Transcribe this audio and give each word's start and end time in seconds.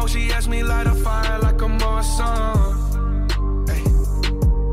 Smoke, 0.00 0.08
she 0.08 0.32
asked 0.32 0.48
me 0.48 0.62
light 0.62 0.86
a 0.86 0.94
fire 0.94 1.38
like 1.40 1.60
a 1.60 1.68
Morrison. 1.68 2.26
Hey, 3.68 3.84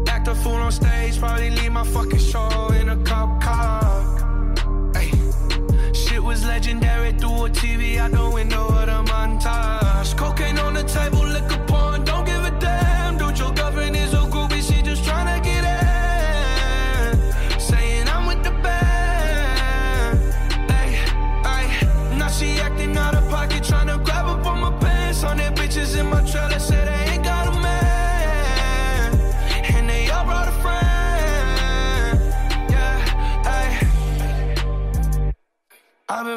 act 0.09 0.27
a 0.30 0.35
fool 0.35 0.54
on 0.54 0.72
stage, 0.72 1.20
probably 1.20 1.49
leave 1.49 1.72
my 1.73 1.84
fucking 1.84 2.20
show 2.20 2.70
in 2.80 2.88
a 2.88 2.98
cop 3.04 3.41
car. 3.41 4.94
Hey, 4.94 5.12
shit 5.94 6.23
was 6.23 6.45
legendary 6.45 7.12
through 7.12 7.45
a 7.45 7.49
TV 7.49 7.98
out 7.98 8.12
the 8.12 8.30
window 8.30 8.66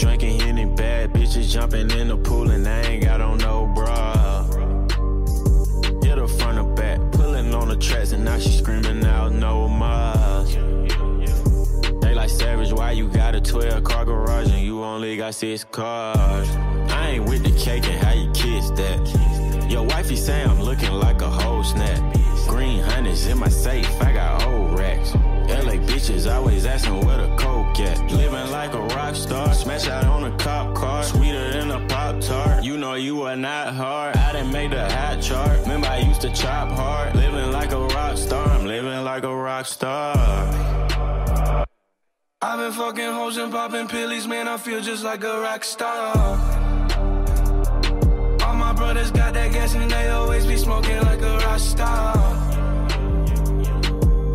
Drinking 0.00 0.40
any 0.40 0.64
bad 0.64 1.12
bitches, 1.12 1.52
jumping 1.52 1.90
in 1.90 2.08
the 2.08 2.16
pool, 2.16 2.50
and 2.50 2.66
I 2.66 2.80
ain't 2.84 3.04
got 3.04 3.20
on 3.20 3.36
no 3.36 3.66
bra. 3.66 4.44
Hit 6.02 6.16
her 6.16 6.26
front 6.26 6.58
or 6.58 6.74
back, 6.74 6.98
pulling 7.12 7.52
on 7.52 7.68
the 7.68 7.76
tracks, 7.76 8.12
and 8.12 8.24
now 8.24 8.38
she 8.38 8.48
screaming 8.48 9.04
out 9.04 9.32
no 9.32 9.68
more. 9.68 10.44
They 12.00 12.14
like 12.14 12.30
savage, 12.30 12.72
why 12.72 12.92
you 12.92 13.08
got 13.08 13.34
a 13.34 13.42
12 13.42 13.84
car 13.84 14.06
garage 14.06 14.50
and 14.50 14.62
you 14.62 14.82
only 14.82 15.18
got 15.18 15.34
six 15.34 15.64
cars? 15.64 16.48
I 16.90 17.10
ain't 17.10 17.28
with 17.28 17.44
the 17.44 17.52
cake 17.62 17.84
and 17.84 17.99
chop 36.34 36.70
hard. 36.70 37.14
Living 37.16 37.52
like 37.52 37.72
a 37.72 37.80
rock 37.80 38.16
star, 38.16 38.46
I'm 38.48 38.66
living 38.66 39.04
like 39.04 39.24
a 39.24 39.34
rock 39.34 39.66
star. 39.66 40.16
I've 42.42 42.58
been 42.58 42.72
fucking 42.72 43.12
hoes 43.12 43.36
and 43.36 43.52
popping 43.52 43.86
pillies, 43.88 44.26
man. 44.26 44.48
I 44.48 44.56
feel 44.56 44.80
just 44.80 45.04
like 45.04 45.22
a 45.24 45.40
rock 45.40 45.62
star. 45.62 46.16
All 48.44 48.54
my 48.54 48.72
brothers 48.72 49.10
got 49.10 49.34
that 49.34 49.52
gas 49.52 49.74
and 49.74 49.90
they 49.90 50.08
always 50.08 50.46
be 50.46 50.56
smoking 50.56 51.00
like 51.02 51.20
a 51.20 51.36
rock 51.38 51.58
star. 51.58 52.14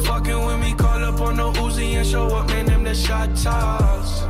Fucking 0.01 0.45
with 0.45 0.59
me, 0.61 0.73
call 0.75 1.03
up 1.03 1.19
on 1.22 1.35
the 1.38 1.51
Uzi 1.59 1.95
and 1.95 2.07
show 2.07 2.28
up, 2.28 2.47
man. 2.47 2.66
Them 2.67 2.84
the 2.84 2.94
shot 2.94 3.29
toss. 3.35 4.22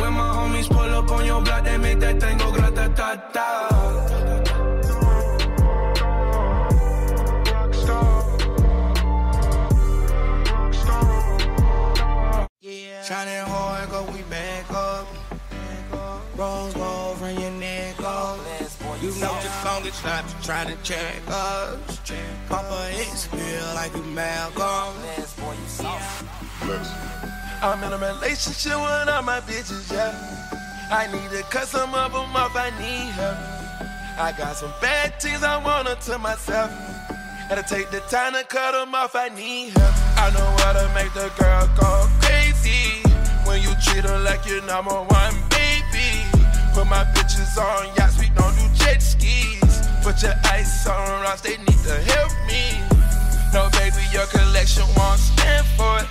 When 0.00 0.12
my 0.12 0.30
homies 0.36 0.68
pull 0.68 0.90
up 0.98 1.10
on 1.10 1.24
your 1.24 1.40
block, 1.42 1.64
they 1.64 1.78
make 1.78 1.98
that 2.00 2.20
thing 2.20 2.36
go 2.38 2.52
grata 2.52 2.92
Shining 13.06 13.46
hard, 13.46 13.88
go 13.90 14.02
we 14.10 14.22
back 14.22 14.68
up. 14.72 15.06
Rose 16.34 16.74
gold 16.74 17.18
from 17.18 17.38
your 17.38 17.52
neck 17.52 18.00
up. 18.00 18.36
You 19.00 19.10
know 19.20 19.30
the 19.30 19.52
longest 19.64 20.02
time 20.02 20.24
you 20.26 20.34
try 20.42 20.64
to 20.64 20.76
check 20.82 21.14
us. 21.28 22.00
Papa 22.48 22.90
X 22.94 23.26
feel 23.26 23.64
like 23.76 23.94
you 23.94 24.02
Malcolm. 24.02 24.96
I'm 27.62 27.84
in 27.84 27.92
a 27.92 27.96
relationship 27.96 28.74
with 28.74 29.08
all 29.08 29.22
my 29.22 29.38
bitches, 29.38 29.92
yeah. 29.92 30.10
I 30.90 31.06
need 31.06 31.30
to 31.30 31.44
cut 31.44 31.68
some 31.68 31.94
of 31.94 32.12
them 32.12 32.34
off, 32.34 32.56
I 32.56 32.70
need 32.70 33.12
help. 33.12 33.38
I 34.18 34.34
got 34.36 34.56
some 34.56 34.72
bad 34.80 35.22
things 35.22 35.44
I 35.44 35.62
want 35.62 35.86
to 35.86 35.94
tell 35.94 36.18
myself. 36.18 36.72
Gotta 37.48 37.62
take 37.62 37.90
the 37.90 38.00
time 38.10 38.32
to 38.34 38.42
cut 38.42 38.72
them 38.72 38.92
off, 38.92 39.14
I 39.14 39.28
need 39.28 39.70
help. 39.78 39.94
I 40.18 40.34
know 40.34 40.50
how 40.66 40.74
to 40.74 40.90
make 40.98 41.14
the 41.14 41.30
girl 41.38 41.70
go 41.78 42.10
crazy. 42.18 43.06
When 43.46 43.62
you 43.62 43.70
treat 43.86 44.02
her 44.02 44.18
like 44.18 44.44
your 44.50 44.66
number 44.66 44.90
one 44.90 45.34
baby. 45.54 46.26
Put 46.74 46.90
my 46.90 47.06
bitches 47.14 47.54
on 47.54 47.94
yachts, 47.94 48.18
we 48.18 48.34
don't 48.34 48.50
do 48.58 48.66
jet 48.74 48.98
skis. 49.00 49.62
Put 50.02 50.26
your 50.26 50.34
ice 50.50 50.88
on 50.88 51.22
rocks, 51.22 51.40
they 51.42 51.56
need 51.56 51.80
to 51.86 51.94
help 52.10 52.34
me. 52.50 52.82
No, 53.54 53.70
baby, 53.78 54.02
your 54.10 54.26
collection 54.26 54.82
won't 54.98 55.22
stand 55.22 55.64
for 55.78 56.02
it. 56.02 56.08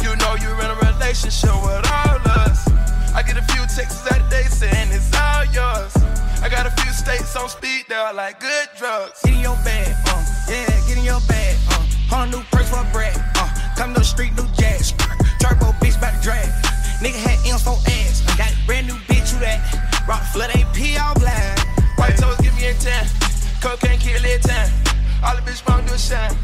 You 0.00 0.16
know 0.16 0.32
you're 0.40 0.56
in 0.64 0.70
a 0.72 0.78
relationship 0.80 1.52
with 1.60 1.84
all 1.92 2.24
us. 2.40 2.64
I 3.12 3.20
get 3.20 3.36
a 3.36 3.44
few 3.52 3.60
texts 3.68 4.10
out 4.10 4.30
day 4.30 4.48
saying 4.48 4.88
it's 4.96 5.12
all 5.12 5.44
yours. 5.52 5.92
I 6.40 6.48
got 6.48 6.64
a 6.64 6.72
few 6.80 6.90
states 6.92 7.36
on 7.36 7.50
speed, 7.50 7.84
they're 7.88 8.14
like 8.14 8.40
good 8.40 8.68
drugs. 8.78 9.20
In 9.28 9.40
your 9.40 9.56
bag, 9.60 9.94
uh, 10.08 10.33
yeah, 10.48 10.68
get 10.86 10.98
in 10.98 11.04
your 11.04 11.20
bag, 11.28 11.56
uh. 11.70 11.84
Whole 12.10 12.26
new 12.26 12.42
purse 12.50 12.68
for 12.68 12.80
a 12.80 12.88
bread, 12.92 13.16
uh. 13.36 13.48
Come 13.76 13.94
to 13.94 14.00
the 14.00 14.04
street, 14.04 14.32
new 14.36 14.46
jazz. 14.54 14.92
Turbo 15.40 15.72
bitch 15.80 15.98
about 15.98 16.14
to 16.14 16.22
drag. 16.22 16.48
Nigga 17.02 17.20
had 17.20 17.38
M's 17.44 17.62
for 17.62 17.76
ass. 17.86 18.22
I 18.28 18.36
Got 18.38 18.52
brand 18.66 18.86
new 18.86 18.98
bitch, 19.10 19.30
who 19.32 19.40
that? 19.40 19.60
Rock 20.08 20.22
flood 20.32 20.50
AP 20.56 20.78
all 21.00 21.14
black. 21.20 21.58
White 21.98 22.16
toes 22.16 22.36
give 22.40 22.54
me 22.56 22.66
a 22.66 22.74
10. 22.74 23.08
Cocaine 23.60 23.98
kill 23.98 24.24
it 24.24 24.42
10. 24.42 24.72
All 25.24 25.34
the 25.36 25.42
bitch 25.42 25.66
want 25.68 25.86
do 25.86 25.94
is 25.94 26.06
shine. 26.06 26.36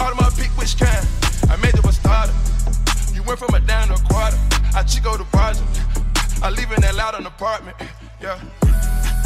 All 0.00 0.10
of 0.10 0.20
my 0.20 0.30
pick 0.36 0.50
which 0.58 0.76
kind. 0.78 1.06
I 1.48 1.56
made 1.56 1.74
you 1.74 1.82
a 1.88 1.92
starter. 1.92 2.32
You 3.14 3.22
went 3.22 3.38
from 3.38 3.54
a 3.54 3.60
down 3.60 3.88
to 3.88 3.94
a 3.94 4.02
quarter. 4.08 4.38
I 4.74 4.82
chico 4.82 5.16
the 5.16 5.24
project. 5.24 5.68
I 6.42 6.50
live 6.50 6.72
in 6.72 6.80
that 6.80 6.94
loud 6.94 7.14
an 7.14 7.26
apartment. 7.26 7.76
Yeah. 8.20 8.40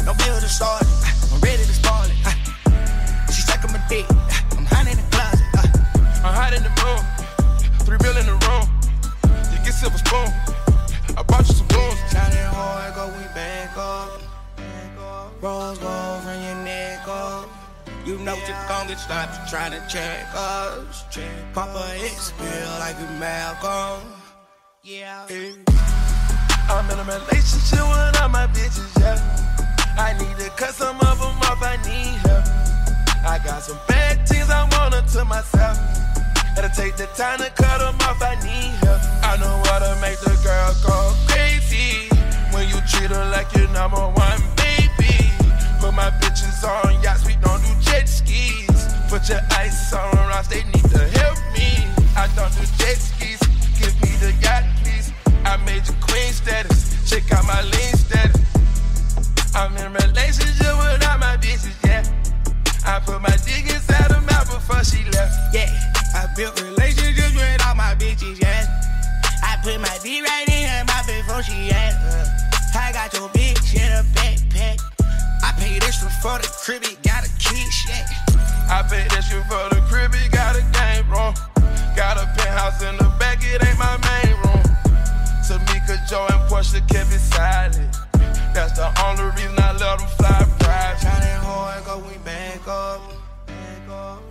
No 0.05 0.13
bill 0.13 0.39
to 0.39 0.49
start 0.49 0.83
it. 0.83 0.87
I'm 1.33 1.39
ready 1.41 1.63
to 1.63 1.73
start 1.73 2.09
it. 2.09 2.36
She 3.57 3.63
sucking 3.63 3.73
my 3.73 3.87
dick. 3.87 4.05
I'm 4.57 4.65
hiding 4.65 4.93
in 4.93 4.97
the 4.97 5.09
closet. 5.09 5.45
Uh. 5.57 6.27
I'm 6.27 6.33
hiding 6.33 6.61
in 6.61 6.63
the 6.63 6.73
room. 6.85 7.01
Three 7.85 7.97
mil 8.01 8.17
in 8.17 8.25
the 8.25 8.37
room. 8.45 8.69
You 9.51 9.57
get 9.65 9.73
silver 9.73 9.97
spoon. 9.97 10.29
I 11.17 11.23
bought 11.23 11.47
you 11.47 11.55
some 11.55 11.67
booze. 11.67 11.97
Shining 12.11 12.37
hard, 12.53 12.93
go 12.93 13.07
we 13.17 13.23
back 13.33 13.75
up. 13.77 14.21
Rose 15.41 15.79
gold 15.79 16.21
from 16.21 16.41
your 16.43 16.55
neck 16.63 17.07
up. 17.07 17.49
You 18.05 18.17
know 18.19 18.35
the 18.45 18.53
longest 18.69 19.03
stop 19.05 19.29
you 19.33 19.49
trying 19.49 19.71
to 19.71 19.81
check 19.89 20.27
us. 20.35 21.05
Check 21.09 21.31
Papa 21.53 21.97
X 21.97 22.31
feel 22.31 22.69
like 22.79 22.97
you 22.99 23.07
Malcolm. 23.17 24.05
Yeah. 24.83 25.25
I'm 26.69 26.85
in 26.91 26.99
a 26.99 27.03
relationship 27.03 27.81
with 27.81 28.21
all 28.21 28.29
my 28.29 28.45
bitches, 28.53 28.99
yeah. 28.99 29.17
I 29.97 30.13
need 30.13 30.37
to 30.45 30.49
cut 30.51 30.73
some 30.75 30.99
of 30.99 31.17
them 31.17 31.37
off, 31.49 31.63
I 31.63 31.77
need 31.87 32.17
help. 32.27 32.66
I 33.27 33.39
got 33.39 33.61
some 33.61 33.77
bad 33.89 34.25
things 34.25 34.49
I 34.49 34.63
wanna 34.71 35.03
to 35.13 35.25
myself. 35.25 35.77
Gotta 36.55 36.71
take 36.73 36.95
the 36.95 37.07
time 37.07 37.39
to 37.39 37.49
cut 37.51 37.79
them 37.83 37.99
off, 38.07 38.23
I 38.23 38.35
need 38.39 38.71
help. 38.87 39.01
I 39.21 39.35
know 39.35 39.61
how 39.67 39.79
to 39.83 39.99
make 39.99 40.17
the 40.23 40.31
girl 40.47 40.71
go 40.87 41.13
crazy. 41.27 42.07
When 42.55 42.69
you 42.71 42.79
treat 42.87 43.11
her 43.11 43.25
like 43.29 43.53
your 43.53 43.67
number 43.75 43.99
one 43.99 44.41
baby. 44.55 45.27
Put 45.83 45.93
my 45.93 46.09
bitches 46.23 46.63
on 46.63 47.03
yachts, 47.03 47.27
we 47.27 47.35
don't 47.43 47.59
do 47.61 47.71
jet 47.83 48.07
skis. 48.07 48.87
Put 49.11 49.27
your 49.27 49.43
ice 49.51 49.91
on 49.91 50.15
rocks, 50.31 50.47
they 50.47 50.63
need 50.63 50.87
to 50.95 51.03
help 51.19 51.37
me. 51.51 51.83
I 52.15 52.31
don't 52.31 52.49
do 52.55 52.63
jet 52.79 52.95
skis, 52.95 53.43
give 53.75 53.93
me 54.01 54.15
the 54.23 54.31
yacht, 54.39 54.63
please. 54.81 55.11
I 55.43 55.57
made 55.67 55.85
you 55.85 55.95
queen 55.99 56.31
status, 56.31 56.95
check 57.03 57.29
out 57.33 57.43
my 57.43 57.61
lean 57.61 57.93
status. 57.93 58.39
I'm 59.53 59.75
in 59.75 59.91
relationship 59.91 60.73
with 60.79 61.03
all 61.03 61.17
my 61.19 61.35
bitches, 61.43 61.75
I 62.87 63.01
put 63.03 63.21
my 63.21 63.35
dick 63.43 63.67
inside 63.67 64.11
her 64.15 64.21
mouth 64.21 64.47
before 64.47 64.81
she 64.81 65.03
left. 65.11 65.35
Yeah, 65.53 65.67
I 66.15 66.31
built 66.37 66.55
relationships 66.63 67.35
with 67.35 67.67
all 67.67 67.75
my 67.75 67.93
bitches, 67.99 68.39
yeah. 68.39 68.63
I 69.43 69.59
put 69.61 69.75
my 69.81 69.91
dick 70.01 70.23
right 70.23 70.47
in 70.47 70.63
her 70.71 70.85
mouth 70.87 71.05
before 71.05 71.43
she 71.43 71.69
asked. 71.69 71.99
Uh, 71.99 72.79
I 72.79 72.93
got 72.93 73.11
your 73.11 73.27
bitch 73.35 73.75
in 73.75 73.91
a 73.91 74.07
backpack. 74.15 74.79
I 75.43 75.51
paid 75.59 75.83
extra 75.83 76.09
for 76.23 76.39
the 76.39 76.47
crib, 76.63 76.83
it 76.83 77.03
got 77.03 77.27
a 77.27 77.31
kid, 77.43 77.67
yeah. 77.91 78.07
I 78.71 78.87
paid 78.87 79.11
extra 79.11 79.43
for 79.51 79.67
the 79.75 79.83
crib, 79.91 80.15
it 80.15 80.31
got 80.31 80.55
a 80.55 80.63
game 80.71 81.11
room. 81.11 81.35
Got 81.93 82.15
a 82.15 82.25
penthouse 82.39 82.81
in 82.83 82.95
the 82.95 83.11
back, 83.19 83.43
it 83.43 83.59
ain't 83.67 83.77
my 83.77 83.99
main 83.99 84.31
room. 84.47 84.63
Tamika, 85.43 85.99
Joe, 86.07 86.25
and 86.31 86.49
Portia 86.49 86.79
kept 86.87 87.11
it 87.11 87.19
silent. 87.19 88.06
That's 88.57 88.71
the 88.71 88.89
only 89.05 89.25
reason 89.35 89.53
I 89.59 89.71
let 89.73 89.99
them 89.99 90.07
fly 90.17 90.43
private. 90.57 90.99
Shining 90.99 91.41
hard, 91.45 91.85
go 91.85 91.99
we 91.99 92.17
back 92.25 92.67
up. 92.67 93.01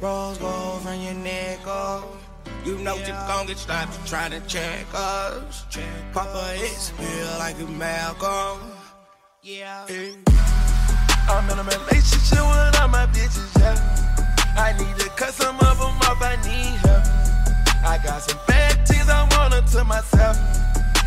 Rose 0.02 0.36
gold 0.38 0.82
from 0.82 1.00
your 1.00 1.14
neck 1.14 1.64
up. 1.64 2.02
You 2.64 2.76
know 2.78 2.96
you 2.96 3.12
gon' 3.30 3.46
get 3.46 3.56
stopped 3.56 4.04
trying 4.04 4.32
to 4.32 4.40
check 4.48 4.84
us. 4.92 5.64
Check 5.70 5.84
Papa 6.12 6.54
it's 6.56 6.90
feel 6.90 7.38
like 7.38 7.54
a 7.60 7.66
Malcolm. 7.70 8.58
Yeah. 9.42 9.86
I'm 11.28 11.48
in 11.48 11.58
a 11.60 11.62
relationship 11.62 12.42
with 12.50 12.80
all 12.80 12.88
my 12.88 13.06
bitches, 13.14 13.56
yeah. 13.60 13.78
I 14.58 14.74
need 14.76 14.96
to 15.04 15.08
cut 15.10 15.34
some 15.34 15.54
of 15.54 15.78
them 15.78 16.02
off, 16.02 16.20
I 16.20 16.34
need 16.42 16.74
help. 16.82 17.06
I 17.86 18.00
got 18.02 18.22
some 18.22 18.40
bad 18.48 18.88
things 18.88 19.08
I 19.08 19.22
want 19.38 19.54
to 19.54 19.84
myself. 19.84 20.36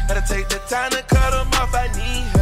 Gotta 0.08 0.24
take 0.26 0.48
the 0.48 0.60
time 0.70 0.92
to 0.92 1.04
cut 1.04 1.32
them 1.32 1.52
off, 1.60 1.76
I 1.76 1.88
need 1.98 2.24
help. 2.30 2.39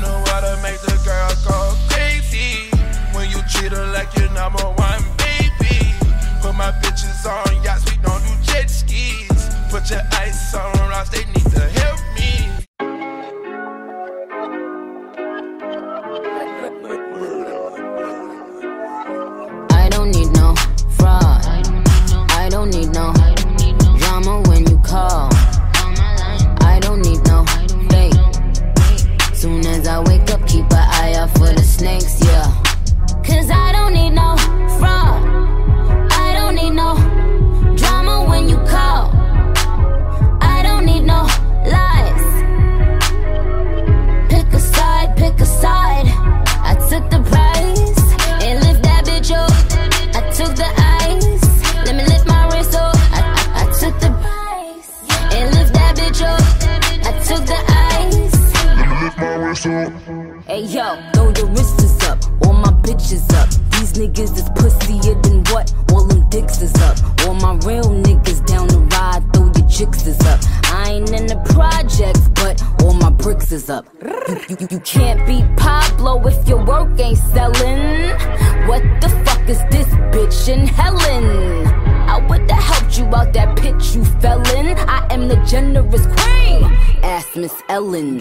Know 0.00 0.22
how 0.26 0.40
to 0.40 0.56
make 0.62 0.80
the 0.80 0.94
girl 1.04 1.30
go 1.44 1.74
crazy. 1.88 2.70
When 3.12 3.28
you 3.30 3.42
treat 3.50 3.72
her 3.72 3.86
like 3.92 4.14
your 4.16 4.30
number 4.30 4.62
one 4.62 5.02
baby. 5.18 5.92
Put 6.40 6.54
my 6.54 6.70
bitches 6.80 7.26
on 7.26 7.62
yachts, 7.64 7.84
we 7.90 7.96
don't 8.02 8.22
do 8.22 8.34
jet 8.42 8.70
skis. 8.70 9.50
Put 9.70 9.90
your 9.90 10.02
ice 10.12 10.54
on 10.54 10.72
rocks, 10.88 11.10
they 11.10 11.24
need 11.26 11.50
to 11.50 11.60
help 11.80 12.07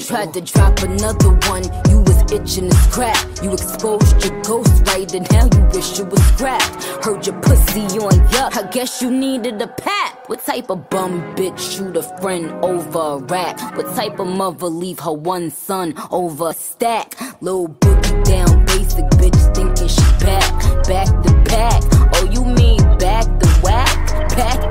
Tried 0.07 0.33
to 0.35 0.39
drop 0.39 0.79
another 0.83 1.31
one, 1.49 1.63
you 1.89 1.99
was 1.99 2.31
itching 2.31 2.69
to 2.69 2.75
scrap. 2.77 3.17
You 3.43 3.51
exposed 3.51 4.23
your 4.23 4.41
ghost 4.41 4.87
right, 4.87 5.13
and 5.13 5.29
now 5.31 5.49
you 5.53 5.65
wish 5.73 5.99
you 5.99 6.05
was 6.05 6.23
scrapped. 6.27 6.81
Heard 7.03 7.27
your 7.27 7.35
pussy 7.41 7.81
on 7.99 8.13
yuck. 8.29 8.55
I 8.55 8.69
guess 8.71 9.01
you 9.01 9.11
needed 9.11 9.61
a 9.61 9.67
pap. 9.67 10.29
What 10.29 10.45
type 10.45 10.69
of 10.69 10.89
bum 10.89 11.35
bitch 11.35 11.59
shoot 11.59 11.97
a 11.97 12.03
friend 12.21 12.51
over 12.63 12.99
a 12.99 13.17
rat? 13.17 13.59
What 13.75 13.93
type 13.97 14.17
of 14.19 14.27
mother 14.27 14.67
leave 14.67 14.99
her 14.99 15.11
one 15.11 15.49
son 15.51 15.93
over 16.09 16.51
a 16.51 16.53
stack? 16.53 17.13
Little 17.41 17.67
boogie 17.67 18.23
down 18.23 18.65
basic 18.65 19.03
bitch 19.19 19.55
thinking 19.55 19.89
she 19.89 20.25
back, 20.25 20.87
back 20.87 21.07
to 21.23 21.33
back. 21.51 21.83
Oh, 22.15 22.29
you 22.31 22.45
mean 22.45 22.79
back 22.97 23.25
to 23.25 23.47
whack, 23.61 24.29
back? 24.37 24.66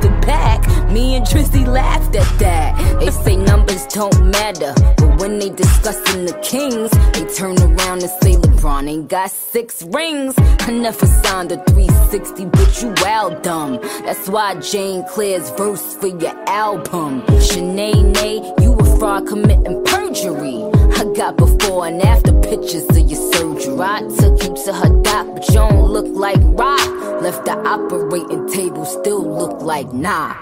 Me 0.97 1.15
and 1.15 1.27
Trizzy 1.27 1.67
laughed 1.67 2.17
at 2.17 2.39
that. 2.39 3.01
They 3.01 3.11
say 3.11 3.37
numbers 3.37 3.85
don't 3.89 4.31
matter, 4.31 4.73
but 4.97 5.21
when 5.21 5.39
they 5.39 5.51
discussing 5.51 6.25
the 6.25 6.33
Kings, 6.41 6.91
they 7.13 7.27
turn 7.35 7.59
around 7.59 8.01
and 8.01 8.11
say 8.23 8.37
LeBron 8.37 8.89
ain't 8.89 9.09
got 9.11 9.31
six 9.31 9.83
rings. 9.83 10.33
I 10.39 10.73
never 10.73 11.05
signed 11.05 11.53
a 11.53 11.63
360, 11.65 12.47
but 12.47 12.81
you 12.81 12.95
wild 13.03 13.43
dumb. 13.43 13.79
That's 14.07 14.27
why 14.31 14.59
Jane 14.61 15.05
Claire's 15.05 15.51
verse 15.51 15.97
for 15.97 16.07
your 16.07 16.35
album. 16.49 17.21
Shanae, 17.45 18.63
you 18.63 18.73
a 18.73 18.99
fraud 18.99 19.27
committing 19.27 19.85
perjury. 19.85 20.76
Got 21.17 21.39
before 21.39 21.87
and 21.87 22.03
after 22.03 22.31
pictures 22.41 22.85
of 22.91 22.99
your 22.99 23.33
surgery. 23.33 23.81
I 23.81 24.01
took 24.19 24.43
you 24.43 24.55
to 24.65 24.73
her 24.75 25.03
doc, 25.03 25.27
but 25.33 25.49
you 25.49 25.55
don't 25.55 25.89
look 25.89 26.07
like 26.09 26.37
rock. 26.43 27.23
Left 27.23 27.43
the 27.47 27.53
operating 27.67 28.47
table, 28.49 28.85
still 28.85 29.25
look 29.27 29.63
like 29.63 29.91
nah. 29.95 30.35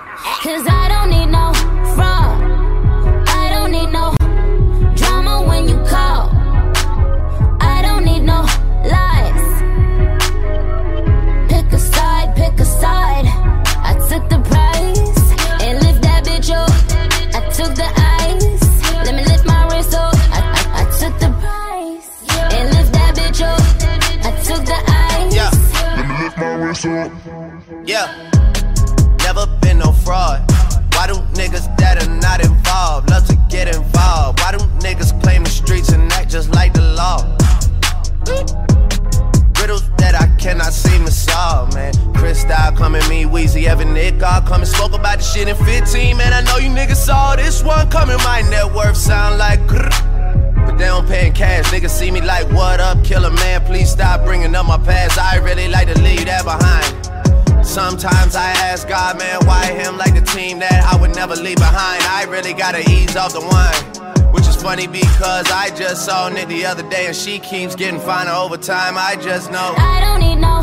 Cause 0.42 0.66
I 0.66 0.88
don't 0.88 1.10
need 1.10 1.26
no 1.26 1.52
fraud. 1.94 2.42
I 3.28 3.50
don't 3.50 3.70
need 3.70 3.92
no 3.92 4.23
really 62.44 62.58
gotta 62.58 62.90
ease 62.90 63.16
off 63.16 63.32
the 63.32 63.40
wine. 63.40 64.32
Which 64.32 64.46
is 64.46 64.56
funny 64.56 64.86
because 64.86 65.50
I 65.50 65.70
just 65.76 66.04
saw 66.04 66.28
Nick 66.28 66.48
the 66.48 66.66
other 66.66 66.88
day 66.90 67.06
and 67.06 67.16
she 67.16 67.38
keeps 67.38 67.74
getting 67.74 68.00
finer 68.00 68.32
over 68.32 68.56
time. 68.56 68.98
I 68.98 69.16
just 69.16 69.50
know. 69.50 69.74
I 69.78 70.00
don't 70.00 70.20
need 70.20 70.36
no 70.36 70.53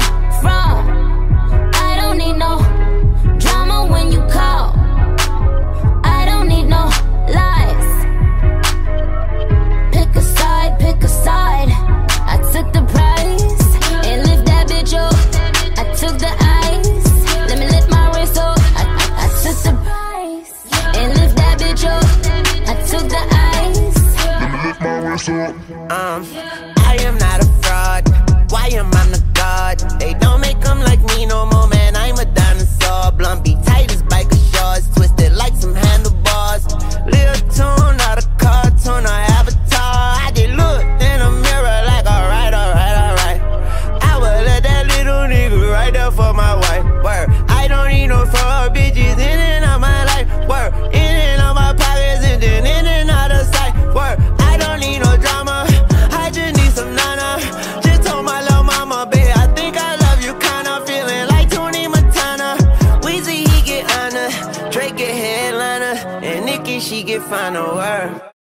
get 67.31 67.39
final 67.39 67.75
word. 67.75 68.40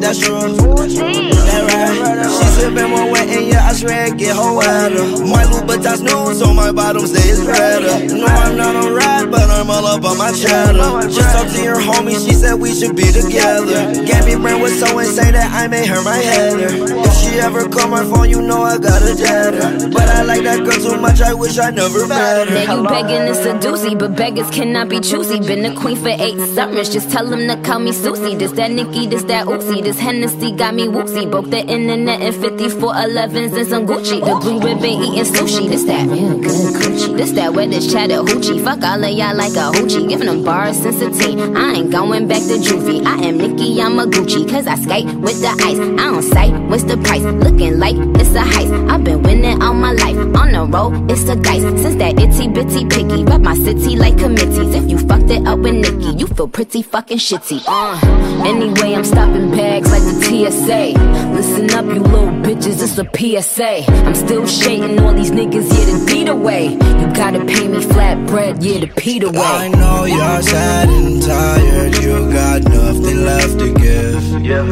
That's 0.00 0.18
true. 0.18 0.38
That 0.38 1.62
right. 1.66 2.26
She 2.26 2.46
sippin' 2.56 2.90
more 2.90 3.10
wet 3.10 3.28
and 3.28 3.46
yeah, 3.48 3.68
I 3.68 3.72
swear 3.72 4.06
it 4.06 4.16
get 4.18 4.36
her 4.36 4.52
wetter. 4.54 5.24
My 5.26 5.44
Louboutins 5.44 6.02
new, 6.02 6.34
so 6.34 6.52
my 6.52 6.70
bottoms 6.72 7.12
they 7.12 7.28
is 7.28 7.40
redder. 7.40 8.14
No, 8.14 8.26
I'm 8.26 8.56
not 8.56 8.76
a 8.76 8.94
rat, 8.94 9.30
but 9.30 9.50
I'm 9.50 9.70
all 9.70 9.86
up 9.86 10.04
on 10.04 10.18
my 10.18 10.32
cheddar. 10.32 11.08
Just 11.08 11.34
talked 11.34 11.54
to 11.54 11.62
your 11.62 11.76
homie, 11.80 12.18
she 12.24 12.34
said 12.34 12.54
we 12.54 12.74
should 12.74 12.94
be 12.96 13.10
together. 13.10 14.04
Gabby 14.04 14.36
Brand 14.36 14.62
was 14.62 14.78
so 14.78 14.98
insane 14.98 15.32
that 15.32 15.50
I 15.52 15.66
made 15.68 15.86
her 15.86 16.02
my 16.02 16.16
header. 16.16 16.68
If 16.70 17.14
she 17.18 17.40
ever 17.40 17.68
call 17.68 17.88
my 17.88 18.04
phone, 18.04 18.30
you 18.30 18.42
know 18.42 18.62
I 18.62 18.78
got 18.78 19.02
a 19.02 19.14
jetter. 19.14 19.92
But 19.92 20.08
I 20.08 20.22
like 20.22 20.42
that 20.44 20.64
girl 20.64 20.78
too 20.78 21.00
much, 21.00 21.20
I 21.20 21.34
wish 21.34 21.58
I 21.58 21.70
never 21.70 22.06
met 22.06 22.48
her. 22.48 22.54
Now 22.54 22.76
you 22.76 22.88
begging 22.88 23.26
to 23.26 23.34
seduce 23.34 23.84
me, 23.84 23.94
but 23.94 24.16
beggars 24.16 24.50
cannot 24.50 24.88
be 24.88 25.00
choosy. 25.00 25.40
Been 25.40 25.64
a 25.64 25.74
queen 25.74 25.96
for 25.96 26.08
eight 26.08 26.38
summers, 26.54 26.92
just 26.92 27.10
tell 27.10 27.26
them 27.26 27.46
to 27.48 27.56
call 27.62 27.80
me 27.80 27.92
Susie. 27.92 28.34
This 28.36 28.52
that 28.52 28.70
Nikki, 28.70 29.06
this 29.06 29.24
that 29.24 29.46
This 29.56 29.98
Hennessy 29.98 30.52
got 30.52 30.74
me 30.74 30.86
woozy. 30.86 31.24
Broke 31.24 31.48
the 31.48 31.60
internet 31.60 32.20
in 32.20 32.30
54 32.42 32.92
11s 32.92 33.56
and 33.56 33.66
some 33.66 33.86
Gucci. 33.86 34.20
The 34.20 34.36
blue 34.38 34.60
ribbon 34.60 34.84
eating 34.84 35.24
sushi, 35.24 35.66
this 35.66 35.84
that 35.84 36.06
real 36.08 36.36
good 36.38 36.74
coochie. 36.74 37.16
This 37.16 37.30
that 37.32 37.54
wet 37.54 37.70
this 37.70 37.90
Chattahoochee. 37.90 38.62
Fuck 38.62 38.82
all 38.82 39.02
of 39.02 39.10
y'all 39.10 39.34
like 39.34 39.52
a 39.52 39.72
hoochie. 39.72 40.08
Giving 40.10 40.26
them 40.26 40.44
bars 40.44 40.76
since 40.76 41.00
a 41.00 41.10
teen. 41.10 41.56
I 41.56 41.72
ain't 41.72 41.90
going 41.90 42.28
back 42.28 42.42
to 42.42 42.58
juvie. 42.58 43.06
I 43.06 43.16
am 43.24 43.38
Nikki, 43.38 43.80
I'm 43.80 43.98
a 43.98 44.04
Gucci. 44.04 44.46
Cause 44.46 44.66
I 44.66 44.74
skate 44.74 45.06
with 45.06 45.40
the 45.40 45.48
ice. 45.48 45.78
I 45.78 46.10
don't 46.10 46.22
sight, 46.22 46.52
what's 46.68 46.84
the 46.84 46.98
price? 46.98 47.22
Looking 47.22 47.78
like 47.78 47.96
it's 48.20 48.34
a 48.34 48.42
heist. 48.42 48.90
I've 48.90 49.04
been 49.04 49.22
winning 49.22 49.62
all 49.62 49.72
my 49.72 49.92
life. 49.92 50.16
On 50.36 50.52
the 50.52 50.66
road, 50.66 51.10
it's 51.10 51.22
a 51.30 51.36
dice. 51.36 51.62
Since 51.62 51.96
that 51.96 52.20
itty 52.20 52.48
bitty 52.48 52.84
picky. 52.90 53.24
Rep 53.24 53.40
my 53.40 53.54
city 53.54 53.96
like 53.96 54.18
committees. 54.18 54.74
If 54.74 54.90
you 54.90 54.98
fucked 54.98 55.30
it 55.30 55.46
up 55.46 55.60
with 55.60 55.76
Nikki, 55.76 56.18
you 56.18 56.26
feel 56.26 56.48
pretty 56.48 56.82
fucking 56.82 57.18
shitty. 57.18 57.64
Uh, 57.66 58.44
anyway, 58.46 58.94
I'm 58.94 59.04
stopping 59.04 59.45
bags 59.50 59.90
like 59.90 60.02
the 60.02 60.16
TSA. 60.22 60.98
Listen 61.34 61.70
up, 61.72 61.84
you 61.86 62.02
little 62.02 62.28
bitches, 62.44 62.82
it's 62.82 62.98
a 62.98 63.06
PSA. 63.16 63.90
I'm 64.06 64.14
still 64.14 64.46
shading 64.46 64.98
all 65.00 65.12
these 65.12 65.30
niggas, 65.30 65.68
yeah, 65.68 65.98
the 65.98 66.04
beat 66.06 66.28
away. 66.28 66.68
You 66.72 67.06
gotta 67.14 67.44
pay 67.44 67.68
me 67.68 67.82
flat 67.82 68.26
bread, 68.26 68.62
yeah, 68.62 68.80
the 68.80 68.88
Pete 68.88 69.24
I 69.24 69.68
know 69.68 70.04
you're 70.04 70.42
sad 70.42 70.88
and 70.88 71.22
tired, 71.22 71.96
you 72.02 72.32
got 72.32 72.62
nothing 72.64 73.24
left 73.24 73.58
to 73.58 73.74
give. 73.74 74.22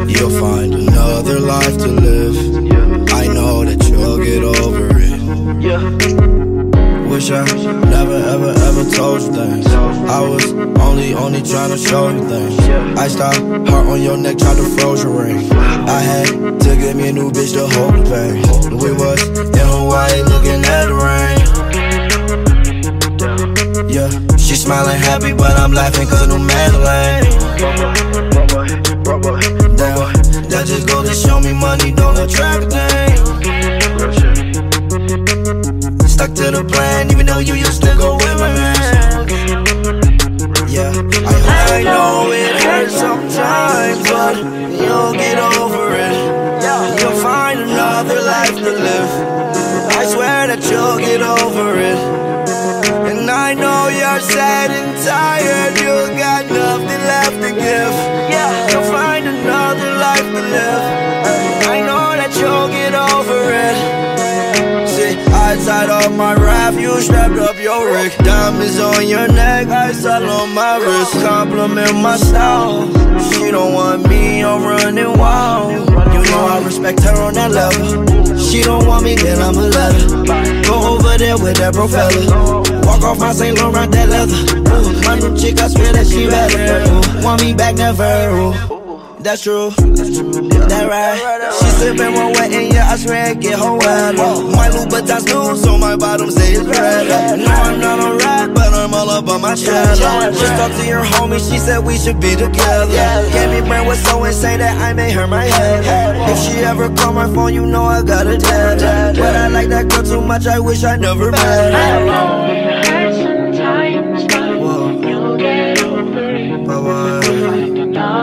You'll 0.09 0.39
find 0.39 0.73
another 0.73 1.39
life 1.39 1.77
to 1.77 1.87
live. 1.87 2.35
I 3.09 3.27
know 3.27 3.65
that 3.65 3.87
you'll 3.89 4.23
get 4.23 4.43
over 4.43 4.89
it. 4.99 6.14
Wish 7.25 7.33
never 7.33 8.17
ever 8.17 8.53
ever 8.53 8.85
told 8.91 9.19
you 9.19 9.33
things. 9.33 9.65
I 9.65 10.21
was 10.21 10.45
only 10.79 11.15
only 11.15 11.41
trying 11.41 11.71
to 11.71 11.77
show 11.77 12.09
you 12.09 12.23
things. 12.29 12.59
I 12.99 13.07
stopped 13.07 13.39
heart 13.67 13.87
on 13.87 13.99
your 13.99 14.15
neck, 14.15 14.37
tried 14.37 14.57
to 14.57 14.65
froze 14.77 15.03
your 15.03 15.23
ring. 15.23 15.51
I 15.51 16.01
had 16.01 16.27
to 16.59 16.75
get 16.75 16.95
me 16.95 17.09
a 17.09 17.13
new 17.13 17.31
bitch 17.31 17.53
to 17.53 17.65
hold 17.65 17.95
the 17.95 18.03
pain. 18.13 18.43
We 18.77 18.91
was 18.93 19.23
in 19.27 19.67
Hawaii 19.73 20.21
looking 20.21 20.63
at 20.69 20.85
the 20.85 20.93
rain. 21.01 21.39
Yeah, 23.89 24.09
she 24.37 24.55
smiling 24.55 24.99
happy, 24.99 25.33
but 25.33 25.57
I'm 25.57 25.71
laughing 25.71 26.07
cause 26.07 26.27
knew 26.27 26.37
Madeline. 26.37 27.23
Damn, 29.77 30.13
that 30.49 30.65
just 30.67 30.87
go 30.87 31.01
to 31.03 31.13
show 31.15 31.39
me 31.39 31.53
money 31.53 31.91
don't 31.91 32.19
attract 32.19 32.71
things. 32.71 33.64
To 36.45 36.51
the 36.51 36.63
plan, 36.63 37.09
even 37.09 37.25
though 37.25 37.39
you 37.39 37.55
used 37.55 37.81
to 37.81 37.95
go 37.97 38.17
with 38.17 38.37
my 38.37 38.53
man. 38.53 39.27
Yeah, 40.69 40.93
I, 40.93 41.79
I 41.79 41.83
know 41.83 42.31
it 42.31 42.61
hurts 42.61 42.93
sometimes, 42.93 44.03
but 44.07 44.35
you'll 44.77 45.13
get 45.13 45.39
over 45.39 45.89
it. 45.95 46.15
You'll 47.01 47.19
find 47.19 47.61
another 47.61 48.21
life 48.21 48.53
to 48.61 48.71
live. 48.87 49.11
I 49.97 50.05
swear 50.05 50.45
that 50.45 50.61
you'll 50.69 50.99
get 50.99 51.23
over 51.23 51.79
it. 51.79 51.97
And 53.09 53.27
I 53.27 53.55
know 53.55 53.87
you're 53.87 54.19
sad 54.19 54.69
and 54.69 54.93
tired, 55.03 55.73
you 55.81 55.95
got 56.19 56.45
nothing 56.45 57.01
left 57.09 57.41
to 57.41 57.49
give. 57.57 57.95
You'll 58.69 58.91
find 58.93 59.25
another 59.25 59.91
life 59.97 60.21
to 60.21 60.41
live. 60.53 61.04
Tied 65.65 65.89
up 65.89 66.11
my 66.11 66.35
raft, 66.35 66.79
you 66.79 67.01
strapped 67.01 67.37
up 67.37 67.57
your 67.59 67.91
rig. 67.91 68.11
Diamonds 68.19 68.79
on 68.79 69.07
your 69.07 69.27
neck, 69.27 69.67
ice 69.67 70.05
all 70.05 70.23
on 70.23 70.53
my 70.53 70.77
wrist. 70.77 71.13
Compliment 71.25 71.95
my 71.95 72.17
style. 72.17 72.87
She 73.31 73.51
don't 73.51 73.73
want 73.73 74.07
me, 74.07 74.43
I'm 74.43 74.63
running 74.63 75.17
wild. 75.17 75.71
You 76.13 76.21
know 76.29 76.43
I 76.53 76.61
respect 76.63 77.01
her 77.01 77.15
on 77.21 77.33
that 77.33 77.51
level. 77.51 78.37
She 78.37 78.61
don't 78.61 78.85
want 78.85 79.03
me, 79.03 79.15
then 79.15 79.41
I'ma. 79.41 79.65
Go 80.63 80.95
over 80.95 81.17
there 81.17 81.37
with 81.37 81.57
that 81.57 81.73
bro 81.73 81.87
fella. 81.87 82.61
Walk 82.85 83.01
off 83.03 83.19
my 83.19 83.33
St. 83.33 83.57
Laurent, 83.57 83.91
that 83.91 84.09
leather. 84.09 84.41
Ooh, 84.69 85.01
my 85.01 85.17
new 85.17 85.35
chick, 85.35 85.59
I 85.59 85.67
swear 85.67 85.93
that 85.93 86.05
she 86.05 86.27
better. 86.27 87.19
Ooh, 87.19 87.23
want 87.23 87.41
me 87.41 87.53
back, 87.53 87.75
never. 87.75 88.03
Ooh. 88.69 88.84
That's 89.25 89.41
true. 89.41 89.71
That 89.71 90.85
right. 90.85 91.17
She 91.57 91.65
sippin' 91.81 92.13
one 92.13 92.33
wet 92.33 92.53
and 92.53 92.71
yeah, 92.71 92.93
I 92.93 92.95
swear 92.95 93.31
it 93.31 93.39
get 93.39 93.57
her 93.57 93.73
wetter. 93.73 94.13
My 94.53 94.69
Louboutins 94.69 95.25
new, 95.25 95.57
so 95.57 95.79
my 95.79 95.95
bottoms 95.95 96.35
they 96.35 96.53
is 96.53 96.61
redder. 96.61 97.41
No, 97.41 97.49
I'm 97.49 97.79
not 97.79 97.97
a 98.05 98.17
rat, 98.23 98.53
but 98.53 98.71
I'm 98.71 98.93
all 98.93 99.09
up 99.09 99.27
on 99.27 99.41
my 99.41 99.55
cheddar. 99.55 100.29
Just 100.29 100.53
talked 100.61 100.75
to 100.75 100.85
your 100.85 101.01
homie, 101.01 101.39
she 101.39 101.57
said 101.57 101.79
we 101.79 101.97
should 101.97 102.21
be 102.21 102.35
together. 102.35 102.85
Gave 103.33 103.49
me 103.49 103.67
brain 103.67 103.87
was 103.87 103.97
so 104.03 104.23
insane 104.25 104.59
that 104.59 104.77
I 104.79 104.93
made 104.93 105.13
her 105.13 105.25
my 105.25 105.45
head. 105.45 106.29
If 106.29 106.37
she 106.45 106.59
ever 106.59 106.93
call 106.93 107.13
my 107.13 107.25
phone, 107.33 107.51
you 107.51 107.65
know 107.65 107.83
I 107.83 108.03
got 108.03 108.27
a 108.27 108.37
dead. 108.37 109.15
But 109.15 109.35
I 109.35 109.47
like 109.47 109.69
that 109.69 109.89
girl 109.89 110.03
too 110.03 110.21
much, 110.21 110.45
I 110.45 110.59
wish 110.59 110.83
I 110.83 110.97
never 110.97 111.31
met 111.31 111.73
her. 111.73 112.84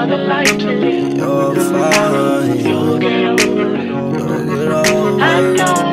You're 0.03 1.55
fine. 1.55 2.59
You'll 2.59 2.99
get 2.99 3.25
over 3.25 3.77
it. 3.77 3.93
I 5.23 5.41
know 5.55 5.92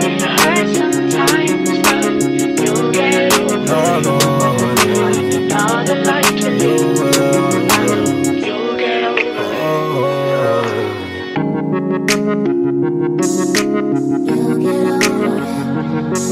I 16.30 16.32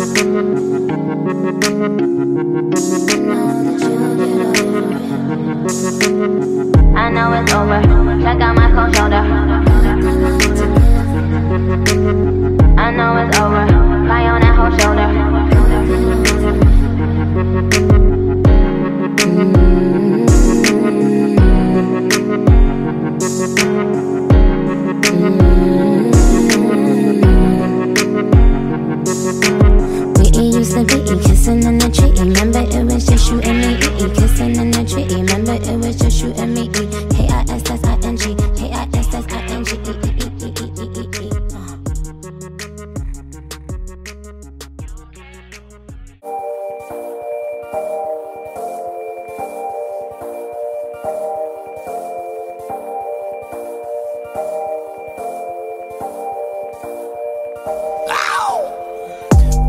know 7.10 7.34
it's 7.34 7.52
over. 7.52 7.82
Check 8.22 8.40
out 8.42 8.56
my 8.56 8.70
cold 8.76 8.96
shoulder. 8.96 9.24
I 12.78 12.92
know 12.92 13.18
it's 13.18 13.40
over. 13.40 13.66
Fly 14.06 14.30
on 14.30 14.42
that 14.42 14.56
whole 14.56 14.70
shoulder. 14.78 15.27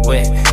会。 0.08 0.47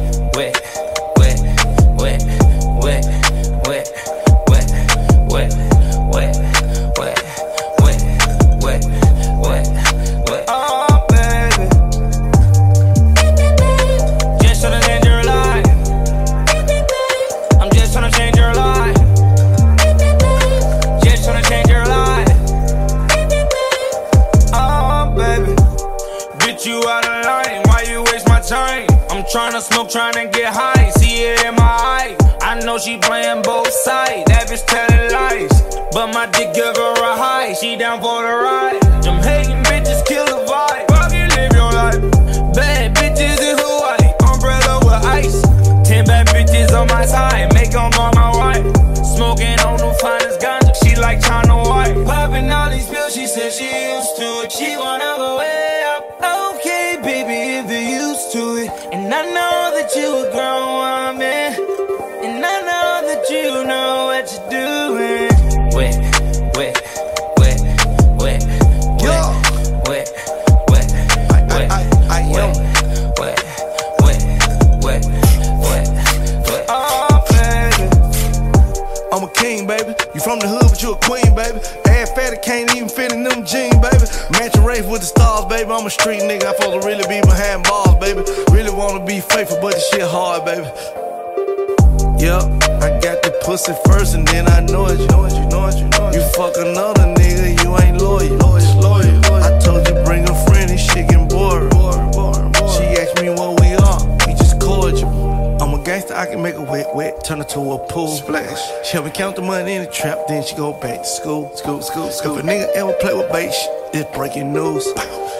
Help 108.95 109.07
me 109.07 109.11
count 109.11 109.35
the 109.35 109.41
money 109.41 109.73
in 109.73 109.83
the 109.83 109.91
trap, 109.91 110.19
then 110.29 110.41
she 110.41 110.55
go 110.55 110.71
back 110.71 110.99
to 110.99 111.05
school. 111.05 111.53
School, 111.57 111.81
school, 111.81 112.09
school. 112.11 112.37
If 112.37 112.45
a 112.45 112.47
nigga 112.47 112.71
ever 112.75 112.93
play 112.93 113.13
with 113.13 113.29
bait, 113.29 113.51
it's 113.93 114.09
breaking 114.15 114.53
news. 114.53 114.85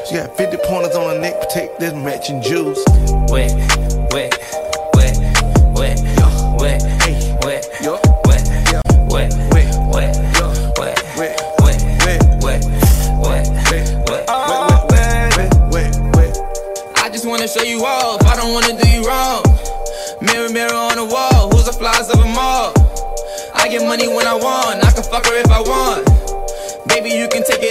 She 0.10 0.16
got 0.16 0.36
50 0.36 0.58
pointers 0.66 0.94
on 0.94 1.16
her 1.16 1.22
neck, 1.22 1.40
protect 1.40 1.80
this 1.80 1.94
matching 1.94 2.42
juice. 2.42 2.84
Wait. 3.30 3.75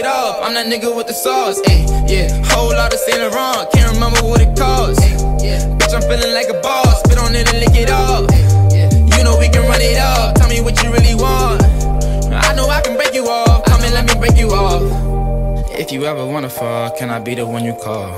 it 0.05 0.09
off. 0.09 0.37
I'm 0.43 0.53
that 0.55 0.67
nigga 0.67 0.95
with 0.95 1.07
the 1.07 1.15
sauce. 1.15 1.61
Ay, 1.67 1.85
yeah, 2.07 2.29
whole 2.53 2.69
lot 2.69 2.93
of 2.93 3.01
Saint 3.01 3.21
Laurent. 3.21 3.73
Can't 3.73 3.93
remember 3.95 4.21
what 4.21 4.41
it 4.41 4.53
cost. 4.57 5.01
Ay, 5.01 5.17
yeah. 5.41 5.65
Bitch, 5.81 5.95
I'm 5.97 6.05
feeling 6.05 6.35
like 6.35 6.49
a 6.53 6.61
boss. 6.61 7.01
Spit 7.01 7.19
on 7.19 7.35
it 7.35 7.49
and 7.49 7.59
lick 7.61 7.75
it 7.75 7.91
off. 7.91 8.29
Yeah. 8.69 8.93
You 9.17 9.25
know 9.25 9.39
we 9.41 9.49
can 9.49 9.65
run 9.65 9.81
it 9.81 9.97
up. 9.97 10.37
Tell 10.37 10.49
me 10.49 10.61
what 10.61 10.77
you 10.83 10.93
really 10.93 11.15
want. 11.15 11.65
I 12.33 12.53
know 12.55 12.69
I 12.69 12.83
can 12.83 12.97
break 12.97 13.15
you 13.15 13.25
off. 13.25 13.65
Come 13.65 13.81
and 13.83 13.95
let 13.95 14.05
me 14.05 14.15
break 14.21 14.37
you 14.37 14.53
off. 14.53 14.85
If 15.73 15.91
you 15.91 16.05
ever 16.05 16.25
wanna 16.27 16.51
fall, 16.51 16.91
can 16.99 17.09
I 17.11 17.19
be 17.19 17.35
the 17.35 17.47
one 17.47 17.65
you 17.65 17.75
call? 17.75 18.13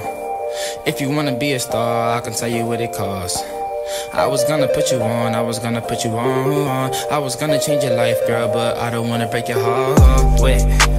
If 0.87 1.01
you 1.01 1.11
wanna 1.11 1.39
be 1.39 1.53
a 1.53 1.61
star, 1.61 2.19
I 2.19 2.21
can 2.21 2.33
tell 2.33 2.49
you 2.49 2.65
what 2.67 2.81
it 2.81 2.93
costs. 2.93 3.43
I 4.13 4.27
was 4.27 4.43
gonna 4.45 4.67
put 4.67 4.91
you 4.91 5.01
on, 5.01 5.35
I 5.35 5.43
was 5.43 5.59
gonna 5.61 5.81
put 5.81 6.05
you 6.05 6.11
on. 6.19 6.93
I 7.13 7.19
was 7.19 7.37
gonna 7.37 7.61
change 7.61 7.85
your 7.85 7.95
life, 7.95 8.19
girl, 8.27 8.49
but 8.49 8.77
I 8.79 8.91
don't 8.91 9.09
wanna 9.09 9.29
break 9.29 9.49
your 9.49 9.61
heart. 9.61 10.41
Wait. 10.41 10.96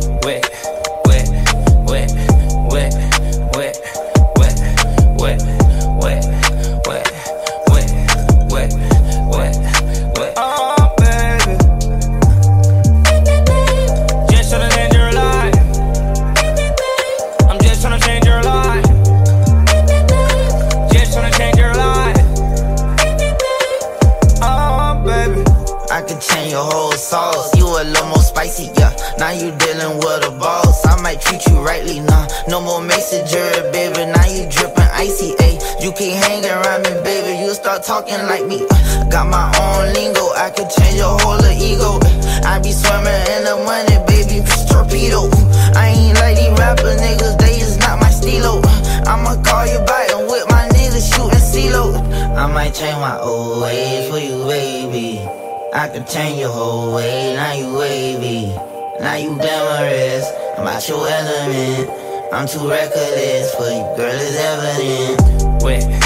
talking 37.97 38.25
like 38.27 38.45
me. 38.45 38.61
Uh, 38.69 39.09
got 39.09 39.25
my 39.27 39.49
own 39.57 39.93
lingo, 39.93 40.29
I 40.37 40.51
could 40.51 40.69
change 40.69 40.97
your 40.97 41.17
whole 41.17 41.41
ego. 41.49 41.97
I 42.45 42.59
be 42.61 42.71
swimming 42.71 43.23
in 43.33 43.41
the 43.49 43.57
money, 43.65 43.97
baby, 44.05 44.45
torpedo. 44.69 45.25
I 45.73 45.97
ain't 45.97 46.17
like 46.21 46.37
these 46.37 46.53
rapper 46.61 46.93
niggas, 46.93 47.37
they 47.39 47.57
is 47.57 47.77
not 47.77 47.99
my 47.99 48.09
stilo. 48.09 48.61
Uh, 48.61 49.09
I'ma 49.09 49.41
call 49.41 49.65
you 49.65 49.79
back 49.85 50.11
and 50.13 50.29
with 50.29 50.45
my 50.49 50.69
niggas 50.77 51.09
shooting 51.09 51.41
CeeLo. 51.41 51.97
I 52.37 52.45
might 52.45 52.75
change 52.75 52.97
my 52.97 53.17
old 53.17 53.63
ways 53.63 54.09
for 54.09 54.19
you, 54.19 54.45
baby. 54.45 55.25
I 55.73 55.87
could 55.89 56.07
change 56.07 56.39
your 56.39 56.51
whole 56.51 56.93
way, 56.95 57.33
now 57.33 57.53
you 57.53 57.73
wavy. 57.73 58.53
Now 59.01 59.15
you 59.15 59.33
glamorous, 59.35 60.25
I'm 60.57 60.67
out 60.67 60.87
your 60.87 61.07
element. 61.07 61.89
I'm 62.31 62.47
too 62.47 62.69
reckless 62.69 63.55
for 63.55 63.69
you, 63.73 63.85
girl, 63.97 64.13
it's 64.13 64.37
evident. 64.37 65.63
Wait. 65.63 65.96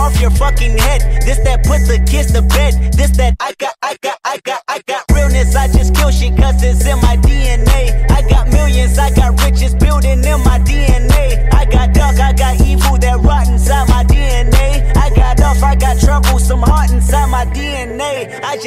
off 0.00 0.18
your 0.20 0.30
fucking 0.30 0.76
head. 0.78 1.00
This 1.26 1.38
that 1.44 1.62
put 1.64 1.80
the 1.86 1.98
kids 2.10 2.32
to 2.32 2.42
bed. 2.42 2.92
This 2.94 3.10
that 3.18 3.36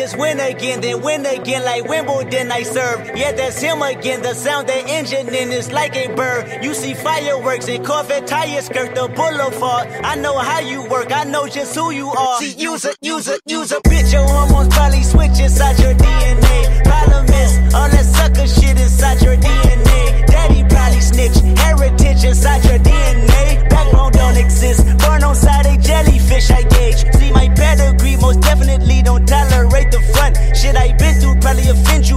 just 0.04 0.18
win 0.18 0.38
again, 0.38 0.82
then 0.82 1.02
win 1.02 1.26
again 1.26 1.63
like 1.63 1.86
Wimbledon 1.86 2.52
I 2.52 2.63
serve. 2.63 3.00
Yeah, 3.16 3.32
that's 3.32 3.62
him 3.62 3.82
again. 3.82 4.22
The 4.22 4.34
sound 4.34 4.68
the 4.68 4.80
engine 4.98 5.30
in 5.34 5.50
is 5.50 5.72
like 5.72 5.96
a 5.96 6.13
bird. 6.13 6.62
You 6.62 6.74
see 6.74 6.94
fireworks 6.94 7.70
and 7.70 7.86
Corvette 7.86 8.28
tires 8.28 8.66
skirt 8.66 8.96
the 8.96 9.08
boulevard. 9.08 9.88
I 10.04 10.16
know 10.16 10.38
how 10.38 10.60
you 10.60 10.84
work, 10.89 11.13
I 11.13 11.24
know 11.24 11.48
just 11.48 11.74
who 11.74 11.92
you 11.92 12.10
are. 12.10 12.38
See, 12.42 12.52
use 12.52 12.84
a, 12.84 12.94
use 13.02 13.30
a, 13.30 13.39
use 13.46 13.72
a 13.72 13.80
bitch. 13.88 14.12
Your 14.12 14.28
hormones 14.28 14.76
probably 14.76 15.04
switch 15.04 15.39
inside 15.39 15.80
your 15.80 15.94
DNA. 15.94 16.84
Problem 16.84 17.26
is, 17.44 17.74
all 17.74 17.88
that 17.88 18.06
sucker 18.06 18.48
shit 18.48 18.78
inside 18.78 19.22
your 19.22 19.38
DNA. 19.38 20.28
Daddy 20.28 20.66
probably 20.68 21.00
snitch, 21.00 21.38
heritage 21.60 22.26
inside 22.26 22.62
your 22.66 22.80
DNA. 22.80 23.70
Backbone 23.70 24.12
don't 24.12 24.36
exist, 24.36 24.84
born 25.00 25.24
on 25.24 25.34
side 25.34 25.66
a 25.66 25.78
jellyfish 25.78 26.52
I 26.52 26.63
gauge. 26.63 27.06
See 27.16 27.32
my 27.32 27.48
pedigree, 27.56 28.18
most 28.18 28.42
definitely 28.42 29.02
don't 29.02 29.24
front. 29.30 29.42
Shit 30.63 30.78
I 30.78 30.93
been 30.93 31.13
through 31.19 31.36
probably 31.41 31.67
offend 31.67 32.08
you. 32.08 32.12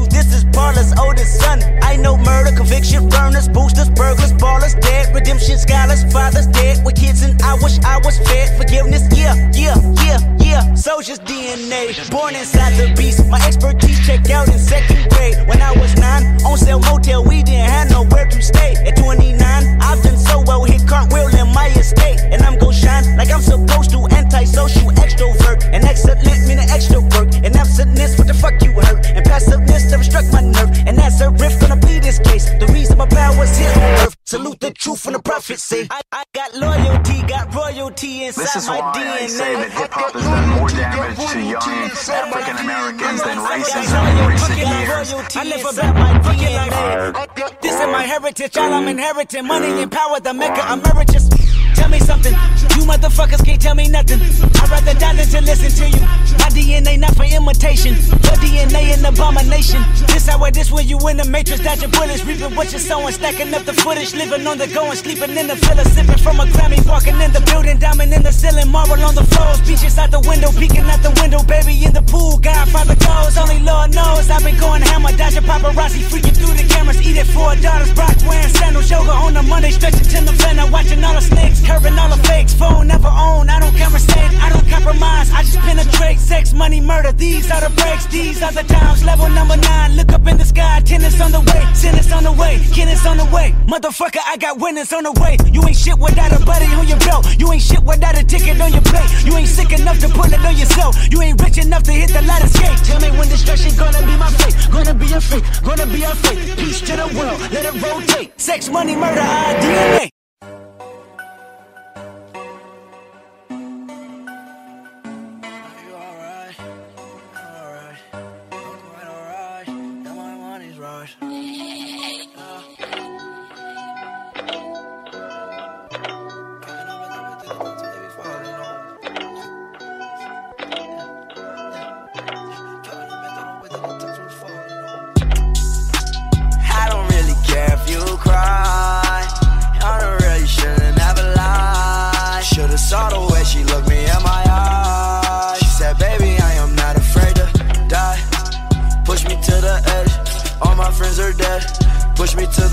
Oldest 0.98 1.40
son. 1.40 1.62
I 1.82 1.96
know 1.96 2.16
murder, 2.16 2.54
conviction, 2.56 3.08
burners, 3.08 3.48
boosters, 3.48 3.90
burglars, 3.90 4.32
ballers, 4.32 4.78
dead, 4.80 5.14
redemption, 5.14 5.58
scholars, 5.58 6.04
fathers 6.12 6.46
dead 6.48 6.84
with 6.84 6.96
kids, 6.96 7.22
and 7.22 7.40
I 7.42 7.54
wish 7.54 7.78
I 7.84 7.98
was 8.04 8.18
fed. 8.18 8.56
Forgiveness, 8.56 9.02
yeah, 9.16 9.34
yeah, 9.52 9.76
yeah, 10.04 10.18
yeah. 10.38 10.74
Soldier's 10.74 11.18
DNA, 11.20 12.10
born 12.10 12.34
inside 12.34 12.74
the 12.74 12.94
beast. 12.96 13.26
My 13.28 13.40
expertise 13.46 14.04
checked 14.06 14.30
out 14.30 14.48
in 14.48 14.58
second 14.58 15.08
grade 15.10 15.36
when 15.48 15.60
I 15.60 15.72
was 15.78 15.96
nine. 15.96 16.24
On 16.44 16.56
sale 16.56 16.80
motel, 16.80 17.24
we 17.24 17.42
didn't 17.42 17.68
have 17.70 17.90
nowhere 17.90 18.26
to 18.26 18.42
stay. 18.42 18.74
At 18.86 18.96
29, 18.96 19.40
I've 19.80 20.02
done 20.02 20.16
so 20.16 20.42
well, 20.46 20.64
hit 20.64 20.86
cartwheel 20.86 21.28
in 21.28 21.52
my 21.52 21.68
estate, 21.68 22.20
and 22.20 22.42
I'm 22.42 22.58
gon' 22.58 22.72
shine 22.72 23.16
like 23.16 23.30
I'm 23.30 23.42
supposed 23.42 23.90
to. 23.90 24.06
Antisocial 24.10 24.90
extrovert, 24.92 25.64
and 25.72 25.84
excellent 25.84 26.24
meaning 26.46 26.68
extra 26.70 27.00
work, 27.00 27.34
and 27.42 27.54
absentness, 27.56 28.18
what 28.18 28.26
the 28.26 28.34
fuck 28.34 28.62
you 28.62 28.72
hurt, 28.72 29.06
and 29.06 29.24
passiveness 29.24 29.90
never 29.90 30.04
struck 30.04 30.24
my 30.32 30.40
nerve, 30.40 30.70
and 30.86 30.96
that's 30.96 31.20
a 31.20 31.30
riff 31.30 31.60
gonna 31.60 31.76
be 31.76 31.98
this 31.98 32.18
case. 32.20 32.48
The 32.60 32.66
reason 32.72 32.98
my 32.98 33.06
power's 33.06 33.56
here 33.58 33.70
on 33.70 34.06
earth. 34.06 34.16
Salute 34.24 34.60
the 34.60 34.70
truth 34.70 35.00
from 35.00 35.14
the 35.14 35.18
prophecy. 35.18 35.88
I, 35.90 36.00
I 36.12 36.24
got 36.32 36.54
loyalty, 36.54 37.22
got 37.26 37.54
royalty 37.54 38.24
inside 38.24 38.42
This 38.42 38.56
is 38.56 38.68
my 38.68 38.78
why 38.80 38.92
DNA. 38.94 39.22
I 39.22 39.26
say 39.26 39.54
that 39.54 39.72
hip 39.72 39.92
hop 39.92 40.12
has 40.12 40.24
done 40.24 40.48
more 40.56 40.68
damage 40.68 41.18
to 41.32 41.40
young 41.40 41.90
African 42.22 42.56
Americans 42.64 43.22
than 43.22 43.38
racism 43.38 44.02
in 44.10 44.16
recent 44.30 44.58
years. 44.58 45.36
I 45.36 45.44
live 45.44 45.66
about 45.66 45.94
my 45.94 46.34
DNA. 46.34 47.60
This 47.60 47.74
is 47.74 47.86
my 47.86 48.02
heritage, 48.02 48.56
all 48.56 48.72
I'm 48.72 48.88
inheriting. 48.88 49.46
Money 49.46 49.82
and 49.82 49.90
power, 49.90 50.20
the 50.20 50.32
mecca 50.32 50.62
emeritus. 50.72 51.28
Tell 51.74 51.90
me 51.90 52.00
something, 52.00 52.32
you 52.74 52.75
motherfuckers 53.16 53.44
can't 53.44 53.60
tell 53.60 53.74
me 53.74 53.88
nothing. 53.88 54.20
I'd 54.20 54.68
rather 54.68 54.94
die 54.94 55.14
than 55.16 55.28
to 55.28 55.40
listen 55.40 55.70
to 55.80 55.86
you. 55.88 56.02
My 56.36 56.52
DNA 56.52 56.98
not 56.98 57.16
for 57.16 57.24
imitation, 57.24 57.94
your 57.96 58.36
DNA 58.44 58.92
an 58.92 59.04
abomination. 59.04 59.80
This 60.12 60.28
how 60.28 60.38
this 60.50 60.70
where 60.70 60.84
you 60.84 60.98
in 61.08 61.16
the 61.16 61.24
matrix, 61.24 61.62
dodging 61.62 61.90
bullets, 61.90 62.24
reaping 62.24 62.54
what 62.54 62.70
you're 62.72 62.80
sowing, 62.80 63.12
stacking 63.12 63.52
up 63.54 63.64
the 63.64 63.72
footage, 63.72 64.14
living 64.14 64.46
on 64.46 64.58
the 64.58 64.66
go 64.68 64.84
and 64.90 64.98
sleeping 64.98 65.36
in 65.36 65.46
the 65.46 65.56
villa, 65.56 65.84
sipping 65.84 66.18
from 66.18 66.40
a 66.40 66.44
Grammy, 66.44 66.84
walking 66.86 67.18
in 67.20 67.32
the 67.32 67.40
building, 67.40 67.78
diamond 67.78 68.12
in 68.12 68.22
the 68.22 68.32
ceiling, 68.32 68.68
marble 68.68 69.00
on 69.02 69.14
the 69.14 69.24
floors, 69.24 69.60
beaches 69.66 69.98
out 69.98 70.10
the 70.10 70.20
window, 70.28 70.52
peeking 70.52 70.84
out 70.84 71.00
the 71.02 71.12
window, 71.20 71.42
baby 71.44 71.72
in 71.84 71.92
the 71.92 72.02
pool, 72.02 72.38
Godfather 72.38 72.96
goes, 72.96 73.36
only 73.38 73.60
Lord 73.60 73.94
knows 73.94 74.28
I've 74.28 74.44
been 74.44 74.58
going 74.58 74.82
hammer, 74.82 75.12
dodging 75.16 75.44
paparazzi, 75.44 76.04
freaking 76.04 76.36
through 76.36 76.54
the 76.54 76.66
cameras, 76.68 77.00
eat 77.00 77.16
it 77.16 77.26
for 77.32 77.56
daughters, 77.56 77.92
Brock 77.94 78.16
wearing 78.28 78.52
sandals, 78.60 78.90
yoga 78.90 79.12
on 79.12 79.34
the 79.34 79.42
Monday, 79.42 79.70
stretching 79.70 80.04
to 80.04 80.20
the 80.20 80.32
November, 80.32 80.70
watching 80.70 81.02
all 81.02 81.14
the 81.14 81.24
snakes, 81.24 81.64
curving 81.64 81.98
all 81.98 82.10
the 82.10 82.20
fakes, 82.28 82.52
phone 82.54 82.88
never 82.88 83.05
own, 83.08 83.48
I 83.48 83.60
don't 83.60 83.76
conversate, 83.76 84.32
I 84.42 84.50
don't 84.50 84.66
compromise, 84.68 85.30
I 85.30 85.42
just 85.42 85.58
penetrate, 85.58 86.18
sex, 86.18 86.52
money, 86.52 86.80
murder, 86.80 87.12
these 87.12 87.50
are 87.50 87.60
the 87.60 87.70
breaks, 87.74 88.06
these 88.06 88.42
are 88.42 88.52
the 88.52 88.62
times, 88.62 89.04
level 89.04 89.28
number 89.28 89.56
nine, 89.56 89.96
look 89.96 90.12
up 90.12 90.26
in 90.26 90.36
the 90.36 90.44
sky, 90.44 90.80
tennis 90.80 91.20
on 91.20 91.32
the 91.32 91.40
way, 91.40 91.62
tennis 91.74 92.12
on 92.12 92.24
the 92.24 92.32
way, 92.32 92.58
tennis 92.72 93.04
on 93.06 93.16
the 93.16 93.24
way, 93.26 93.54
motherfucker, 93.66 94.20
I 94.26 94.36
got 94.36 94.58
winners 94.58 94.92
on 94.92 95.04
the 95.04 95.12
way, 95.20 95.36
you 95.52 95.62
ain't 95.66 95.76
shit 95.76 95.98
without 95.98 96.32
a 96.32 96.44
buddy 96.44 96.66
on 96.74 96.86
your 96.86 96.98
belt, 96.98 97.26
you 97.38 97.52
ain't 97.52 97.62
shit 97.62 97.82
without 97.82 98.18
a 98.18 98.24
ticket 98.24 98.60
on 98.60 98.72
your 98.72 98.82
plate, 98.82 99.10
you 99.24 99.36
ain't 99.36 99.48
sick 99.48 99.72
enough 99.72 99.98
to 100.00 100.08
put 100.08 100.32
it 100.32 100.44
on 100.44 100.56
yourself, 100.56 100.96
you 101.10 101.22
ain't 101.22 101.40
rich 101.42 101.58
enough 101.58 101.82
to 101.84 101.92
hit 101.92 102.10
the 102.10 102.22
ladder 102.22 102.48
skate, 102.48 102.78
tell 102.84 103.00
me 103.00 103.10
when 103.18 103.28
destruction 103.28 103.74
gonna 103.76 104.00
be 104.06 104.16
my 104.16 104.30
fate, 104.40 104.56
gonna 104.70 104.94
be 104.94 105.12
a 105.12 105.20
fate, 105.20 105.44
gonna 105.62 105.86
be 105.86 106.02
a 106.02 106.14
fate, 106.14 106.56
peace 106.56 106.80
to 106.80 106.96
the 106.96 107.06
world, 107.18 107.40
let 107.52 107.64
it 107.64 107.74
rotate, 107.82 108.40
sex, 108.40 108.68
money, 108.68 108.96
murder, 108.96 109.20
our 109.20 109.54
DNA. 109.60 110.15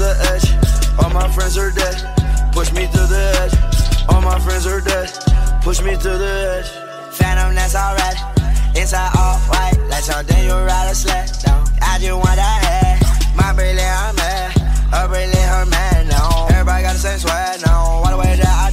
The 0.03 0.13
edge. 0.35 0.47
All 0.99 1.09
my 1.09 1.27
friends 1.31 1.57
are 1.57 1.71
dead. 1.71 1.95
Push 2.51 2.71
me 2.73 2.83
to 2.87 3.01
the 3.07 3.23
edge. 3.41 3.55
All 4.09 4.21
my 4.21 4.37
friends 4.39 4.67
are 4.67 4.81
dead. 4.81 5.09
Push 5.63 5.81
me 5.81 5.95
to 5.95 6.11
the 6.23 6.33
edge. 6.55 6.69
Phantom, 7.15 7.55
that's 7.55 7.75
alright. 7.75 8.19
Inside 8.75 9.11
all 9.15 9.37
white, 9.47 9.77
like 9.89 10.03
something 10.03 10.43
you 10.43 10.51
ride 10.51 10.89
a 10.91 10.95
sled 10.95 11.29
down. 11.45 11.63
I 11.81 11.99
just 11.99 12.17
want 12.17 12.35
that 12.35 12.59
head. 12.67 12.97
My 13.37 13.53
bracelet, 13.53 13.85
I'm 13.85 14.15
mad. 14.15 14.51
Her 14.91 15.07
bracelet, 15.07 15.47
her 15.55 15.65
man 15.65 16.07
now. 16.07 16.47
Everybody 16.49 16.83
got 16.83 16.93
the 16.93 16.99
same 16.99 17.19
swag 17.19 17.61
now. 17.65 18.03
All 18.03 18.11
the 18.11 18.17
way 18.17 18.35
that 18.35 18.55
I 18.65 18.69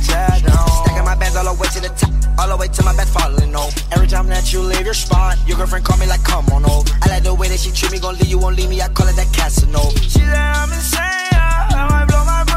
All 2.41 2.49
the 2.49 2.57
way 2.57 2.69
to 2.69 2.83
my 2.83 2.97
bed 2.97 3.07
falling 3.07 3.55
over. 3.55 3.81
Every 3.93 4.07
time 4.07 4.27
that 4.29 4.51
you 4.51 4.61
leave 4.61 4.87
your 4.87 4.95
spot, 4.95 5.37
your 5.47 5.59
girlfriend 5.59 5.85
call 5.85 5.99
me 5.99 6.07
like, 6.07 6.25
come 6.25 6.49
on 6.49 6.65
over. 6.65 6.89
I 7.03 7.09
like 7.11 7.23
the 7.23 7.35
way 7.35 7.49
that 7.49 7.61
she 7.61 7.71
treat 7.71 7.93
me, 7.93 8.01
gon' 8.01 8.17
leave 8.17 8.29
you, 8.29 8.39
won't 8.39 8.57
leave 8.57 8.71
me. 8.71 8.81
I 8.81 8.89
call 8.89 9.09
it 9.09 9.17
that 9.17 9.31
Casanova. 9.35 9.99
She 10.01 10.21
said 10.21 10.33
I'm 10.33 10.73
insane. 10.73 11.03
I 11.05 12.07
blow 12.09 12.25
my 12.25 12.50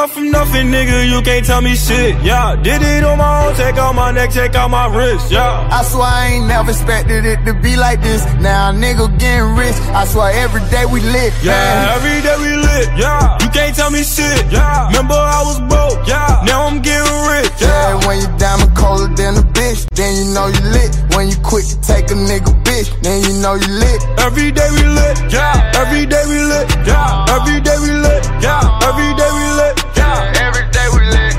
up 0.00 0.10
from 0.10 0.30
nothing, 0.30 0.68
nigga, 0.68 1.08
you 1.12 1.20
can't 1.20 1.44
tell 1.44 1.60
me 1.60 1.76
shit, 1.76 2.16
yeah. 2.24 2.56
Did 2.56 2.80
it 2.80 3.04
on 3.04 3.18
my 3.18 3.44
own, 3.44 3.54
take 3.54 3.76
out 3.76 3.94
my 3.94 4.10
neck, 4.10 4.30
take 4.30 4.54
out 4.54 4.70
my 4.70 4.86
wrist, 4.96 5.30
yeah. 5.30 5.68
I 5.70 5.82
swear 5.84 6.08
I 6.08 6.26
ain't 6.32 6.46
never 6.46 6.70
expected 6.70 7.26
it 7.26 7.44
to 7.44 7.52
be 7.60 7.76
like 7.76 8.00
this. 8.00 8.24
Now 8.40 8.72
nigga 8.72 9.06
getting 9.18 9.56
rich, 9.56 9.76
I 9.92 10.06
swear 10.06 10.32
every 10.32 10.64
day 10.70 10.86
we 10.86 11.00
lit, 11.00 11.32
yeah. 11.44 11.52
Man. 11.52 11.88
Every 11.96 12.18
day 12.24 12.36
we 12.40 12.50
lit, 12.56 12.88
yeah. 12.96 13.36
You 13.42 13.48
can't 13.50 13.76
tell 13.76 13.90
me 13.90 14.02
shit, 14.02 14.40
yeah. 14.50 14.88
Remember 14.88 15.14
I 15.14 15.42
was 15.44 15.60
broke, 15.68 16.00
yeah. 16.08 16.44
Now 16.46 16.64
I'm 16.66 16.80
getting 16.80 17.16
rich, 17.28 17.52
yeah. 17.60 17.68
yeah 17.68 18.06
when 18.06 18.16
you 18.24 18.28
diamond 18.38 18.72
colder 18.74 19.12
than 19.14 19.36
a 19.36 19.44
bitch, 19.52 19.84
then 19.92 20.16
you 20.16 20.32
know 20.32 20.46
you 20.48 20.62
lit. 20.72 20.96
When 21.12 21.28
you 21.28 21.36
quit 21.44 21.66
to 21.66 21.76
take 21.84 22.08
a 22.10 22.16
nigga 22.16 22.52
bitch, 22.64 22.88
then 23.02 23.20
you 23.28 23.36
know 23.42 23.52
you 23.54 23.68
lit. 23.68 24.00
Every 24.24 24.48
day 24.50 24.68
we 24.72 24.84
lit, 24.96 25.16
yeah. 25.28 25.76
Every 25.76 26.06
day 26.06 26.24
we 26.24 26.38
lit, 26.40 26.68
yeah. 26.88 27.36
Every 27.36 27.60
day 27.60 27.76
we 27.84 27.90
lit, 27.92 28.24
yeah. 28.40 28.88
Every 28.88 29.10
day 29.20 29.28
we 29.36 29.44
lit, 29.60 29.74
yeah. 30.00 30.46
Every 30.46 30.66
day 30.76 30.86
we 30.94 31.00
lit. 31.14 31.34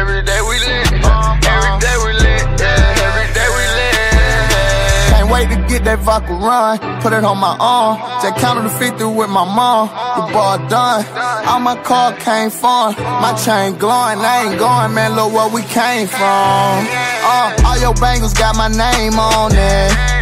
Every 0.00 0.22
day 0.30 0.40
we 0.48 0.56
lit. 0.68 0.86
Every 1.54 1.74
day 1.84 1.96
we 2.04 2.10
lit. 2.24 2.42
Yeah. 2.60 3.06
Every 3.06 3.28
day 3.36 3.48
we 3.56 3.64
lit. 3.78 3.94
Can't 5.12 5.28
wait 5.34 5.46
to 5.54 5.58
get 5.68 5.84
that 5.84 5.98
vodka 6.00 6.32
run. 6.32 6.78
Put 7.02 7.12
it 7.12 7.24
on 7.24 7.38
my 7.38 7.56
arm. 7.60 7.98
Just 8.22 8.36
counted 8.40 8.64
the 8.68 8.70
50 8.70 9.04
with 9.04 9.30
my 9.30 9.44
mom. 9.44 9.88
The 10.16 10.32
ball 10.32 10.58
done. 10.68 11.04
All 11.48 11.60
my 11.60 11.76
car 11.82 12.12
came 12.16 12.50
from. 12.50 12.94
My 13.24 13.32
chain 13.44 13.76
glowing. 13.78 14.18
I 14.18 14.48
ain't 14.50 14.58
going, 14.58 14.94
man. 14.94 15.14
Look 15.16 15.32
where 15.32 15.48
we 15.48 15.62
came 15.62 16.06
from. 16.08 16.72
Uh, 17.22 17.64
all 17.66 17.78
your 17.78 17.94
bangles 17.94 18.34
got 18.34 18.56
my 18.56 18.68
name 18.68 19.18
on 19.18 19.52
it. 19.54 20.19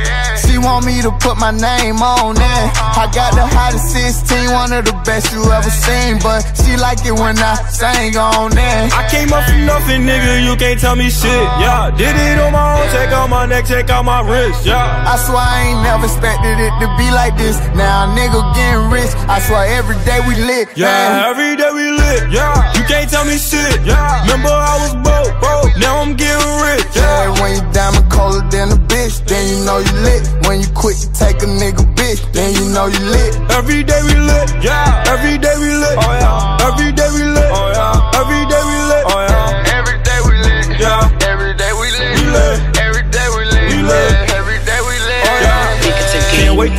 She 0.59 0.65
want 0.67 0.87
me 0.87 1.01
to 1.03 1.13
put 1.23 1.39
my 1.39 1.53
name 1.55 2.03
on 2.03 2.35
it. 2.35 2.67
I 2.99 3.07
got 3.15 3.31
the 3.39 3.47
hottest 3.47 3.95
16, 3.95 4.51
one 4.51 4.73
of 4.75 4.91
the 4.91 4.97
best 5.07 5.31
you 5.31 5.39
ever 5.55 5.71
seen. 5.71 6.19
But 6.19 6.43
she 6.59 6.75
like 6.75 6.99
it 7.07 7.15
when 7.15 7.39
I 7.39 7.55
sang 7.71 8.17
on 8.19 8.51
it. 8.59 8.91
I 8.91 9.07
came 9.07 9.31
up 9.31 9.47
from 9.47 9.63
nothing, 9.71 10.03
nigga, 10.03 10.43
you 10.43 10.59
can't 10.59 10.81
tell 10.81 10.97
me 10.97 11.15
shit. 11.15 11.47
Yeah, 11.63 11.95
did 11.95 12.11
it 12.11 12.43
on 12.43 12.51
my 12.51 12.83
own, 12.83 12.91
check 12.91 13.15
out 13.15 13.31
my 13.31 13.47
neck, 13.47 13.67
check 13.67 13.89
out 13.91 14.03
my 14.03 14.19
wrist. 14.27 14.67
Yeah, 14.67 14.83
I 14.83 15.15
swear 15.23 15.39
I 15.39 15.71
ain't 15.71 15.83
never 15.87 16.11
expected 16.11 16.59
it 16.59 16.75
to 16.83 16.91
be 16.99 17.07
like 17.15 17.39
this. 17.39 17.55
Now 17.79 18.11
nigga 18.19 18.43
getting 18.59 18.91
rich. 18.91 19.15
I 19.31 19.39
swear 19.39 19.63
every 19.79 19.95
day 20.03 20.19
we 20.27 20.35
lit. 20.43 20.75
Yeah, 20.75 20.91
man. 20.91 21.31
every 21.31 21.55
day 21.55 21.71
we 21.71 21.87
lit. 21.93 21.98
Yeah, 22.33 22.73
you 22.77 22.83
can't 22.89 23.09
tell 23.11 23.25
me 23.25 23.37
shit. 23.37 23.85
Yeah, 23.85 24.23
remember 24.25 24.49
I 24.49 24.75
was 24.83 24.95
broke, 25.05 25.33
broke. 25.41 25.77
Now 25.77 26.01
I'm 26.01 26.17
getting 26.17 26.55
rich. 26.65 26.85
Yeah, 26.97 27.05
yeah 27.05 27.41
when 27.41 27.51
you 27.57 27.63
diamond 27.73 28.11
colder 28.11 28.43
than 28.49 28.73
a 28.73 28.79
bitch, 28.89 29.25
then 29.27 29.43
you 29.49 29.65
know 29.65 29.79
you 29.79 29.93
lit. 30.07 30.23
When 30.47 30.61
you 30.61 30.69
quit 30.75 30.97
to 31.05 31.09
take 31.13 31.43
a 31.43 31.49
nigga 31.49 31.85
bitch, 31.95 32.21
then 32.33 32.55
you 32.55 32.65
know 32.73 32.87
you 32.87 33.01
lit. 33.13 33.33
Every 33.53 33.83
day 33.85 34.01
we 34.09 34.15
lit, 34.17 34.49
yeah. 34.65 35.05
Every 35.13 35.37
day 35.39 35.57
we 35.61 35.69
lit, 35.69 35.97
oh 36.01 36.13
yeah. 36.23 36.67
Every 36.69 36.93
day 36.93 37.09
we 37.13 37.23
lit, 37.29 37.51
oh 37.53 37.69
yeah. 37.77 38.21
Every 38.21 38.43
day 38.49 38.63
we 38.69 38.77
lit, 38.89 39.05
oh 39.05 39.21
yeah. 39.29 39.77
Every 39.77 39.99
day 40.03 40.19
we 40.25 40.33
lit, 40.49 40.81
yeah. 40.81 41.29
Every 41.29 41.53
day 41.55 41.73
we 41.77 41.87
lit, 41.93 42.13
we 42.17 42.25
lit. 42.33 42.68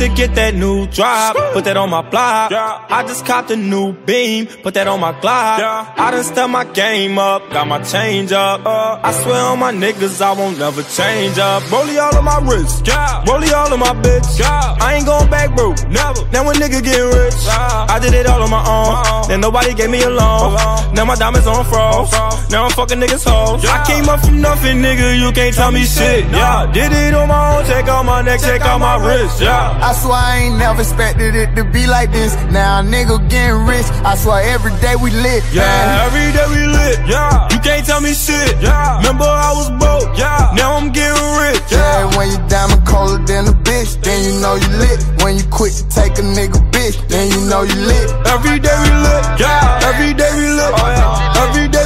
To 0.00 0.08
get 0.08 0.34
that 0.34 0.54
new 0.54 0.86
drop, 0.86 1.36
put 1.52 1.64
that 1.64 1.76
on 1.76 1.90
my 1.90 2.00
block. 2.00 2.50
I 2.52 3.04
just 3.06 3.26
copped 3.26 3.50
a 3.50 3.56
new 3.56 3.92
beam, 3.92 4.46
put 4.46 4.74
that 4.74 4.88
on 4.88 4.98
my 4.98 5.12
Glock. 5.12 5.60
I 5.60 6.10
done 6.10 6.24
step 6.24 6.48
my 6.48 6.64
game 6.64 7.18
up, 7.18 7.50
got 7.50 7.68
my 7.68 7.82
change 7.82 8.32
up. 8.32 8.64
Uh, 8.64 8.98
I 9.02 9.12
swear 9.12 9.44
on 9.44 9.58
my 9.58 9.72
niggas, 9.72 10.22
I 10.22 10.32
won't 10.32 10.58
never 10.58 10.82
change 10.82 11.38
up. 11.38 11.62
Rollie 11.64 12.00
all 12.00 12.16
of 12.16 12.24
my 12.24 12.40
wrist. 12.48 12.84
Rollie 12.84 13.52
all 13.52 13.72
of 13.72 13.78
my 13.78 13.92
bitch. 14.00 14.40
I 14.42 14.94
ain't 14.94 15.06
going 15.06 15.28
back, 15.28 15.54
bro, 15.54 15.74
never. 15.88 16.24
Now 16.32 16.48
a 16.48 16.54
nigga 16.54 16.82
get 16.82 16.98
rich. 16.98 17.34
I 17.48 17.98
did 18.00 18.14
it 18.14 18.26
all 18.26 18.42
on 18.42 18.50
my 18.50 18.60
own. 18.60 18.94
Uh-oh. 18.96 19.28
Then 19.28 19.40
nobody 19.40 19.74
gave 19.74 19.90
me 19.90 20.02
a 20.02 20.08
loan. 20.10 20.54
Now 20.94 21.04
my 21.04 21.14
diamonds 21.14 21.46
on 21.46 21.64
froze. 21.66 22.10
Now 22.50 22.64
I'm 22.64 22.70
fucking 22.72 22.98
niggas 22.98 23.28
hoes. 23.28 23.64
I 23.66 23.84
came 23.84 24.08
up 24.08 24.20
from 24.20 24.40
nothing, 24.40 24.78
nigga, 24.78 25.20
you 25.20 25.30
can't 25.32 25.54
tell 25.54 25.70
me 25.70 25.84
shit, 25.84 26.24
yeah. 26.30 26.70
Did 26.72 26.92
it 26.92 27.12
on 27.14 27.28
my 27.28 27.58
own, 27.58 27.64
take 27.66 27.86
out 27.86 28.04
my 28.04 28.22
neck, 28.22 28.40
take 28.40 28.62
out 28.62 28.80
my 28.80 28.96
wrist, 28.96 29.42
yeah. 29.42 29.89
I 29.90 29.92
swear 29.92 30.14
I 30.14 30.36
ain't 30.46 30.54
never 30.54 30.82
expected 30.86 31.34
it 31.34 31.50
to 31.58 31.64
be 31.66 31.82
like 31.90 32.12
this. 32.12 32.30
Now 32.54 32.78
nigga 32.78 33.18
getting 33.26 33.66
rich. 33.66 33.90
I 34.06 34.14
swear 34.14 34.38
every 34.46 34.70
day 34.78 34.94
we 34.94 35.10
lit. 35.10 35.42
Yeah, 35.50 35.66
man. 35.66 36.06
every 36.06 36.30
day 36.30 36.46
we 36.46 36.62
lit. 36.62 36.98
Yeah, 37.10 37.50
you 37.50 37.58
can't 37.58 37.82
tell 37.84 37.98
me 37.98 38.14
shit. 38.14 38.54
Yeah, 38.62 39.02
remember 39.02 39.26
I 39.26 39.50
was 39.50 39.66
broke. 39.82 40.14
Yeah, 40.14 40.54
now 40.54 40.78
I'm 40.78 40.94
getting 40.94 41.18
rich. 41.42 41.74
Yeah, 41.74 42.06
yeah 42.06 42.16
when 42.16 42.30
you 42.30 42.38
diamond 42.46 42.86
colder 42.86 43.18
than 43.26 43.50
a 43.50 43.56
bitch, 43.66 43.98
then 44.06 44.22
you 44.22 44.38
know 44.38 44.54
you 44.54 44.70
lit. 44.78 45.02
When 45.26 45.34
you 45.34 45.42
quit 45.50 45.74
to 45.74 45.82
take 45.90 46.14
a 46.22 46.24
nigga 46.38 46.62
bitch, 46.70 46.94
then 47.10 47.26
you 47.34 47.50
know 47.50 47.66
you 47.66 47.74
lit. 47.74 48.14
Every 48.30 48.62
day 48.62 48.76
we 48.86 48.94
lit. 48.94 49.22
Yeah, 49.42 49.90
every 49.90 50.14
day 50.14 50.30
we 50.38 50.46
lit. 50.54 50.70
Oh 50.70 50.86
yeah, 50.86 51.42
every 51.50 51.66
day 51.66 51.79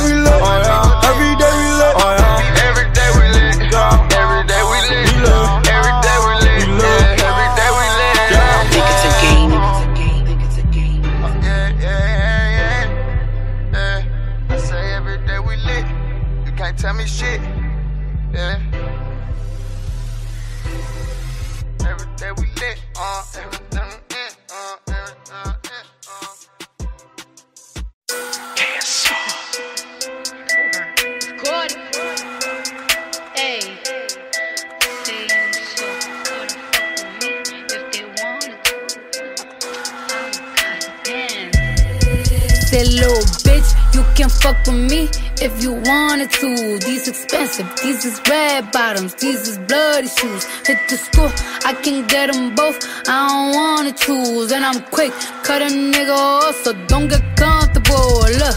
bottoms, 48.72 49.14
these 49.14 49.48
is 49.48 49.58
bloody 49.58 50.08
shoes. 50.08 50.44
Hit 50.66 50.78
the 50.88 50.96
school, 50.96 51.30
I 51.64 51.72
can 51.74 52.06
get 52.06 52.32
them 52.32 52.54
both. 52.54 52.78
I 53.08 53.28
don't 53.28 53.54
wanna 53.54 53.92
choose, 53.92 54.52
and 54.52 54.64
I'm 54.64 54.82
quick, 54.90 55.12
cut 55.42 55.62
a 55.62 55.66
nigga 55.66 56.16
off, 56.16 56.56
so 56.64 56.72
don't 56.86 57.08
get 57.08 57.22
comfortable. 57.36 58.20
Look, 58.40 58.56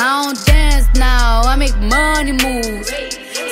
I 0.00 0.22
don't 0.22 0.46
dance 0.46 0.86
now, 0.94 1.42
I 1.42 1.56
make 1.56 1.76
money 1.78 2.32
moves. 2.32 2.88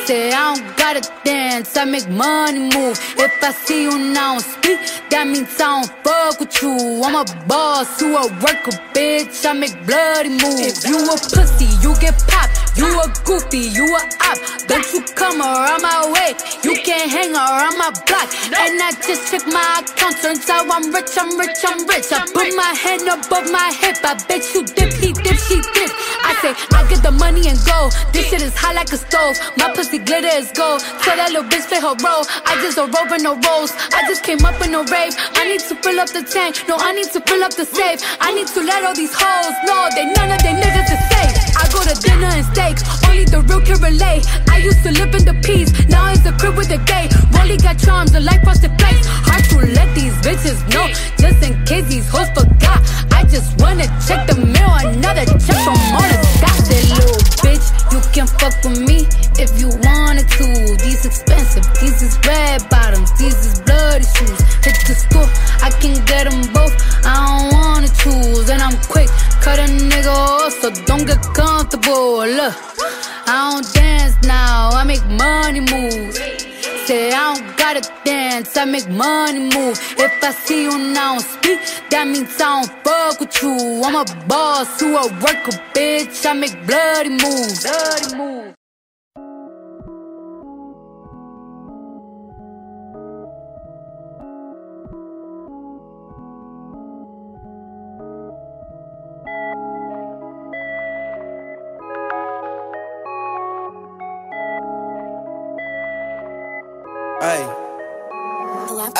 Say 0.06 0.30
I 0.30 0.54
don't 0.54 0.76
gotta 0.76 1.02
dance, 1.24 1.76
I 1.76 1.84
make 1.84 2.08
money 2.08 2.60
move. 2.60 2.96
If 3.18 3.42
I 3.42 3.50
see 3.50 3.82
you 3.82 3.98
now 3.98 4.38
speak, 4.38 4.78
that 5.10 5.26
means 5.26 5.60
I 5.60 5.82
don't 5.82 5.90
fuck 6.04 6.38
with 6.38 6.62
you. 6.62 7.02
I'm 7.02 7.16
a 7.16 7.24
boss, 7.48 8.00
you 8.00 8.14
a 8.16 8.28
worker, 8.38 8.78
bitch. 8.94 9.44
I 9.44 9.54
make 9.54 9.74
bloody 9.86 10.30
moves. 10.30 10.84
If 10.84 10.86
you 10.86 11.02
a 11.02 11.18
pussy, 11.18 11.66
you 11.82 11.98
get 11.98 12.14
popped. 12.28 12.54
You 12.76 12.86
a 12.86 13.08
goofy, 13.24 13.72
you 13.72 13.88
a 13.88 14.02
op. 14.28 14.38
Don't 14.68 14.86
you 14.92 15.00
come 15.16 15.40
around 15.40 15.80
my 15.80 16.12
way. 16.12 16.36
You 16.62 16.76
can't 16.84 17.10
hang 17.10 17.32
around 17.34 17.78
my 17.78 17.90
block. 18.06 18.28
And 18.52 18.78
I 18.78 18.92
just 19.02 19.32
check 19.32 19.42
my 19.48 19.82
account. 19.82 20.20
Turns 20.22 20.46
out 20.50 20.68
I'm 20.70 20.92
rich, 20.92 21.16
I'm 21.18 21.34
rich, 21.40 21.64
I'm 21.64 21.88
rich. 21.88 22.12
I 22.12 22.22
put 22.30 22.54
my 22.54 22.76
hand 22.76 23.08
above 23.08 23.50
my 23.50 23.72
hip. 23.72 23.96
I 24.04 24.14
bet 24.28 24.44
you 24.54 24.62
dip, 24.62 24.92
he 24.92 25.10
dip, 25.16 25.40
she 25.48 25.58
dip. 25.72 25.90
I 26.20 26.35
say, 26.42 26.52
I 26.76 26.86
get 26.88 27.02
the 27.02 27.12
money 27.12 27.48
and 27.48 27.58
go. 27.64 27.90
This 28.12 28.28
shit 28.28 28.42
is 28.42 28.54
hot 28.56 28.74
like 28.74 28.92
a 28.92 28.98
stove. 28.98 29.36
My 29.56 29.72
pussy 29.74 29.98
glitter 29.98 30.32
is 30.36 30.50
gold. 30.52 30.80
Tell 31.02 31.16
that 31.16 31.32
little 31.32 31.48
bitch 31.48 31.66
play 31.68 31.80
her 31.80 31.96
role. 32.02 32.24
I 32.44 32.58
just 32.62 32.76
don't 32.76 32.92
roll 32.92 33.08
and 33.12 33.22
no 33.22 33.34
rolls. 33.46 33.72
I 33.92 34.04
just 34.08 34.22
came 34.22 34.44
up 34.44 34.60
in 34.64 34.74
a 34.74 34.82
rave. 34.84 35.14
I 35.38 35.48
need 35.48 35.60
to 35.68 35.74
fill 35.76 36.00
up 36.00 36.10
the 36.10 36.22
tank. 36.22 36.64
No, 36.68 36.76
I 36.78 36.92
need 36.92 37.10
to 37.12 37.20
fill 37.20 37.42
up 37.42 37.54
the 37.54 37.64
safe. 37.64 38.00
I 38.20 38.32
need 38.34 38.48
to 38.48 38.60
let 38.62 38.84
all 38.84 38.94
these 38.94 39.14
hoes 39.14 39.56
know 39.64 39.88
they 39.94 40.06
none 40.12 40.32
of 40.32 40.40
they 40.42 40.54
niggas 40.54 40.90
is 40.92 41.02
safe. 41.10 41.45
I 41.56 41.68
go 41.72 41.80
to 41.82 41.94
dinner 42.00 42.28
and 42.28 42.44
steaks. 42.52 42.82
Only 43.08 43.24
the 43.24 43.40
real 43.48 43.60
can 43.60 43.80
relate. 43.80 44.24
I 44.48 44.58
used 44.58 44.82
to 44.84 44.90
live 44.92 45.14
in 45.14 45.24
the 45.24 45.34
peace. 45.42 45.72
Now 45.88 46.12
it's 46.12 46.22
the 46.22 46.32
crib 46.32 46.56
with 46.56 46.68
the 46.68 46.78
gay. 46.84 47.08
Rolly 47.32 47.56
got 47.56 47.78
charms, 47.78 48.12
the 48.12 48.20
life 48.20 48.42
frosted 48.44 48.76
place. 48.78 49.00
Hard 49.28 49.44
to 49.50 49.58
let 49.72 49.94
these 49.94 50.14
bitches 50.24 50.60
know. 50.72 50.86
Just 51.16 51.42
in 51.42 51.52
case 51.64 51.86
these 51.88 52.08
hoes 52.08 52.28
forgot. 52.36 52.80
I 53.12 53.24
just 53.24 53.60
wanna 53.60 53.86
check 54.06 54.26
the 54.28 54.36
mail. 54.36 54.72
Another 54.84 55.24
check 55.40 55.58
from 55.64 55.78
all 55.96 56.06
the 56.12 56.18
got 56.40 56.56
that 56.68 56.84
little 56.92 57.35
bitch. 57.56 57.92
You 57.92 58.00
can 58.12 58.26
fuck 58.26 58.54
with 58.64 58.80
me 58.80 59.06
if 59.38 59.58
you 59.58 59.68
wanted 59.68 60.28
to. 60.28 60.76
These 60.84 61.06
expensive, 61.06 61.64
these 61.80 62.02
is 62.02 62.18
red 62.26 62.68
bottoms, 62.68 63.10
these 63.18 63.36
is 63.46 63.60
bloody 63.60 64.04
shoes. 64.04 64.40
Hit 64.64 64.76
the 64.86 64.94
school, 64.94 65.28
I 65.62 65.70
can 65.80 66.04
get 66.04 66.30
them 66.30 66.40
both. 66.52 66.74
I 67.04 67.14
don't 67.26 67.52
wanna 67.52 67.88
choose, 67.88 68.50
and 68.50 68.62
I'm 68.62 68.76
quick. 68.88 69.08
Cut 69.40 69.58
a 69.58 69.66
nigga 69.66 70.12
off, 70.12 70.52
so 70.60 70.70
don't 70.84 71.06
get 71.06 71.22
comfortable. 71.34 72.26
Look, 72.26 72.54
I 73.26 73.50
don't 73.50 73.74
dance 73.74 74.16
now, 74.22 74.70
I 74.70 74.84
make 74.84 75.04
money 75.06 75.60
moves. 75.60 76.45
Say 76.86 77.10
I 77.12 77.34
don't 77.34 77.56
gotta 77.56 77.82
dance, 78.04 78.56
I 78.56 78.64
make 78.64 78.88
money 78.88 79.40
move. 79.40 79.76
If 79.98 80.22
I 80.22 80.30
see 80.30 80.62
you 80.62 80.78
now 80.78 81.18
speak, 81.18 81.58
that 81.90 82.06
means 82.06 82.40
I 82.40 82.62
don't 82.62 82.84
fuck 82.84 83.18
with 83.18 83.42
you. 83.42 83.82
I'm 83.84 83.96
a 83.96 84.04
boss, 84.28 84.80
you 84.80 84.96
a 84.96 85.08
worker, 85.08 85.50
bitch. 85.74 86.24
I 86.24 86.32
make 86.34 86.54
bloody 86.64 87.10
moves. 87.10 87.64
Bloody 87.64 88.16
moves. 88.16 88.55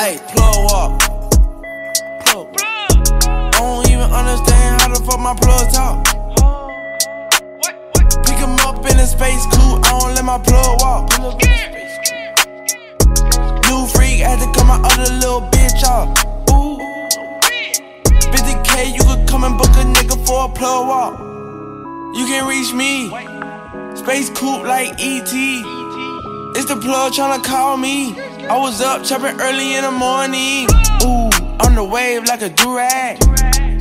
Hey, 0.07 0.19
plug 0.31 0.71
up. 0.71 1.01
Plug. 2.27 2.47
I 2.59 3.59
don't 3.59 3.91
even 3.91 4.09
understand 4.11 4.81
how 4.81 4.89
the 4.95 5.01
fuck 5.07 5.19
my 5.19 5.35
plug 5.35 5.67
talk. 5.75 6.05
Pick 8.25 8.39
him 8.39 8.55
up 8.69 8.79
in 8.87 8.99
a 8.99 9.07
space 9.07 9.45
coupe, 9.47 9.85
I 9.85 9.99
don't 9.99 10.15
let 10.15 10.25
my 10.25 10.39
plug 10.39 10.81
walk. 10.83 11.11
New 13.67 13.87
freak 13.95 14.21
had 14.23 14.39
to 14.43 14.49
cut 14.55 14.67
my 14.67 14.79
other 14.91 15.11
little 15.23 15.43
bitch 15.51 15.83
off. 15.83 16.09
Ooh. 16.55 16.79
50k, 18.31 18.95
you 18.95 19.03
could 19.03 19.29
come 19.29 19.43
and 19.43 19.59
book 19.59 19.75
a 19.75 19.85
nigga 19.97 20.17
for 20.27 20.45
a 20.45 20.49
plug 20.49 20.87
walk. 20.87 21.19
You 22.17 22.27
can 22.27 22.47
reach 22.47 22.73
me. 22.73 23.09
Space 23.97 24.31
coupe 24.31 24.63
like 24.63 24.91
ET. 25.01 25.33
It's 26.55 26.67
the 26.67 26.77
plug 26.81 27.13
tryna 27.13 27.43
call 27.43 27.77
me. 27.77 28.26
I 28.49 28.57
was 28.59 28.81
up 28.81 29.03
chopping 29.03 29.41
early 29.41 29.75
in 29.75 29.83
the 29.83 29.91
morning. 29.91 30.69
Ooh, 31.03 31.27
on 31.67 31.75
the 31.75 31.83
wave 31.83 32.25
like 32.27 32.43
a 32.43 32.49
durag. 32.49 33.19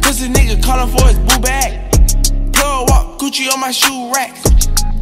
Pussy 0.01 0.27
nigga 0.27 0.61
calling 0.63 0.89
for 0.89 1.05
his 1.05 1.19
boo 1.19 1.39
bag. 1.39 1.91
Plug 2.51 2.89
walk, 2.89 3.19
Gucci 3.19 3.47
on 3.53 3.59
my 3.59 3.69
shoe 3.69 4.11
rack. 4.11 4.33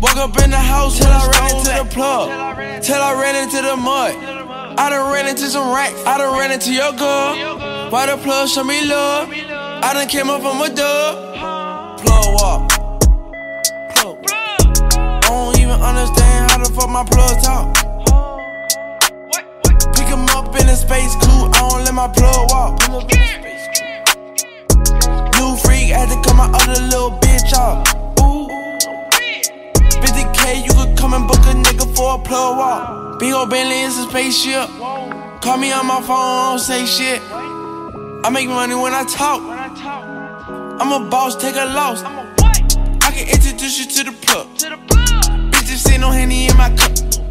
Woke 0.02 0.18
up 0.18 0.38
in 0.44 0.50
the 0.50 0.58
house 0.58 0.98
till 0.98 1.08
I 1.08 1.30
ran 1.32 1.56
into 1.56 1.72
the 1.72 1.86
plug. 1.96 2.84
Till 2.84 3.02
I 3.02 3.14
ran 3.14 3.42
into 3.42 3.62
the 3.62 3.78
mud. 3.78 4.16
I 4.78 4.90
done 4.90 5.14
ran 5.14 5.30
into 5.30 5.48
some 5.48 5.74
racks. 5.74 6.04
I 6.06 6.18
done 6.18 6.38
ran 6.38 6.52
into 6.52 6.74
your 6.74 6.92
girl. 6.92 7.90
Why 7.90 8.08
the 8.08 8.18
plug 8.18 8.50
show 8.50 8.66
me 8.66 8.86
love? 8.86 9.30
I 9.32 9.94
done 9.94 10.10
came 10.10 10.30
up 10.30 10.42
from 10.42 10.60
a 10.60 10.68
dub. 10.76 12.00
Plug 12.04 12.26
walk. 12.36 12.70
Plug. 13.96 14.26
I 14.28 15.22
don't 15.30 15.58
even 15.58 15.80
understand 15.80 16.52
how 16.52 16.58
the 16.58 16.70
fuck 16.76 16.90
my 16.90 17.06
plug 17.06 17.42
talk. 17.42 17.83
Up 20.54 20.62
in 20.62 20.70
a 20.70 20.76
space 20.76 21.16
coupe, 21.16 21.50
I 21.56 21.68
don't 21.68 21.84
let 21.84 21.96
my 21.96 22.08
plug 22.08 22.52
walk. 22.52 22.80
New 25.40 25.58
freak 25.58 25.90
had 25.90 26.10
to 26.10 26.18
cut 26.22 26.36
my 26.36 26.46
other 26.54 26.80
little 26.80 27.18
bitch 27.18 27.54
off. 27.58 27.82
Ooh. 28.22 28.48
50k, 29.98 30.64
you 30.64 30.72
could 30.74 30.96
come 30.96 31.16
and 31.16 31.28
book 31.28 31.40
a 31.40 31.58
nigga 31.58 31.96
for 31.96 32.20
a 32.20 32.24
plug 32.24 32.58
walk. 32.60 33.20
Big 33.20 33.34
ol' 33.34 33.48
Bentley 33.48 33.82
is 33.82 33.98
a 33.98 34.08
spaceship. 34.08 34.70
Call 35.42 35.58
me 35.58 35.72
on 35.72 35.88
my 35.88 36.02
phone, 36.02 36.18
I 36.20 36.50
don't 36.52 36.60
say 36.60 36.86
shit. 36.86 37.20
I 38.24 38.30
make 38.32 38.48
money 38.48 38.76
when 38.76 38.94
I 38.94 39.06
talk. 39.06 39.42
I'm 40.80 40.92
a 40.92 41.10
boss, 41.10 41.36
take 41.36 41.56
a 41.56 41.66
loss. 41.66 42.04
I 42.04 43.12
can 43.12 43.28
introduce 43.28 43.80
you 43.80 43.88
to 43.88 44.12
the 44.12 44.16
plug. 44.22 44.48
Bitches 45.52 45.78
sit 45.78 46.00
no 46.00 46.12
henny 46.12 46.46
in 46.48 46.58
my 46.58 46.70
cup. 46.76 47.23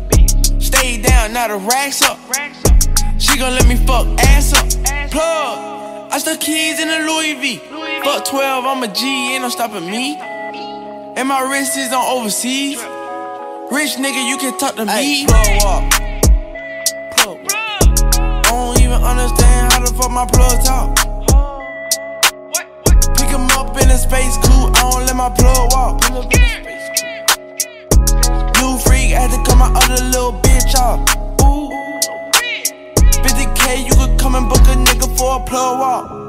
Stay 0.72 1.00
down, 1.02 1.34
now 1.34 1.48
the 1.48 1.56
racks 1.56 2.00
up. 2.00 2.18
She 3.18 3.38
gon' 3.38 3.52
let 3.52 3.68
me 3.68 3.76
fuck 3.76 4.06
ass 4.20 4.54
up. 4.54 4.66
Plug. 5.10 6.10
I 6.10 6.18
stuck 6.18 6.40
keys 6.40 6.80
in 6.80 6.88
a 6.88 7.06
Louis 7.06 7.34
V. 7.34 7.58
Fuck 8.02 8.24
12, 8.24 8.64
I'm 8.64 8.82
a 8.82 8.88
G, 8.88 9.34
ain't 9.34 9.42
no 9.42 9.50
stopping 9.50 9.84
me. 9.90 10.16
And 10.18 11.28
my 11.28 11.42
wrist 11.42 11.76
is 11.76 11.92
on 11.92 12.04
overseas. 12.04 12.78
Rich 13.70 13.96
nigga, 14.00 14.26
you 14.26 14.38
can 14.38 14.58
talk 14.58 14.74
to 14.76 14.86
me. 14.86 15.26
Plug 15.26 15.46
up. 15.62 15.92
Plug. 17.18 17.38
I 18.24 18.42
don't 18.48 18.80
even 18.80 19.02
understand 19.02 19.72
how 19.74 19.80
the 19.84 19.92
fuck 19.92 20.10
my 20.10 20.26
plug 20.26 20.64
talk. 20.64 20.96
Pick 23.18 23.28
him 23.28 23.46
up 23.58 23.76
in 23.76 23.90
a 23.90 23.98
space 23.98 24.36
coupe, 24.38 24.74
I 24.76 24.90
don't 24.90 25.06
let 25.06 25.16
my 25.16 25.28
plug 25.28 25.72
walk. 25.72 26.71
Freak 29.12 29.20
had 29.20 29.30
to 29.30 29.50
cut 29.50 29.58
my 29.58 29.70
other 29.74 30.04
little 30.04 30.32
bitch 30.40 30.74
off. 30.74 31.00
Ooh. 31.42 31.68
50k, 33.20 33.84
you 33.86 33.94
could 33.94 34.18
come 34.18 34.34
and 34.34 34.48
book 34.48 34.60
a 34.60 34.74
nigga 34.74 35.06
for 35.18 35.36
a 35.36 35.44
plug 35.44 35.78
walk. 35.78 36.21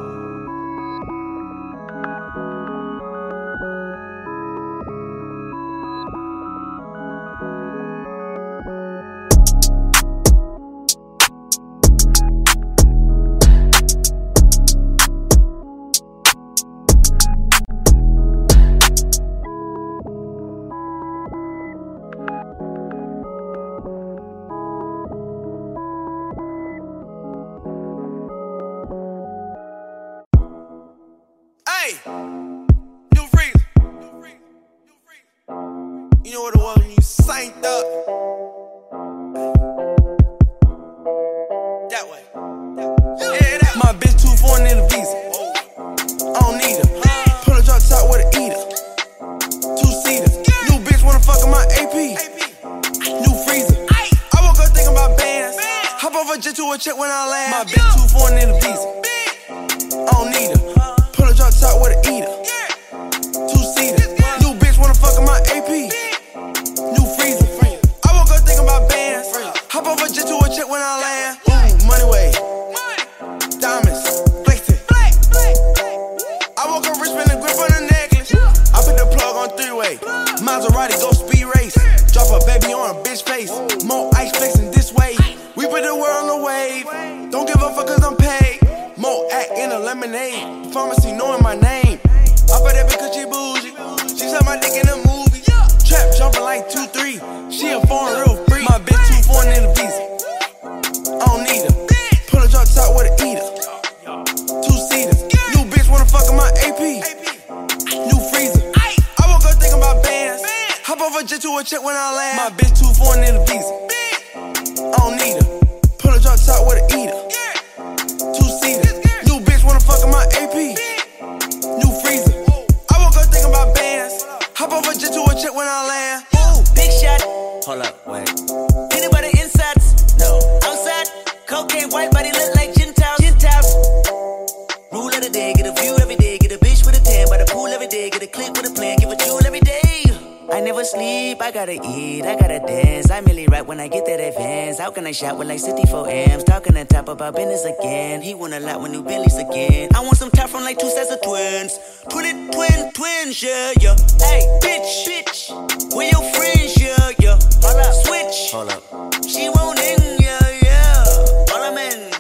Of. 151.44 151.80
Twin, 152.10 152.52
twin, 152.52 152.92
twins, 152.94 153.44
yeah, 153.44 153.74
yeah. 153.80 153.96
Hey, 154.20 154.42
bitch, 154.62 155.06
bitch. 155.08 155.96
Where 155.96 156.10
your 156.10 156.24
friends, 156.34 156.80
yeah, 156.80 157.12
yeah. 157.20 157.40
Hold 157.64 157.80
up, 157.86 157.94
switch. 158.06 158.52
Hold 158.52 158.70
up. 158.72 158.84
She 159.28 159.50
won't 159.50 159.80
in, 159.80 160.00
yeah, 160.20 160.40
yeah. 160.64 161.04
Parliament, 161.48 162.16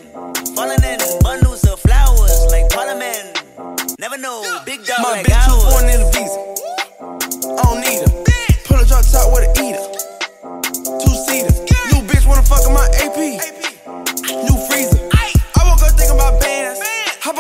falling 0.55 0.84
in 0.84 0.99
bundles 1.21 1.63
of 1.65 1.80
flowers 1.80 2.45
like 2.51 2.69
Parliament. 2.69 3.43
Never 3.99 4.17
know, 4.17 4.43
big 4.65 4.86
dog 4.86 4.99
My 5.01 5.11
like 5.11 5.26
bitch 5.26 5.42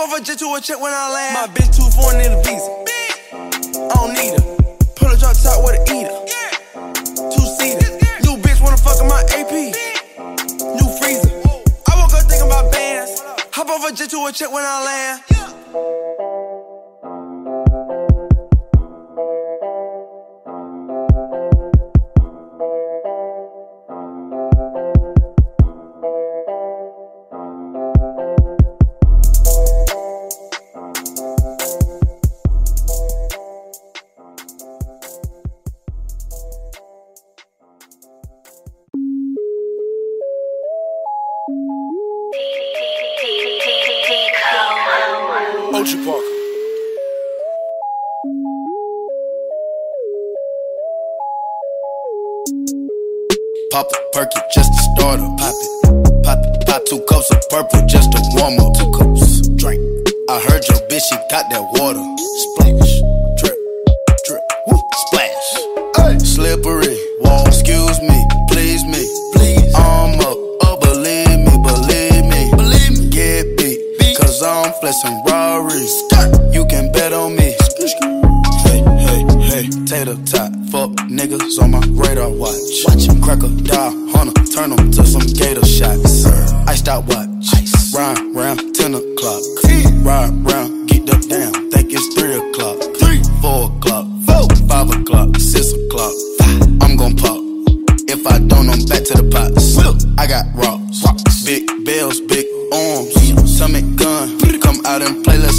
Hop 0.03 0.11
off 0.11 0.19
a 0.19 0.21
jet 0.21 0.37
to 0.39 0.53
a 0.53 0.59
check 0.59 0.81
when 0.81 0.91
I 0.91 1.13
land. 1.13 1.33
My 1.33 1.47
bitch 1.55 1.77
too 1.77 1.89
foreign 1.95 2.19
in 2.19 2.35
the 2.35 2.41
visa. 2.43 2.67
I 3.87 3.95
don't 3.95 4.11
need 4.11 4.35
her. 4.35 4.43
Pull 4.95 5.07
a 5.07 5.15
drop 5.15 5.33
top 5.39 5.63
with 5.63 5.79
a 5.79 5.83
eater. 5.95 6.11
Two 7.31 7.45
seaters. 7.55 8.03
New 8.27 8.35
bitch 8.35 8.59
wanna 8.59 8.75
fuck 8.75 8.99
in 8.99 9.07
my 9.07 9.23
AP. 9.31 9.71
New 10.75 10.89
freezer. 10.99 11.31
I 11.87 11.95
woke 11.95 12.13
up 12.19 12.27
thinking 12.27 12.47
about 12.47 12.69
bands. 12.73 13.21
Hop 13.51 13.69
off 13.69 13.89
a 13.89 13.95
jet 13.95 14.09
to 14.09 14.25
a 14.25 14.31
check 14.33 14.51
when 14.51 14.65
I 14.65 14.83
land. 14.83 15.32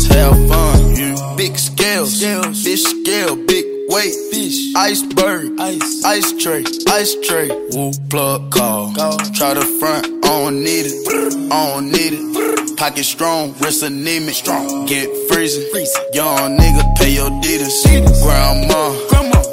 Let's 0.08 0.14
have 0.14 0.48
fun. 0.48 1.36
Big 1.36 1.58
scales, 1.58 2.22
fish 2.62 2.82
scale, 2.82 3.36
big 3.36 3.64
weight. 3.88 4.14
Fish. 4.30 4.74
Iceberg, 4.76 5.58
ice, 5.60 6.04
ice 6.04 6.32
tray, 6.42 6.64
ice 6.88 7.14
tray. 7.26 7.48
Woo, 7.72 7.92
plug 8.10 8.50
call. 8.50 8.92
call. 8.94 9.16
Try 9.34 9.54
the 9.54 9.64
front, 9.80 10.06
I 10.24 10.28
don't 10.28 10.62
need 10.62 10.86
it. 10.86 11.52
I 11.52 11.74
don't 11.74 11.90
need 11.90 12.12
it. 12.14 12.76
Pocket 12.76 13.04
strong, 13.04 13.54
wrist 13.60 13.82
anemic. 13.82 14.34
Strong. 14.34 14.86
Get 14.86 15.08
freezing. 15.28 15.64
freezing. 15.70 16.02
Young 16.12 16.58
nigga, 16.58 16.96
pay 16.96 17.14
your 17.14 17.30
deeders. 17.40 17.82
Grandma, 18.22 18.90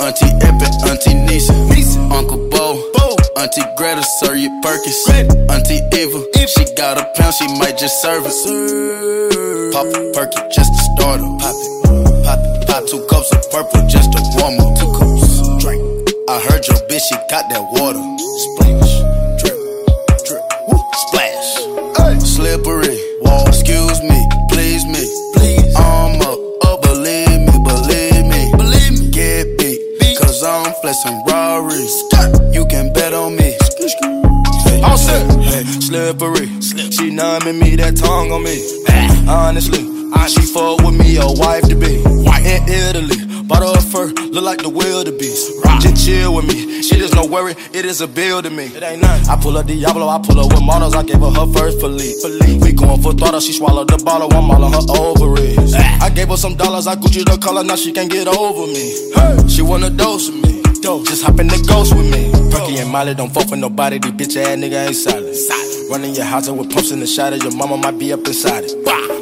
Auntie 0.01 0.33
Epic, 0.41 0.73
Auntie 0.89 1.13
Nisa, 1.13 1.53
Uncle 2.11 2.49
Bo, 2.49 2.61
Auntie 3.38 3.61
Greta, 3.77 4.03
Sir 4.03 4.36
you 4.36 4.49
Perkins, 4.61 5.07
Auntie 5.49 5.79
Eva, 5.93 6.21
she 6.47 6.65
got 6.75 6.97
a 6.97 7.05
pound, 7.15 7.34
she 7.34 7.47
might 7.59 7.77
just 7.77 8.01
serve 8.01 8.25
it. 8.25 9.73
Pop 9.73 9.88
a 9.88 10.11
perky 10.13 10.41
just 10.51 10.71
to 10.73 10.82
start 10.95 11.21
her. 11.21 11.38
Pop 11.39 11.55
it, 11.55 12.25
pop 12.25 12.39
it, 12.39 12.67
pop 12.67 12.86
two 12.88 13.05
cups 13.09 13.32
of 13.32 13.49
purple 13.49 13.88
just 13.88 14.11
to 14.11 14.19
warm 14.36 14.59
up. 14.59 14.77
Two 14.77 14.91
cups, 14.93 15.63
drink. 15.63 15.82
I 16.29 16.39
heard 16.41 16.67
your 16.67 16.77
bitch, 16.89 17.07
she 17.07 17.15
got 17.29 17.49
that 17.49 17.63
water. 17.71 18.80
I'm 30.91 30.97
flexing 30.97 31.23
Rari. 31.25 32.53
You 32.53 32.65
can 32.65 32.91
bet 32.91 33.13
on 33.13 33.37
me. 33.37 33.55
All 34.83 34.97
set. 34.97 35.23
Hey, 35.39 35.63
slippery. 35.63 36.47
She 36.59 37.11
numbing 37.11 37.59
me, 37.59 37.77
that 37.77 37.95
tongue 37.95 38.31
on 38.33 38.43
me. 38.43 38.59
Honestly, 39.25 39.87
I 40.13 40.27
she 40.27 40.41
fuck 40.41 40.81
with 40.81 40.99
me, 40.99 41.15
a 41.15 41.25
wife 41.25 41.63
to 41.69 41.75
be. 41.75 42.03
In 42.03 42.67
Italy, 42.67 43.43
bought 43.43 43.63
her 43.63 43.77
a 43.77 43.81
fur, 43.81 44.07
look 44.35 44.43
like 44.43 44.63
the 44.63 44.69
wildebeest. 44.69 45.63
Just 45.79 46.05
chill 46.05 46.35
with 46.35 46.45
me. 46.47 46.81
She 46.81 46.97
just 46.97 47.15
know 47.15 47.25
worry, 47.25 47.55
it 47.71 47.85
is 47.85 48.01
a 48.01 48.07
bill 48.07 48.41
to 48.41 48.49
me. 48.49 48.65
It 48.65 48.83
ain't 48.83 49.01
nothing. 49.01 49.29
I 49.29 49.39
pull 49.39 49.57
up 49.57 49.67
Diablo, 49.67 50.09
I 50.09 50.19
pull 50.19 50.41
up 50.41 50.51
with 50.51 50.61
models, 50.61 50.93
I 50.93 51.03
gave 51.03 51.21
her 51.21 51.31
her 51.31 51.47
first 51.53 51.79
Philippe. 51.79 52.65
We 52.65 52.73
going 52.73 53.01
for 53.01 53.13
throttle, 53.13 53.39
she 53.39 53.53
swallowed 53.53 53.87
the 53.87 54.03
bottle, 54.03 54.27
I'm 54.33 54.51
all 54.51 54.65
on 54.65 54.73
her 54.73 54.85
ovaries. 54.99 55.73
I 55.73 56.09
gave 56.09 56.27
her 56.27 56.37
some 56.37 56.57
dollars, 56.57 56.85
I 56.85 56.95
Gucci 56.95 57.23
the 57.23 57.37
color, 57.37 57.63
now 57.63 57.77
she 57.77 57.93
can't 57.93 58.11
get 58.11 58.27
over 58.27 58.67
me. 58.67 59.47
She 59.47 59.61
wanna 59.61 59.89
dose 59.89 60.29
with 60.29 60.43
me. 60.43 60.61
Just 60.82 61.23
hop 61.23 61.39
in 61.39 61.47
the 61.47 61.63
ghost 61.67 61.95
with 61.95 62.09
me. 62.09 62.32
Perky 62.49 62.77
and 62.77 62.89
Molly 62.89 63.13
don't 63.13 63.29
fuck 63.32 63.49
with 63.51 63.59
nobody, 63.59 63.99
these 63.99 64.11
bitch 64.11 64.38
ass 64.38 64.57
nigga 64.57 64.88
ain't 64.88 64.95
solid. 64.95 65.36
Running 65.91 66.15
your 66.15 66.25
house 66.25 66.47
and 66.47 66.57
with 66.57 66.71
pumps 66.71 66.91
in 66.91 66.99
the 66.99 67.05
shot 67.05 67.38
your 67.38 67.51
mama 67.55 67.77
might 67.77 67.99
be 67.99 68.11
up 68.11 68.25
inside 68.25 68.63
it. 68.65 68.73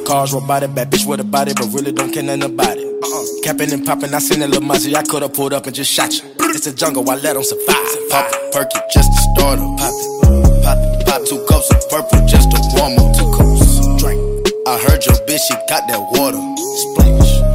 Cars 0.07 0.33
robotic, 0.33 0.73
bad 0.73 0.89
bitch 0.89 1.05
with 1.05 1.19
a 1.19 1.23
body, 1.23 1.53
but 1.53 1.67
really 1.73 1.91
don't 1.91 2.13
care 2.13 2.23
nothing 2.23 2.43
about 2.43 2.77
it. 2.77 2.87
Uh-uh. 3.03 3.25
Capping 3.43 3.73
and 3.73 3.85
popping, 3.85 4.13
I 4.13 4.19
seen 4.19 4.41
a 4.41 4.47
little 4.47 4.63
Mozzie, 4.63 4.95
I 4.95 5.03
could've 5.03 5.33
pulled 5.33 5.53
up 5.53 5.65
and 5.65 5.75
just 5.75 5.91
shot 5.91 6.13
you. 6.13 6.29
It's 6.55 6.65
a 6.65 6.73
jungle, 6.73 7.07
I 7.09 7.15
let 7.15 7.33
them 7.33 7.43
survive. 7.43 8.09
Pop 8.09 8.25
it, 8.31 8.53
perky, 8.53 8.79
just 8.93 9.11
to 9.11 9.19
start 9.35 9.59
up. 9.59 9.77
Pop 9.77 9.91
it, 9.91 10.63
pop 10.63 10.77
it, 10.79 11.05
pop 11.05 11.21
two 11.27 11.43
cups 11.49 11.69
of 11.75 11.83
purple 11.89 12.25
just 12.25 12.49
to 12.51 12.57
warm 12.79 12.97
up. 12.97 13.11
Two 13.17 13.27
cups, 13.35 13.83
drink. 13.99 14.19
I 14.65 14.79
heard 14.87 15.03
your 15.05 15.19
bitch, 15.27 15.43
she 15.43 15.53
got 15.67 15.83
that 15.91 15.99
water. 16.15 16.39
Splash, 16.79 17.48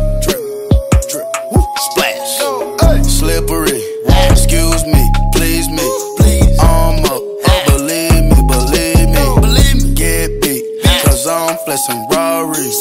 excuse 4.54 4.86
me, 4.86 5.10
please 5.32 5.68
me. 5.68 5.86
Please. 6.16 6.58
I'm 6.60 7.04
up, 7.06 7.22
oh, 7.22 7.64
believe 7.66 8.24
me, 8.24 8.38
believe 8.46 9.08
me. 9.10 9.40
Believe 9.40 9.82
me. 9.82 9.94
Get 9.94 10.40
beat, 10.40 10.64
cause 11.04 11.26
I'm 11.26 11.56
flexing 11.64 12.06
Rarries. 12.10 12.78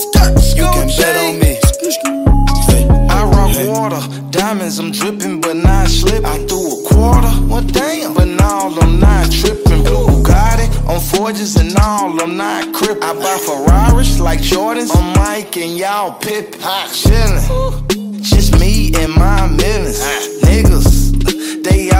You 0.55 0.65
can 0.69 0.88
bet 0.97 1.17
on 1.17 1.39
me. 1.39 1.57
I 3.09 3.24
rock 3.26 3.53
water, 3.67 4.01
diamonds, 4.30 4.80
I'm 4.80 4.91
dripping, 4.91 5.41
but 5.41 5.55
not 5.55 5.88
slipping. 5.88 6.26
I 6.26 6.38
threw 6.45 6.61
a 6.61 6.89
quarter, 6.89 7.34
well 7.47 7.61
damn, 7.61 8.13
but 8.13 8.28
now 8.28 8.69
I'm 8.69 8.99
not 8.99 9.32
tripping. 9.32 9.84
Blue 9.84 10.05
Bugatti 10.07 10.67
on 10.88 10.99
forges 10.99 11.55
and 11.55 11.76
all, 11.78 12.21
I'm 12.21 12.38
not 12.38 12.74
crippin'. 12.74 13.03
I 13.03 13.13
buy 13.13 13.38
Ferraris 13.45 14.19
like 14.19 14.39
Jordans, 14.39 14.95
I'm 14.95 15.13
Mike 15.17 15.57
and 15.57 15.78
y'all 15.78 16.13
Pippin. 16.19 16.59
Chillin', 16.61 18.21
just 18.21 18.59
me 18.59 18.91
and 18.95 19.13
my 19.13 19.47
millions. 19.47 19.99
Niggas, 20.43 20.82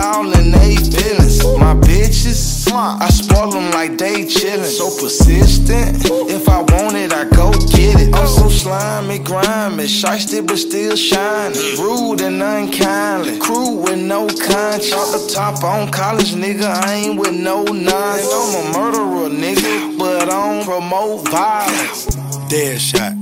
all 0.04 0.30
in 0.38 0.50
they 0.50 0.76
feelings. 0.76 1.42
My 1.58 1.74
bitches, 1.74 2.70
I 2.72 3.08
spoil 3.08 3.50
them 3.50 3.70
like 3.72 3.96
they 3.96 4.24
chillin'. 4.24 4.64
So 4.64 4.90
persistent, 5.00 6.04
if 6.30 6.48
I 6.48 6.60
want 6.60 6.96
it, 6.96 7.12
I 7.12 7.24
go 7.30 7.50
get 7.52 8.00
it. 8.00 8.14
I'm 8.14 8.26
so 8.26 8.48
slimy, 8.48 9.18
grimy, 9.18 9.84
shiesty 9.84 10.46
but 10.46 10.58
still 10.58 10.96
shining. 10.96 11.58
Rude 11.78 12.20
and 12.20 12.42
unkindly, 12.42 13.38
crew 13.38 13.76
with 13.82 14.00
no 14.00 14.26
conscience. 14.26 14.92
Off 14.92 15.12
the 15.12 15.32
top 15.32 15.64
on 15.64 15.90
college, 15.90 16.34
nigga, 16.34 16.64
I 16.64 16.94
ain't 16.94 17.18
with 17.18 17.34
no 17.34 17.64
nonsense. 17.64 18.32
I'm 18.32 18.74
a 18.74 18.78
murderer, 18.78 19.28
nigga, 19.30 19.98
but 19.98 20.22
I 20.22 20.26
don't 20.26 20.64
promote 20.64 21.28
violence. 21.28 22.06
Dead 22.48 22.80
shot. 22.80 23.12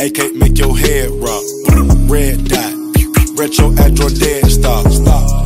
AK 0.00 0.34
make 0.34 0.58
your 0.58 0.76
head 0.76 1.10
rock. 1.12 1.44
Red 2.10 2.48
dot. 2.48 2.73
Retro 3.44 3.68
your 3.68 4.08
dead 4.08 4.50
stop. 4.50 4.86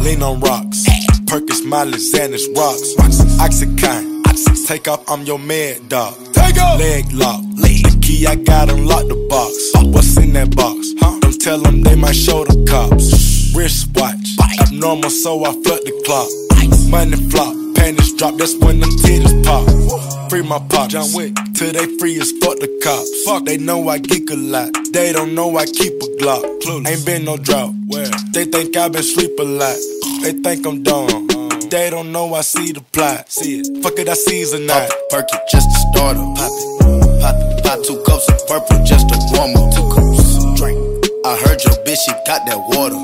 Lean 0.03 0.23
on 0.23 0.39
rocks. 0.39 0.87
Perkins, 1.27 1.65
Miley, 1.65 1.99
Xanax, 1.99 2.47
rocks. 2.57 2.95
Oxycontin. 3.43 4.69
Take 4.69 4.87
off, 4.87 5.03
I'm 5.11 5.23
your 5.25 5.41
mad 5.41 5.89
dog. 5.89 6.15
Take 6.33 6.59
off. 6.59 6.79
Leg 6.79 7.13
lock. 7.13 7.43
The 7.57 7.99
key, 8.01 8.25
I 8.25 8.37
got 8.37 8.71
unlock 8.71 9.09
the 9.09 9.17
box. 9.29 9.73
What's 9.93 10.17
in 10.17 10.33
that 10.35 10.55
box? 10.55 10.95
Huh? 11.01 11.19
Don't 11.19 11.41
tell 11.41 11.59
them 11.59 11.83
they 11.83 11.97
might 11.97 12.15
show 12.15 12.45
the 12.45 12.65
cops. 12.71 13.53
Wrist 13.57 13.89
Wristwatch. 13.89 14.29
Abnormal, 14.61 15.11
so 15.11 15.45
I 15.45 15.51
flood 15.51 15.81
the 15.85 16.01
clock. 16.07 16.29
Money 16.89 17.17
flop. 17.31 17.68
Panties 17.89 18.13
drop, 18.13 18.35
that's 18.35 18.55
when 18.57 18.81
them 18.81 18.91
titties 19.01 19.33
pop. 19.47 19.65
Free 20.29 20.43
my 20.43 20.59
pop, 20.69 20.91
John 20.91 21.09
Wick, 21.15 21.33
till 21.55 21.73
they 21.73 21.87
free 21.97 22.21
as 22.21 22.33
fuck 22.33 22.59
the 22.61 22.69
cops. 22.85 23.25
Fuck, 23.25 23.47
they 23.47 23.57
know 23.57 23.89
I 23.89 23.97
geek 23.97 24.29
a 24.29 24.35
lot. 24.35 24.69
They 24.93 25.11
don't 25.11 25.35
know 25.35 25.57
I 25.57 25.65
keep 25.65 25.95
a 25.95 26.07
Glock. 26.21 26.45
Ain't 26.87 27.07
been 27.07 27.25
no 27.25 27.39
drought. 27.39 27.73
Where? 27.87 28.11
They 28.35 28.45
think 28.45 28.77
I 28.77 28.91
been 28.91 29.03
sleep 29.03 29.39
a 29.39 29.43
lot. 29.43 29.75
They 30.21 30.33
think 30.33 30.67
I'm 30.67 30.83
dumb. 30.83 31.09
Uh-huh. 31.09 31.61
They 31.71 31.89
don't 31.89 32.13
know 32.13 32.35
I 32.35 32.43
see 32.43 32.73
the 32.73 32.83
plot. 32.93 33.33
See 33.33 33.61
it. 33.61 33.83
Fuck 33.83 33.99
it, 33.99 34.07
I 34.07 34.13
season 34.13 34.67
that. 34.67 34.93
Perky 35.09 35.39
just 35.51 35.71
to 35.71 35.79
start 35.89 36.19
up. 36.19 36.37
Pop 36.37 36.53
it. 36.53 37.23
Pop 37.23 37.35
it. 37.41 37.65
Pop 37.65 37.83
two 37.87 38.03
cups 38.05 38.29
of 38.29 38.47
purple 38.47 38.85
just 38.85 39.09
to 39.09 39.17
warm 39.33 39.57
up. 39.57 39.73
Two 39.73 39.89
cups. 39.89 40.61
Drink. 40.61 40.77
I 41.25 41.41
heard 41.41 41.65
your 41.65 41.73
bitch, 41.89 42.05
she 42.05 42.13
got 42.27 42.45
that 42.45 42.59
water. 42.69 43.01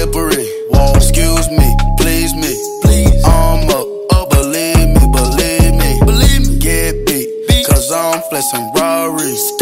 Slippery. 0.00 0.48
Whoa. 0.70 0.94
Excuse 0.94 1.50
me. 1.50 1.76
Please 1.98 2.32
me. 2.34 2.56
Please. 2.80 3.22
I'm 3.22 3.68
up. 3.68 3.86
Oh, 4.12 4.26
believe 4.30 4.88
me. 4.88 5.12
Believe 5.12 5.74
me. 5.74 6.00
Believe 6.06 6.48
me. 6.48 6.58
Get 6.58 7.04
beat. 7.04 7.66
Cause 7.66 7.92
I'm 7.92 8.22
flexing 8.30 8.72
Rarries. 8.76 9.59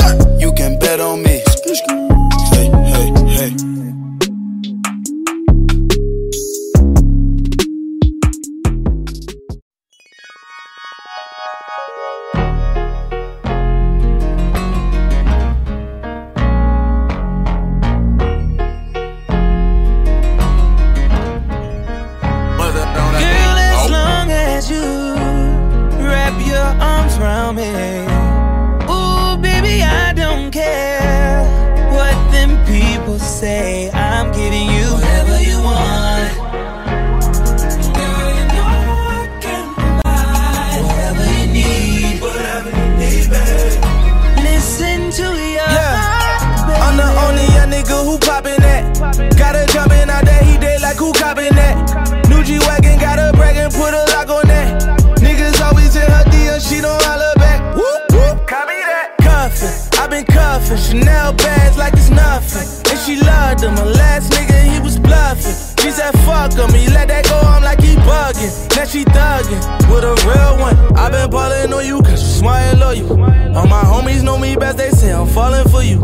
Chanel 60.89 61.35
bags 61.35 61.77
like 61.77 61.93
it's 61.93 62.09
nothing. 62.09 62.65
And 62.89 62.99
she 63.01 63.21
loved 63.21 63.63
him, 63.63 63.77
her 63.77 63.85
last 63.85 64.33
nigga, 64.33 64.73
he 64.73 64.81
was 64.81 64.99
bluffing. 64.99 65.53
She 65.85 65.91
said, 65.91 66.13
fuck 66.25 66.55
him, 66.55 66.73
he 66.73 66.89
let 66.89 67.09
that 67.09 67.25
go, 67.25 67.37
I'm 67.37 67.63
like 67.63 67.83
he 67.83 67.95
bugging. 68.09 68.49
Now 68.75 68.85
she 68.87 69.05
thuggin' 69.05 69.61
with 69.93 70.05
a 70.05 70.15
real 70.25 70.57
one. 70.59 70.77
i 70.97 71.11
been 71.11 71.29
ballin' 71.29 71.75
on 71.75 71.85
you, 71.85 72.01
cause 72.01 72.23
you 72.23 72.41
smart 72.41 72.63
and 72.63 72.81
loyal. 72.81 73.21
All 73.55 73.67
my 73.67 73.83
homies 73.83 74.23
know 74.23 74.39
me 74.39 74.57
best, 74.57 74.79
they 74.79 74.89
say 74.89 75.13
I'm 75.13 75.27
falling 75.27 75.69
for 75.69 75.83
you. 75.83 76.03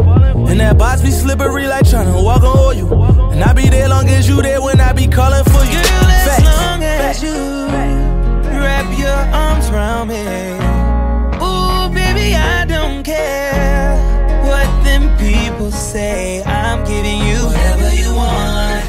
And 0.49 0.61
that 0.61 0.77
box 0.77 1.01
be 1.01 1.11
slippery 1.11 1.67
like 1.67 1.87
tryna 1.87 2.23
walk 2.23 2.43
on 2.43 2.77
you. 2.77 2.87
And 3.33 3.43
I 3.43 3.55
be 3.55 3.71
there 3.71 3.89
long 3.89 4.07
as 4.11 4.29
you 4.29 4.43
there 4.43 4.61
when 4.61 4.81
I 4.81 4.93
be 4.93 5.09
calling 5.09 5.45
for 5.45 5.65
you. 5.65 5.81
Girl, 5.81 6.11
as 6.13 6.45
long 6.45 6.83
as 6.83 7.23
you 7.23 7.33
wrap 8.61 8.99
your 8.99 9.09
arms 9.33 9.71
around 9.71 10.09
me. 10.09 10.21
Ooh, 11.41 11.89
baby, 11.89 12.35
I 12.35 12.67
don't 12.69 13.03
care 13.03 14.14
what 14.85 15.19
people 15.19 15.71
say. 15.71 16.43
I'm 16.45 16.85
giving 16.85 17.19
you 17.19 17.47
whatever 17.47 17.95
you 17.95 18.15
want. 18.15 18.85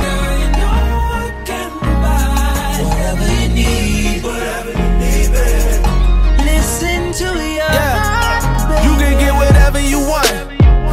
Girl, 0.00 0.32
you 0.40 0.48
know 0.56 0.72
I 1.16 1.42
can 1.44 1.70
provide 1.80 2.84
whatever 2.84 3.26
you 3.40 3.48
need. 3.54 4.22
Whatever 4.22 4.70
you 4.70 4.88
need, 5.00 5.28
baby. 5.32 6.44
Listen 6.44 7.12
to 7.20 7.28
your 7.44 7.64
heart, 7.64 8.84
You 8.84 8.92
can 9.00 9.18
get 9.18 9.32
whatever 9.34 9.80
you 9.80 10.00
want, 10.00 10.32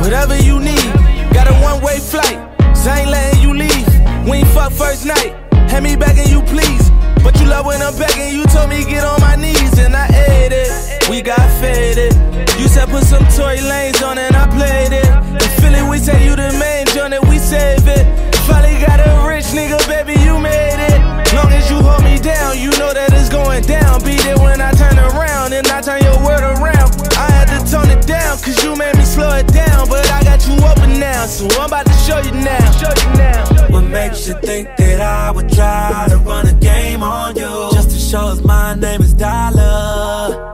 whatever 0.02 0.38
you 0.38 0.60
need. 0.60 0.94
Got 1.34 1.48
a 1.50 1.54
one-way 1.62 2.00
flight, 2.00 2.39
so 2.76 2.91
I 2.91 3.00
ain't 3.00 3.10
letting 3.10 3.41
you 3.41 3.54
leave. 3.54 3.88
We 4.28 4.38
ain't 4.38 4.48
fuck 4.50 4.72
first 4.72 5.06
night, 5.06 5.36
hand 5.70 5.84
me 5.84 5.96
back 5.96 6.18
and 6.18 6.30
you 6.30 6.41
please. 6.44 6.89
But 7.24 7.39
you 7.39 7.48
love 7.48 7.66
when 7.66 7.82
I'm 7.82 7.96
begging, 7.98 8.34
you 8.36 8.46
told 8.46 8.70
me 8.70 8.84
get 8.86 9.04
on 9.04 9.20
my 9.22 9.36
knees 9.36 9.78
and 9.80 9.96
I 9.96 10.08
ate 10.08 10.52
it 10.52 10.93
we 11.10 11.22
got 11.22 11.43
faded. 11.60 12.14
You 12.60 12.68
said 12.68 12.89
put 12.89 13.04
some 13.04 13.26
Tory 13.36 13.58
Lanez 13.58 14.01
on 14.06 14.18
and 14.18 14.36
I 14.36 14.47
played 14.47 14.93
it. 14.93 15.10
In 15.41 15.49
Philly 15.62 15.82
we 15.89 15.97
say 15.97 16.26
you 16.26 16.36
the 16.36 16.51
main 16.60 16.86
joint 16.88 17.14
and 17.14 17.28
we 17.30 17.39
save 17.39 17.88
it. 17.88 18.06
Finally 18.47 18.80
got 18.80 18.99
a 18.99 19.28
rich 19.28 19.45
nigga, 19.56 19.80
baby, 19.88 20.20
you 20.22 20.39
made 20.39 20.80
it. 20.80 20.99
Long 21.34 21.51
as 21.51 21.70
you 21.70 21.78
hold 21.78 22.04
me 22.04 22.20
down, 22.20 22.60
you 22.60 22.70
know 22.78 22.93
that 22.93 23.12
it's 23.14 23.30
going 23.30 23.64
down. 23.64 24.04
Be 24.04 24.16
there 24.22 24.38
when 24.38 24.62
I 24.62 24.72
turn 24.72 24.97
around 24.99 25.54
and 25.54 25.66
I 25.68 25.82
turn 25.82 26.04
your 26.04 26.20
word 26.24 26.43
around. 26.43 26.91
I 27.18 27.28
had 27.32 27.47
to 27.51 27.60
tone 27.72 27.89
it 27.89 28.06
down, 28.06 28.38
cause 28.38 28.62
you 28.64 28.76
made 28.76 28.95
me 28.95 29.04
slow 29.04 29.32
it 29.34 29.47
down. 29.47 29.89
But 29.89 30.06
I 30.12 30.24
got 30.24 30.45
you 30.45 30.56
open 30.62 30.99
now, 30.99 31.26
so 31.26 31.47
I'm 31.60 31.68
about 31.68 31.86
to 31.86 31.97
show 32.06 32.20
you 32.20 32.32
now. 32.32 32.72
Show 32.78 32.93
you 32.93 33.18
now. 33.18 33.72
What 33.72 33.86
makes 33.89 34.28
you 34.28 34.36
think 34.41 34.70
that 34.78 35.01
I 35.01 35.32
would 35.32 35.49
try 35.49 36.06
to 36.10 36.18
run 36.18 36.47
a 36.47 36.54
game 36.54 37.01
on 37.01 37.36
you? 37.36 37.70
Just 37.74 37.89
to 37.91 37.97
show 37.97 38.28
us 38.28 38.43
my 38.43 38.76
name 38.76 39.01
is 39.01 39.14
Dollar. 39.14 40.53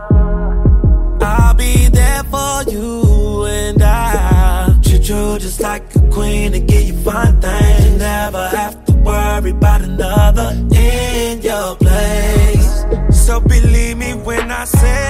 just 5.40 5.62
like 5.62 5.84
a 5.96 6.00
queen 6.12 6.54
and 6.54 6.68
give 6.68 6.84
you 6.84 6.94
fine 6.94 7.40
things. 7.42 7.86
You 7.86 7.98
never 7.98 8.48
have 8.50 8.84
to 8.86 8.94
worry 8.94 9.52
about 9.52 9.82
another 9.82 10.50
in 10.76 11.42
your 11.42 11.76
place. 11.78 12.84
So 13.26 13.40
believe 13.40 13.98
me 13.98 14.14
when 14.14 14.52
I 14.52 14.66
say, 14.66 15.06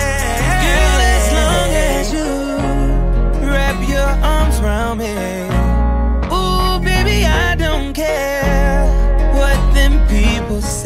girl, 0.65 0.99
as 1.15 1.25
long 1.39 1.69
as 1.89 2.13
you 2.13 3.47
wrap 3.47 3.89
your 3.89 4.09
arms 4.23 4.59
around 4.59 4.99
me. 4.99 5.13
Ooh, 6.31 6.79
baby, 6.83 7.25
I 7.25 7.55
don't 7.57 7.93
care 7.93 8.85
what 9.33 9.57
them 9.73 9.93
people 10.07 10.61
say. 10.61 10.78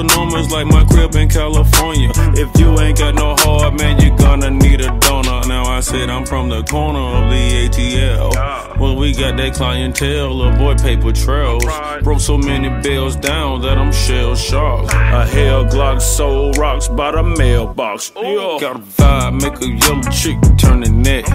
Is 0.00 0.12
enormous, 0.12 0.50
like 0.50 0.66
my 0.66 0.84
crib 0.84 1.14
in 1.14 1.28
California. 1.28 2.10
If 2.34 2.58
you 2.58 2.78
ain't 2.80 2.98
got 2.98 3.14
no 3.14 3.34
heart, 3.38 3.74
man, 3.74 4.00
you're 4.00 4.16
gonna 4.16 4.50
need 4.50 4.80
a 4.80 4.98
donor. 5.00 5.46
Now 5.46 5.64
I 5.64 5.80
said 5.80 6.10
I'm 6.10 6.26
from 6.26 6.48
the 6.48 6.62
corner 6.64 6.98
of 6.98 7.30
the 7.30 7.68
ATL. 7.68 8.78
Well, 8.78 8.96
we 8.96 9.12
got 9.12 9.36
that 9.36 9.54
clientele, 9.54 10.34
little 10.34 10.56
boy 10.56 10.74
paper 10.76 11.12
trails. 11.12 11.64
Broke 12.02 12.20
so 12.20 12.38
many 12.38 12.68
bills 12.82 13.16
down 13.16 13.62
that 13.62 13.78
I'm 13.78 13.92
shell 13.92 14.34
shocked. 14.34 14.92
A 14.92 15.26
hell 15.26 15.64
Glock 15.66 16.00
soul 16.00 16.52
rocks 16.52 16.88
by 16.88 17.12
the 17.12 17.22
mailbox. 17.22 18.10
Got 18.10 18.76
a 18.76 18.78
vibe, 18.78 19.42
make 19.42 19.60
a 19.60 19.68
yellow 19.68 20.02
chick 20.10 20.36
turn 20.58 20.80
the 20.80 20.90
neck. 20.90 21.26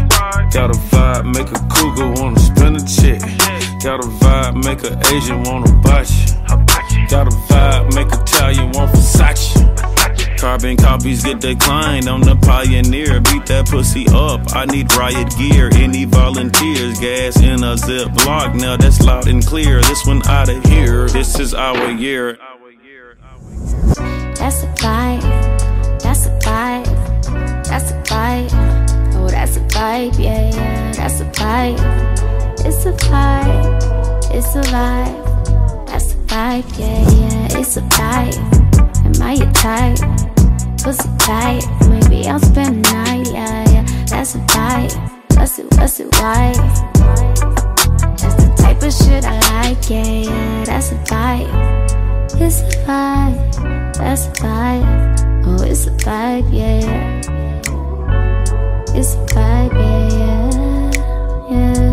Got 0.51 0.71
a 0.71 0.79
vibe, 0.91 1.33
make 1.33 1.51
a 1.51 1.67
cougar 1.69 2.21
wanna 2.21 2.39
spin 2.39 2.75
a 2.75 2.79
check. 2.79 3.21
Got 3.83 4.03
a 4.03 4.07
vibe, 4.07 4.63
make 4.63 4.83
a 4.83 4.97
Asian 5.13 5.43
wanna 5.43 5.71
bite 5.81 6.09
you. 6.09 6.64
Got 7.07 7.27
a 7.27 7.29
vibe, 7.29 7.93
make 7.93 8.07
Italian 8.07 8.71
want 8.71 8.91
Versace. 8.91 10.39
Carbon 10.39 10.75
copies 10.75 11.23
get 11.23 11.39
declined. 11.39 12.07
I'm 12.07 12.21
the 12.21 12.35
pioneer. 12.35 13.21
Beat 13.21 13.45
that 13.45 13.67
pussy 13.69 14.05
up. 14.09 14.41
I 14.55 14.65
need 14.65 14.93
riot 14.95 15.33
gear. 15.37 15.69
Any 15.73 16.05
volunteers? 16.05 16.99
Gas 16.99 17.41
in 17.41 17.63
a 17.63 17.77
zip 17.77 18.11
block. 18.15 18.53
Now 18.55 18.75
that's 18.75 19.01
loud 19.01 19.27
and 19.27 19.45
clear. 19.45 19.81
This 19.81 20.05
one 20.05 20.25
out 20.27 20.49
of 20.49 20.63
here. 20.65 21.07
This 21.07 21.39
is 21.39 21.53
our 21.53 21.89
year. 21.91 22.37
That's 24.35 24.63
a 24.63 24.67
vibe. 24.77 25.21
That's 26.01 26.25
a 26.25 26.39
vibe. 26.39 27.65
That's 27.67 27.91
a 27.91 28.01
vibe. 28.03 29.15
Oh, 29.15 29.29
that's 29.29 29.57
a 29.57 29.61
vibe. 29.61 30.19
Yeah, 30.19 30.49
yeah. 30.49 30.91
That's 30.93 31.21
a 31.21 31.25
vibe. 31.25 32.65
It's 32.65 32.85
a 32.85 32.91
vibe. 32.91 34.35
It's 34.35 34.55
a 34.55 34.61
vibe. 34.71 35.34
Vibe. 36.27 36.67
Yeah, 36.79 37.01
yeah. 37.11 37.59
It's 37.59 37.77
a 37.77 37.81
vibe. 37.81 38.37
Am 39.05 39.21
I 39.21 39.33
your 39.33 39.51
type? 39.51 39.99
Pussy 40.83 41.09
tight. 41.19 41.63
Maybe 41.89 42.27
I'll 42.27 42.39
spend 42.39 42.85
the 42.85 42.91
night. 42.93 43.27
Yeah, 43.31 43.71
yeah. 43.71 43.85
That's 44.07 44.35
a 44.35 44.39
vibe. 44.39 44.93
What's 45.37 45.59
it? 45.59 45.65
What's 45.77 45.99
it? 45.99 46.07
Why? 46.19 46.53
That's 48.17 48.35
the 48.35 48.47
type 48.57 48.81
of 48.83 48.93
shit 48.93 49.25
I 49.25 49.39
like. 49.63 49.89
Yeah, 49.89 50.03
yeah. 50.03 50.63
That's 50.65 50.91
a 50.91 50.95
vibe. 51.05 51.75
It's 52.37 52.59
a 52.59 52.63
vibe, 52.85 53.95
that's 53.95 54.25
a 54.25 54.31
vibe. 54.43 55.45
Oh, 55.45 55.63
it's 55.63 55.87
a 55.87 55.91
vibe, 55.91 56.51
yeah, 56.51 56.79
yeah. 56.83 57.21
It's 58.93 59.13
a 59.13 59.17
vibe, 59.31 59.73
yeah, 59.73 60.09
yeah, 60.19 61.73
yeah. 61.73 61.84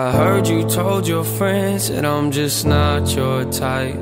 I 0.00 0.12
heard 0.12 0.48
you 0.48 0.66
told 0.66 1.06
your 1.06 1.24
friends 1.24 1.90
that 1.90 2.06
I'm 2.06 2.30
just 2.30 2.64
not 2.64 3.14
your 3.14 3.44
type. 3.52 4.00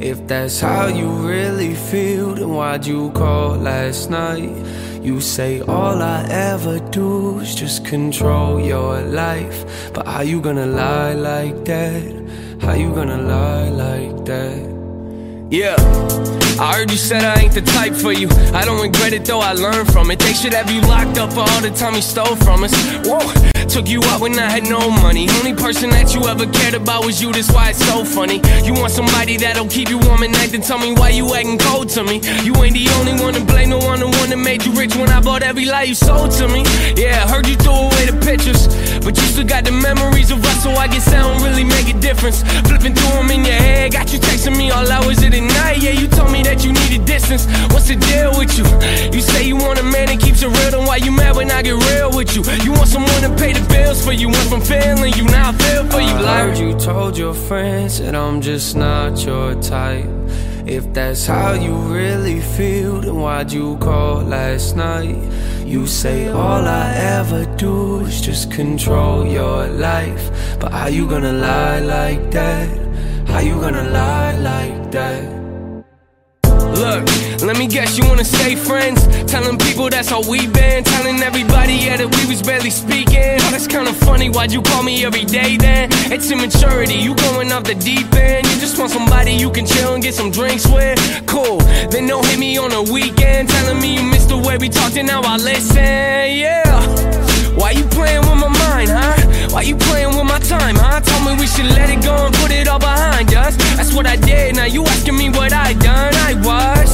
If 0.00 0.26
that's 0.26 0.58
how 0.58 0.86
you 0.86 1.06
really 1.10 1.74
feel, 1.74 2.34
then 2.34 2.48
why'd 2.48 2.86
you 2.86 3.10
call 3.10 3.50
last 3.56 4.08
night? 4.08 4.56
You 5.02 5.20
say 5.20 5.60
all 5.60 6.00
I 6.00 6.24
ever 6.30 6.78
do 6.78 7.40
is 7.40 7.54
just 7.54 7.84
control 7.84 8.58
your 8.58 9.02
life. 9.02 9.92
But 9.92 10.06
how 10.06 10.22
you 10.22 10.40
gonna 10.40 10.64
lie 10.64 11.12
like 11.12 11.66
that? 11.66 12.02
How 12.62 12.72
you 12.72 12.94
gonna 12.94 13.20
lie 13.20 13.68
like 13.68 14.24
that? 14.24 14.74
Yeah, 15.50 15.76
I 16.58 16.74
heard 16.74 16.90
you 16.90 16.96
said 16.96 17.22
I 17.22 17.42
ain't 17.42 17.52
the 17.52 17.60
type 17.60 17.94
for 17.94 18.12
you. 18.12 18.28
I 18.54 18.64
don't 18.64 18.80
regret 18.80 19.12
it 19.12 19.26
though, 19.26 19.40
I 19.40 19.52
learned 19.52 19.92
from 19.92 20.10
it. 20.10 20.20
They 20.20 20.32
should 20.32 20.54
have 20.54 20.70
you 20.70 20.80
locked 20.80 21.18
up 21.18 21.34
for 21.34 21.40
all 21.40 21.60
the 21.60 21.70
time 21.70 21.94
you 21.94 22.02
stole 22.02 22.34
from 22.36 22.64
us. 22.64 22.72
Whoa, 23.06 23.20
took 23.74 23.88
you 23.88 24.00
out 24.04 24.20
when 24.20 24.38
I 24.38 24.48
had 24.48 24.62
no 24.70 24.88
money. 24.88 25.28
Only 25.40 25.52
person 25.52 25.90
that 25.90 26.14
you 26.14 26.22
ever 26.28 26.46
cared 26.46 26.74
about 26.74 27.04
was 27.04 27.20
you, 27.20 27.32
that's 27.32 27.50
why 27.50 27.70
it's 27.70 27.84
so 27.84 28.04
funny. 28.04 28.40
You 28.62 28.72
want 28.72 28.92
somebody 28.92 29.36
that'll 29.36 29.66
keep 29.66 29.90
you 29.90 29.98
warm 29.98 30.22
at 30.22 30.30
night, 30.30 30.52
then 30.52 30.62
tell 30.62 30.78
me 30.78 30.94
why 30.94 31.08
you 31.08 31.34
acting 31.34 31.58
cold 31.58 31.88
to 31.98 32.04
me. 32.04 32.22
You 32.46 32.54
ain't 32.62 32.78
the 32.78 32.86
only 33.00 33.18
one 33.18 33.34
to 33.34 33.44
blame, 33.44 33.70
the 33.70 33.78
one 33.78 33.98
the 33.98 34.06
one 34.06 34.30
that 34.30 34.38
made 34.38 34.64
you 34.64 34.70
rich 34.78 34.94
when 34.94 35.08
I 35.10 35.20
bought 35.20 35.42
every 35.42 35.64
lie 35.64 35.90
you 35.90 35.94
sold 35.96 36.30
to 36.38 36.46
me. 36.46 36.62
Yeah, 36.94 37.24
I 37.24 37.26
heard 37.26 37.48
you 37.48 37.56
threw 37.56 37.74
away 37.74 38.06
the 38.06 38.16
pictures, 38.22 38.70
but 39.04 39.16
you 39.16 39.24
still 39.24 39.44
got 39.44 39.64
the 39.64 39.72
memories 39.72 40.30
of 40.30 40.42
us, 40.44 40.62
so 40.62 40.70
I 40.72 40.88
guess 40.88 41.04
that 41.10 41.22
don't 41.22 41.42
really 41.42 41.64
make 41.64 41.88
a 41.94 41.98
difference. 42.00 42.42
Flipping 42.66 42.94
through 42.94 43.20
them 43.20 43.30
in 43.30 43.44
your 43.44 43.54
head, 43.54 43.92
got 43.92 44.12
you 44.12 44.18
texting 44.18 44.56
me 44.56 44.70
all 44.70 44.90
hours 44.90 45.22
of 45.22 45.30
the 45.30 45.40
night. 45.40 45.82
Yeah, 45.82 45.90
you 45.90 46.08
told 46.08 46.32
me 46.32 46.42
that 46.42 46.64
you 46.64 46.72
needed 46.72 47.04
distance. 47.04 47.46
What's 47.72 47.88
the 47.88 47.96
deal 47.96 48.32
with 48.38 48.56
you? 48.58 48.64
You 49.12 49.20
say 49.20 49.44
you 49.44 49.56
want 49.56 49.78
a 49.78 49.82
man 49.82 50.06
that 50.08 50.20
keeps 50.20 50.42
it 50.42 50.48
real, 50.48 50.70
then 50.70 50.86
why 50.86 50.96
you 50.96 51.12
mad 51.12 51.36
when 51.36 51.50
I 51.50 51.62
get 51.62 51.76
real 51.90 52.10
with 52.16 52.34
you? 52.34 52.42
You 52.64 52.72
want 52.72 52.88
someone 52.88 53.20
to 53.22 53.30
pay 53.36 53.52
the 53.52 53.64
bills 53.68 54.04
for 54.04 54.12
you, 54.12 54.28
went 54.28 54.48
from 54.48 54.62
feeling 54.62 55.12
you, 55.14 55.24
now 55.24 55.50
I 55.50 55.52
feel 55.52 55.84
for 55.90 56.00
you. 56.00 56.14
I 56.24 56.40
heard 56.40 56.58
you 56.58 56.72
told 56.78 57.18
your 57.18 57.34
friends 57.34 58.00
that 58.00 58.14
I'm 58.14 58.40
just 58.40 58.74
not 58.74 59.24
your 59.24 59.54
type. 59.60 60.13
If 60.66 60.94
that's 60.94 61.26
how 61.26 61.52
you 61.52 61.74
really 61.74 62.40
feel, 62.40 63.00
then 63.00 63.16
why'd 63.16 63.52
you 63.52 63.76
call 63.76 64.22
last 64.22 64.76
night? 64.76 65.18
You 65.66 65.86
say 65.86 66.28
all 66.28 66.64
I 66.64 66.94
ever 66.96 67.44
do 67.56 68.00
is 68.00 68.22
just 68.22 68.50
control 68.50 69.26
your 69.26 69.66
life. 69.66 70.30
But 70.58 70.72
how 70.72 70.86
you 70.86 71.06
gonna 71.06 71.34
lie 71.34 71.80
like 71.80 72.30
that? 72.30 72.68
How 73.28 73.40
you 73.40 73.60
gonna 73.60 73.90
lie 73.90 74.38
like 74.38 74.90
that? 74.92 75.33
Look, 76.74 77.04
let 77.42 77.56
me 77.56 77.66
guess 77.66 77.96
you 77.96 78.04
wanna 78.06 78.24
stay 78.24 78.56
friends. 78.56 79.00
Telling 79.30 79.58
people 79.58 79.88
that's 79.88 80.08
how 80.08 80.22
we 80.28 80.46
been. 80.46 80.82
Telling 80.84 81.22
everybody, 81.22 81.74
yeah, 81.74 81.96
that 81.96 82.10
we 82.16 82.26
was 82.26 82.42
barely 82.42 82.70
speaking. 82.70 83.38
Oh, 83.42 83.50
that's 83.50 83.66
kinda 83.66 83.92
funny, 83.92 84.28
why'd 84.28 84.52
you 84.52 84.62
call 84.62 84.82
me 84.82 85.04
every 85.04 85.24
day 85.24 85.56
then? 85.56 85.88
It's 86.10 86.30
immaturity, 86.30 86.94
you 86.94 87.14
going 87.14 87.52
off 87.52 87.64
the 87.64 87.74
deep 87.74 88.12
end. 88.14 88.46
You 88.46 88.58
just 88.58 88.78
want 88.78 88.90
somebody 88.90 89.32
you 89.32 89.50
can 89.50 89.66
chill 89.66 89.94
and 89.94 90.02
get 90.02 90.14
some 90.14 90.30
drinks 90.30 90.66
with. 90.66 90.98
Cool, 91.26 91.58
then 91.90 92.06
don't 92.06 92.26
hit 92.26 92.38
me 92.38 92.58
on 92.58 92.70
the 92.70 92.82
weekend. 92.92 93.48
Telling 93.48 93.80
me 93.80 93.94
you 93.96 94.02
missed 94.02 94.28
the 94.28 94.38
way 94.38 94.56
we 94.58 94.68
talked 94.68 94.96
and 94.96 95.06
now 95.06 95.22
I 95.22 95.36
listen, 95.36 95.76
yeah. 96.42 96.64
Why 97.54 97.70
you 97.70 97.84
playing 97.84 98.22
with 98.22 98.38
my 98.38 98.48
mind, 98.48 98.90
huh? 98.90 99.23
Why 99.54 99.62
you 99.62 99.76
playing 99.76 100.16
with 100.16 100.26
my 100.26 100.40
time, 100.40 100.74
huh? 100.74 100.98
Told 100.98 101.22
me 101.26 101.40
we 101.40 101.46
should 101.46 101.70
let 101.78 101.88
it 101.88 102.02
go 102.02 102.26
and 102.26 102.34
put 102.34 102.50
it 102.50 102.66
all 102.66 102.80
behind 102.80 103.32
us. 103.34 103.54
That's 103.76 103.94
what 103.94 104.04
I 104.04 104.16
did. 104.16 104.56
Now 104.56 104.64
you 104.64 104.82
asking 104.84 105.16
me 105.16 105.30
what 105.30 105.52
I 105.52 105.74
done. 105.74 106.12
I 106.12 106.34
was 106.42 106.90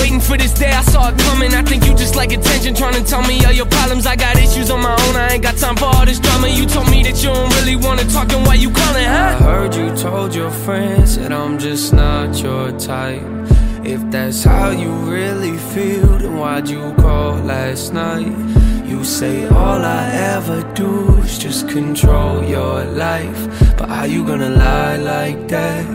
waiting 0.00 0.18
for 0.18 0.38
this 0.38 0.54
day. 0.54 0.72
I 0.72 0.80
saw 0.84 1.10
it 1.10 1.18
coming. 1.18 1.52
I 1.52 1.60
think 1.60 1.84
you 1.84 1.94
just 1.94 2.16
like 2.16 2.32
attention, 2.32 2.74
trying 2.74 2.94
to 2.94 3.04
tell 3.04 3.20
me 3.20 3.44
all 3.44 3.52
your 3.52 3.66
problems. 3.66 4.06
I 4.06 4.16
got 4.16 4.38
issues 4.38 4.70
on 4.70 4.80
my 4.80 4.92
own. 4.92 5.16
I 5.16 5.34
ain't 5.34 5.42
got 5.42 5.58
time 5.58 5.76
for 5.76 5.84
all 5.84 6.06
this 6.06 6.18
drama. 6.18 6.48
You 6.48 6.64
told 6.64 6.90
me 6.90 7.02
that 7.02 7.22
you 7.22 7.28
don't 7.28 7.54
really 7.56 7.76
wanna 7.76 8.04
talk, 8.04 8.32
and 8.32 8.46
why 8.46 8.54
you 8.54 8.70
calling, 8.70 9.04
huh? 9.04 9.36
I 9.38 9.42
heard 9.42 9.74
you 9.74 9.94
told 9.94 10.34
your 10.34 10.50
friends 10.50 11.18
that 11.18 11.30
I'm 11.30 11.58
just 11.58 11.92
not 11.92 12.42
your 12.42 12.72
type. 12.78 13.20
If 13.84 14.00
that's 14.10 14.44
how 14.44 14.70
you 14.70 14.92
really 15.12 15.58
feel, 15.58 16.16
then 16.16 16.38
why'd 16.38 16.70
you 16.70 16.94
call 16.94 17.34
last 17.34 17.92
night? 17.92 18.32
You 18.98 19.04
say 19.04 19.46
all 19.46 19.84
I 19.84 20.10
ever 20.34 20.58
do 20.74 21.18
is 21.18 21.38
just 21.38 21.68
control 21.68 22.42
your 22.42 22.82
life. 22.84 23.46
But 23.78 23.88
how 23.88 24.06
you 24.10 24.26
gonna 24.26 24.50
lie 24.50 24.96
like 24.96 25.46
that? 25.54 25.86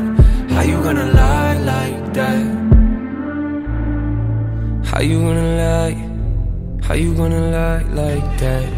How 0.51 0.61
you 0.61 0.81
gonna 0.81 1.11
lie 1.11 1.57
like 1.67 2.13
that? 2.13 2.45
How 4.87 5.01
you 5.01 5.19
gonna 5.19 5.49
lie? 5.59 5.99
How 6.87 6.93
you 6.93 7.13
gonna 7.13 7.51
lie 7.51 7.83
like 7.91 8.39
that? 8.39 8.71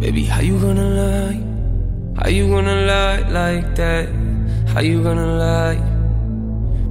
Baby, 0.00 0.24
how 0.24 0.40
you 0.40 0.58
gonna 0.58 0.88
lie? 0.96 1.38
How 2.16 2.30
you 2.30 2.48
gonna 2.48 2.86
lie 2.88 3.20
like 3.28 3.76
that? 3.76 4.08
How 4.72 4.80
you 4.80 5.02
gonna 5.02 5.36
lie? 5.36 5.80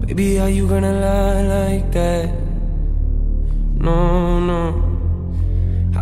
Baby, 0.05 0.35
how 0.35 0.45
you 0.45 0.67
gonna 0.67 0.93
lie 0.93 1.41
like 1.41 1.91
that? 1.93 2.29
No, 3.81 4.39
no. 4.39 4.94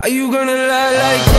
How 0.03 0.09
you 0.09 0.29
gonna 0.29 0.51
lie 0.51 0.91
like 0.97 1.32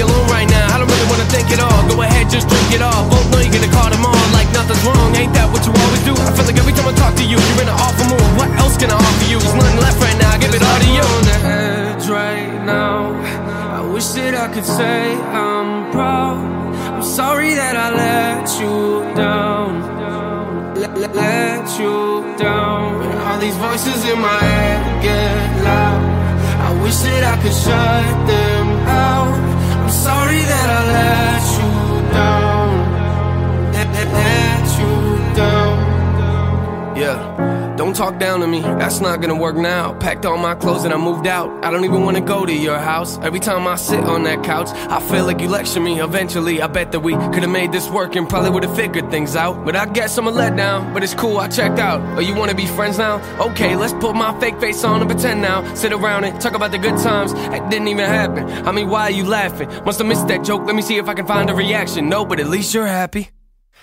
alone 0.00 0.26
right 0.28 0.48
now. 0.48 0.74
I 0.74 0.78
don't 0.78 0.88
really 0.88 1.08
wanna 1.08 1.28
think 1.30 1.50
all. 1.60 1.82
Go 1.88 2.02
ahead, 2.02 2.28
just 2.30 2.48
drink 2.48 2.72
it 2.72 2.82
all. 2.82 3.08
Both 3.08 3.26
know 3.30 3.40
you're 3.40 3.52
gonna 3.52 3.72
call 3.72 3.88
them 3.90 4.04
on 4.04 4.26
like 4.32 4.48
nothing's 4.52 4.82
wrong. 4.84 5.14
Ain't 5.16 5.32
that 5.36 5.48
what 5.52 5.62
you 5.66 5.72
always 5.72 6.02
do? 6.08 6.12
I 6.16 6.32
feel 6.32 6.46
like 6.48 6.58
every 6.58 6.72
time 6.72 6.88
I 6.88 6.94
talk 6.96 7.14
to 7.20 7.24
you, 7.24 7.38
you're 7.38 7.62
in 7.62 7.68
an 7.68 7.78
awful 7.86 8.06
mood. 8.10 8.30
What 8.40 8.50
else 8.58 8.76
can 8.80 8.90
I 8.90 8.96
offer 8.96 9.26
you? 9.28 9.38
There's 9.38 9.54
nothing 9.54 9.80
left 9.80 10.00
right 10.00 10.18
now. 10.18 10.34
I 10.34 10.38
give 10.38 10.54
it 10.56 10.62
all 10.62 10.78
to 10.84 10.90
you. 10.96 11.04
on 11.04 11.22
the 11.30 11.38
edge 11.46 12.06
right 12.08 12.52
now. 12.64 13.14
I 13.78 13.80
wish 13.92 14.08
that 14.16 14.34
I 14.34 14.48
could 14.52 14.64
say 14.64 15.14
I'm 15.14 15.92
proud. 15.92 16.40
I'm 16.96 17.02
sorry 17.04 17.54
that 17.54 17.76
I 17.76 17.88
let 18.04 18.46
you 18.60 18.74
down. 19.14 19.70
Let 21.00 21.68
you 21.78 22.24
down. 22.36 23.00
All 23.26 23.38
these 23.38 23.56
voices 23.56 24.04
in 24.04 24.18
my 24.20 24.40
head 24.48 25.02
get 25.02 25.64
loud. 25.64 26.02
I 26.66 26.82
wish 26.82 26.98
that 27.08 27.24
I 27.32 27.36
could 27.42 27.56
shut 27.64 28.26
them 28.26 28.66
out. 28.86 29.39
Sorry 30.00 30.40
that 30.50 30.68
I 30.78 30.82
let 30.96 31.44
you 31.58 31.70
down. 32.16 32.70
Let, 33.74 33.88
let, 33.92 34.08
let 34.16 34.66
you 34.78 34.92
down. 35.36 36.96
Yeah. 36.96 37.59
Don't 37.80 37.96
talk 37.96 38.18
down 38.18 38.40
to 38.40 38.46
me, 38.46 38.60
that's 38.60 39.00
not 39.00 39.22
gonna 39.22 39.34
work 39.34 39.56
now. 39.56 39.94
Packed 39.94 40.26
all 40.26 40.36
my 40.36 40.54
clothes 40.54 40.84
and 40.84 40.92
I 40.92 40.98
moved 40.98 41.26
out. 41.26 41.64
I 41.64 41.70
don't 41.70 41.86
even 41.86 42.04
wanna 42.04 42.20
go 42.20 42.44
to 42.44 42.52
your 42.52 42.76
house. 42.76 43.18
Every 43.22 43.40
time 43.40 43.66
I 43.66 43.76
sit 43.76 44.04
on 44.04 44.24
that 44.24 44.44
couch, 44.44 44.68
I 44.90 45.00
feel 45.00 45.24
like 45.24 45.40
you 45.40 45.48
lecture 45.48 45.80
me. 45.80 45.98
Eventually, 45.98 46.60
I 46.60 46.66
bet 46.66 46.92
that 46.92 47.00
we 47.00 47.14
could've 47.32 47.48
made 47.48 47.72
this 47.72 47.88
work 47.88 48.16
and 48.16 48.28
probably 48.28 48.50
would've 48.50 48.76
figured 48.76 49.10
things 49.10 49.34
out. 49.34 49.64
But 49.64 49.76
I 49.76 49.86
guess 49.86 50.18
I'm 50.18 50.26
a 50.26 50.30
letdown. 50.30 50.92
But 50.92 51.02
it's 51.02 51.14
cool, 51.14 51.38
I 51.38 51.48
checked 51.48 51.78
out. 51.78 52.02
Oh, 52.18 52.20
you 52.20 52.34
wanna 52.34 52.54
be 52.54 52.66
friends 52.66 52.98
now? 52.98 53.14
Okay, 53.40 53.74
let's 53.76 53.94
put 53.94 54.14
my 54.14 54.38
fake 54.40 54.60
face 54.60 54.84
on 54.84 55.00
and 55.00 55.10
pretend 55.10 55.40
now. 55.40 55.64
Sit 55.72 55.94
around 55.94 56.24
and 56.24 56.38
talk 56.38 56.52
about 56.52 56.72
the 56.72 56.78
good 56.78 56.98
times. 56.98 57.32
That 57.32 57.70
didn't 57.70 57.88
even 57.88 58.04
happen. 58.04 58.46
I 58.68 58.72
mean, 58.72 58.90
why 58.90 59.04
are 59.04 59.10
you 59.10 59.24
laughing? 59.24 59.70
Must've 59.86 60.06
missed 60.06 60.28
that 60.28 60.44
joke. 60.44 60.66
Let 60.66 60.76
me 60.76 60.82
see 60.82 60.98
if 60.98 61.08
I 61.08 61.14
can 61.14 61.26
find 61.26 61.48
a 61.48 61.54
reaction. 61.54 62.10
No, 62.10 62.26
but 62.26 62.40
at 62.40 62.48
least 62.48 62.74
you're 62.74 62.86
happy. 62.86 63.30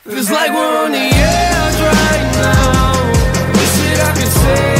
Feels 0.04 0.30
like 0.30 0.52
we're 0.52 0.86
on 0.86 0.92
the 0.92 1.00
edge 1.00 1.80
right 1.82 2.32
now. 2.36 2.77
Say 4.56 4.77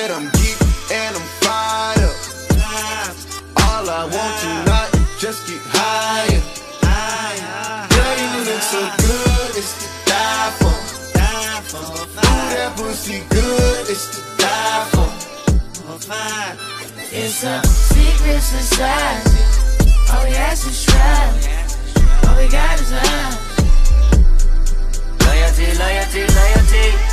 Said 0.00 0.12
I'm 0.12 0.30
geek 0.32 0.56
and 0.96 1.14
I'm 1.14 1.28
fired 1.44 2.00
up. 2.00 3.12
All 3.68 3.84
I 3.84 4.08
want 4.08 4.34
tonight 4.40 4.88
is 4.96 5.20
just 5.20 5.46
get 5.46 5.60
higher. 5.76 6.40
Girl, 7.92 8.16
you 8.16 8.40
look 8.48 8.62
so 8.62 8.80
good, 8.96 9.50
it's 9.60 9.76
to 9.76 9.88
die 10.08 10.50
for. 10.56 10.72
Ooh, 12.16 12.48
that 12.48 12.72
pussy 12.78 13.20
good, 13.28 13.90
it's 13.92 14.08
to 14.16 14.20
die 14.40 14.88
for. 14.88 15.10
It's 17.12 17.44
a 17.44 17.60
secret 17.68 18.40
society. 18.40 19.44
All 20.14 20.24
we 20.24 20.32
ask 20.32 20.66
is 20.66 20.82
try. 20.82 21.28
All 22.24 22.40
we 22.40 22.48
got 22.48 22.80
is 22.80 22.90
love. 22.90 23.36
Loyalty, 25.26 25.76
loyalty, 25.76 26.24
loyalty. 26.24 27.09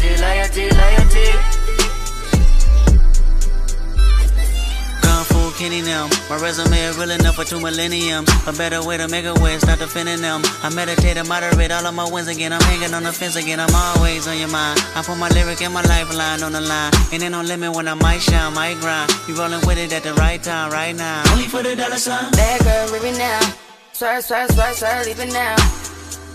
Loyalty, 0.00 0.22
loyalty, 0.22 0.64
loyalty. 0.80 1.26
Kung 5.02 5.24
Fu 5.28 5.52
Kenny 5.58 5.82
them. 5.82 6.08
My 6.30 6.40
resume 6.40 6.72
is 6.72 6.96
real 6.96 7.10
enough 7.10 7.34
for 7.34 7.44
two 7.44 7.60
millenniums. 7.60 8.30
A 8.46 8.52
better 8.52 8.82
way 8.82 8.96
to 8.96 9.08
make 9.08 9.26
a 9.26 9.34
way, 9.34 9.58
start 9.58 9.78
defending 9.78 10.22
them. 10.22 10.40
I 10.62 10.72
meditate 10.74 11.18
and 11.18 11.28
moderate 11.28 11.70
all 11.70 11.84
of 11.84 11.94
my 11.94 12.08
wins 12.10 12.28
again. 12.28 12.50
I'm 12.50 12.62
hanging 12.62 12.94
on 12.94 13.02
the 13.02 13.12
fence 13.12 13.36
again. 13.36 13.60
I'm 13.60 13.74
always 13.74 14.26
on 14.26 14.38
your 14.38 14.48
mind. 14.48 14.80
I 14.96 15.02
put 15.02 15.18
my 15.18 15.28
lyric 15.28 15.60
and 15.60 15.74
my 15.74 15.82
lifeline 15.82 16.42
on 16.44 16.52
the 16.52 16.62
line. 16.62 16.92
Ain't 17.12 17.20
there 17.20 17.28
no 17.28 17.42
limit 17.42 17.76
when 17.76 17.86
I 17.86 17.92
might 17.92 18.22
shine, 18.22 18.54
might 18.54 18.80
grind. 18.80 19.12
You 19.28 19.34
rolling 19.36 19.60
with 19.66 19.76
it 19.76 19.92
at 19.92 20.02
the 20.02 20.14
right 20.14 20.42
time, 20.42 20.70
right 20.70 20.96
now. 20.96 21.30
Only 21.30 21.44
for 21.44 21.62
the 21.62 21.76
dollar 21.76 21.98
sign. 21.98 22.32
Bad 22.32 22.64
girl, 22.64 22.92
leave 22.92 23.04
it 23.04 23.18
now. 23.18 23.40
Swear, 23.92 24.22
swear, 24.22 24.48
swear, 24.48 24.72
swear, 24.72 25.04
leave 25.04 25.20
it 25.20 25.30
now. 25.30 25.56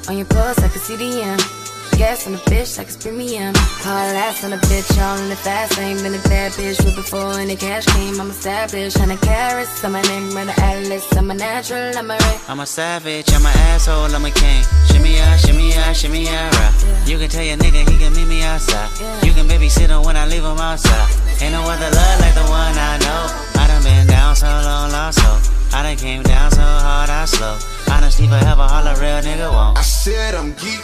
On 0.08 0.16
your 0.16 0.28
pulse, 0.28 0.60
I 0.60 0.68
can 0.68 0.82
see 0.82 0.98
the 0.98 1.24
end. 1.24 1.65
Gas 1.98 2.28
on 2.28 2.34
the 2.34 2.40
bitch 2.52 2.78
like 2.78 2.88
it's 2.88 2.98
premium. 2.98 3.54
Hard 3.56 4.16
ass 4.18 4.44
on 4.44 4.52
the 4.52 4.58
bitch, 4.68 4.92
all 5.00 5.18
in 5.18 5.30
the 5.30 5.36
fast 5.36 5.78
lane. 5.78 5.96
Been 6.04 6.14
a 6.14 6.24
bad 6.28 6.52
bitch 6.52 6.84
with 6.84 6.94
before 6.94 7.40
any 7.40 7.56
cash 7.56 7.86
came. 7.86 8.20
I'm 8.20 8.30
established, 8.30 8.98
hundred 8.98 9.22
carats. 9.22 9.82
I'm 9.82 9.96
a 9.96 10.02
name, 10.02 10.36
run 10.36 10.48
the 10.48 10.60
atlas. 10.60 11.08
I'm 11.16 11.32
a 11.32 11.34
natural, 11.34 11.98
I'm 11.98 12.12
a 12.12 12.18
ray. 12.18 12.38
I'm 12.50 12.60
a 12.60 12.66
savage, 12.66 13.32
I'm 13.32 13.46
an 13.46 13.56
asshole, 13.72 14.14
I'm 14.14 14.26
a 14.26 14.32
king. 14.32 14.64
Shimmy 14.92 15.20
out, 15.22 15.40
shimmy 15.40 15.74
out, 15.74 15.96
shimmy 15.96 16.28
out, 16.28 16.52
right. 16.60 17.08
You 17.08 17.18
can 17.18 17.30
tell 17.30 17.44
your 17.44 17.56
nigga 17.56 17.88
he 17.90 17.98
can 17.98 18.12
meet 18.12 18.28
me 18.28 18.44
outside. 18.44 18.92
You 19.24 19.32
can 19.32 19.48
babysit 19.48 19.88
him 19.88 20.04
when 20.04 20.18
I 20.18 20.28
leave 20.28 20.44
him 20.44 20.60
outside. 20.60 21.08
Ain't 21.40 21.54
no 21.54 21.64
other 21.64 21.90
love 21.96 22.20
like 22.20 22.36
the 22.36 22.44
one 22.52 22.76
I 22.76 23.00
know. 23.08 23.24
I 23.56 23.68
done 23.72 23.84
been 23.84 24.08
down 24.08 24.36
so 24.36 24.48
long, 24.48 24.92
lost 24.92 25.24
so. 25.24 25.32
I 25.72 25.84
done 25.84 25.96
came 25.96 26.24
down 26.24 26.52
so 26.52 26.60
hard, 26.60 27.10
I 27.10 27.24
slow. 27.24 27.58
Honesty 27.88 28.28
forever, 28.28 28.68
all 28.68 28.86
a 28.86 28.94
real 29.00 29.24
nigga 29.24 29.50
want. 29.50 29.78
I 29.78 29.82
said 29.82 30.36
I'm 30.36 30.52
geek 30.60 30.84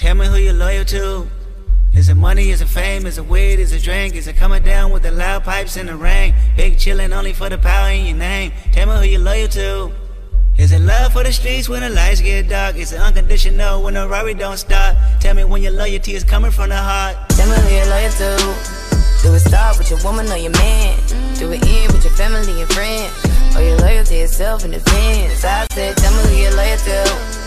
Tell 0.00 0.14
me 0.14 0.26
who 0.26 0.36
you're 0.36 0.52
loyal 0.52 0.84
to. 0.86 1.28
Is 1.94 2.08
it 2.08 2.14
money? 2.14 2.50
Is 2.50 2.60
it 2.60 2.68
fame? 2.68 3.06
Is 3.06 3.18
it 3.18 3.26
weed? 3.26 3.58
Is 3.58 3.72
it 3.72 3.82
drink? 3.82 4.14
Is 4.14 4.26
it 4.26 4.36
coming 4.36 4.62
down 4.62 4.92
with 4.92 5.02
the 5.02 5.10
loud 5.10 5.44
pipes 5.44 5.76
in 5.76 5.86
the 5.86 5.96
rain? 5.96 6.34
Big 6.56 6.76
chillin' 6.76 7.12
only 7.12 7.32
for 7.32 7.48
the 7.48 7.58
power 7.58 7.90
in 7.90 8.06
your 8.06 8.16
name. 8.16 8.52
Tell 8.72 8.86
me 8.86 8.94
who 8.96 9.12
you're 9.12 9.20
loyal 9.20 9.48
to. 9.48 9.92
Is 10.56 10.72
it 10.72 10.80
love 10.80 11.12
for 11.12 11.22
the 11.22 11.32
streets 11.32 11.68
when 11.68 11.82
the 11.82 11.90
lights 11.90 12.20
get 12.20 12.48
dark? 12.48 12.76
Is 12.76 12.92
it 12.92 13.00
unconditional 13.00 13.82
when 13.82 13.94
the 13.94 14.08
Rari 14.08 14.34
don't 14.34 14.56
stop? 14.56 14.96
Tell 15.20 15.34
me 15.34 15.44
when 15.44 15.62
your 15.62 15.72
loyalty 15.72 16.14
is 16.14 16.24
coming 16.24 16.50
from 16.50 16.70
the 16.70 16.76
heart. 16.76 17.16
Tell 17.30 17.48
me 17.48 17.56
who 17.56 17.76
you're 17.76 17.86
loyal 17.86 18.10
to. 18.12 18.87
Do 19.22 19.34
it 19.34 19.40
start 19.40 19.78
with 19.78 19.90
your 19.90 19.98
woman 20.04 20.30
or 20.30 20.36
your 20.36 20.52
man? 20.52 20.96
Do 21.34 21.50
it 21.50 21.62
end 21.66 21.92
with 21.92 22.04
your 22.04 22.14
family 22.14 22.62
and 22.62 22.70
friends? 22.72 23.10
Or 23.56 23.62
your 23.62 23.76
loyalty 23.78 24.16
itself 24.16 24.64
in 24.64 24.70
defense? 24.70 25.44
I 25.44 25.66
said, 25.72 25.96
tell 25.96 26.12
me 26.14 26.22
who 26.30 26.42
you're 26.42 26.54
loyal 26.54 26.78
to. 26.78 27.38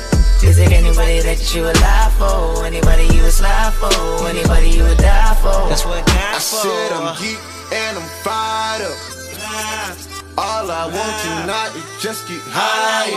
Is 0.43 0.57
it 0.57 0.71
anybody 0.71 1.21
that 1.21 1.39
you 1.55 1.61
would 1.63 1.79
lie 1.79 2.11
for? 2.17 2.65
Anybody 2.65 3.03
you 3.15 3.23
would 3.23 3.31
slide 3.31 3.71
for? 3.73 4.27
Anybody 4.27 4.69
you 4.69 4.83
would 4.83 4.97
die 4.97 5.35
for? 5.35 5.69
That's 5.69 5.85
what 5.85 6.03
I 6.09 6.39
said 6.39 6.91
I'm 6.91 7.15
geek 7.21 7.39
and 7.71 7.97
I'm 7.97 8.09
fired 8.25 8.89
up. 8.89 8.97
All 10.37 10.71
I 10.71 10.89
want 10.91 11.15
tonight 11.23 11.71
is 11.75 12.03
just 12.03 12.27
get 12.27 12.41
higher. 12.51 13.15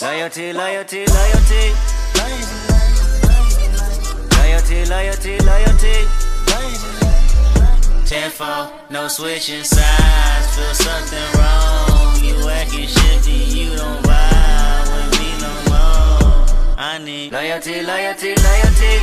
Loyalty, 0.00 0.52
loyalty, 0.52 1.06
loyalty. 1.06 1.74
Loyalty, 4.36 4.84
loyalty, 4.86 5.38
loyalty. 5.44 6.17
Tenfold, 8.08 8.70
no 8.88 9.06
switching 9.06 9.62
sides. 9.62 10.56
Feel 10.56 10.74
something 10.74 11.28
wrong. 11.38 12.16
You 12.24 12.48
acting 12.48 12.88
shifty, 12.88 13.32
you 13.32 13.76
don't 13.76 14.02
vibe 14.02 14.88
with 14.94 15.20
me 15.20 15.28
no 15.44 15.52
more. 15.68 16.46
I 16.78 16.98
need 17.04 17.32
loyalty, 17.32 17.82
loyalty, 17.82 18.34
loyalty. 18.34 18.94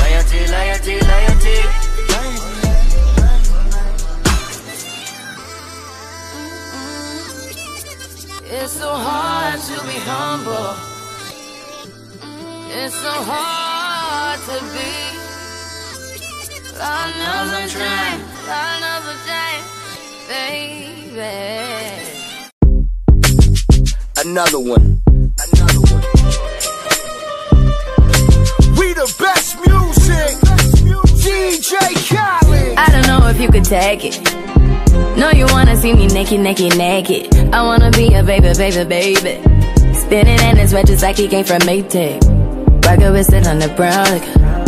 Loyalty, 0.00 0.40
loyalty, 0.56 0.96
loyalty. 1.12 1.60
It's 8.48 8.72
so 8.72 8.94
hard 8.94 9.60
to 9.60 9.74
be 9.86 9.98
humble. 10.08 10.74
It's 12.72 12.94
so 12.94 13.12
hard 13.28 14.40
to 14.48 14.64
be. 14.72 15.19
Lord 16.80 17.12
knows 17.18 17.52
I'm 17.52 17.68
trying. 17.68 18.20
Lord 18.48 18.76
knows 18.80 19.04
I'm 19.04 19.18
trying, 19.28 19.64
baby. 20.30 21.36
Another 24.16 24.58
one. 24.58 25.02
Another 25.44 25.80
one. 25.92 26.04
We 28.78 28.94
the 28.94 29.14
best 29.18 29.56
music. 29.66 30.40
DJ 31.20 31.76
Khaled. 32.08 32.78
I 32.78 32.88
don't 32.90 33.06
know 33.06 33.28
if 33.28 33.38
you 33.38 33.50
could 33.50 33.64
take 33.64 34.06
it. 34.06 34.18
No, 35.18 35.30
you 35.32 35.44
wanna 35.52 35.76
see 35.76 35.92
me 35.92 36.06
naked, 36.06 36.40
naked, 36.40 36.78
naked. 36.78 37.34
I 37.52 37.62
wanna 37.62 37.90
be 37.90 38.14
a 38.14 38.22
baby, 38.24 38.54
baby, 38.56 38.84
baby. 38.88 39.42
Spinning 39.94 40.40
in 40.40 40.56
his 40.56 40.72
red 40.72 40.86
just 40.86 41.02
like 41.02 41.18
he 41.18 41.28
came 41.28 41.44
from 41.44 41.60
Maytag. 41.60 42.22
Rocket 42.86 43.12
with 43.12 43.30
it 43.34 43.46
on 43.46 43.58
the 43.58 43.68
brown. 43.68 44.06
Like, 44.06 44.24
when 44.34 44.59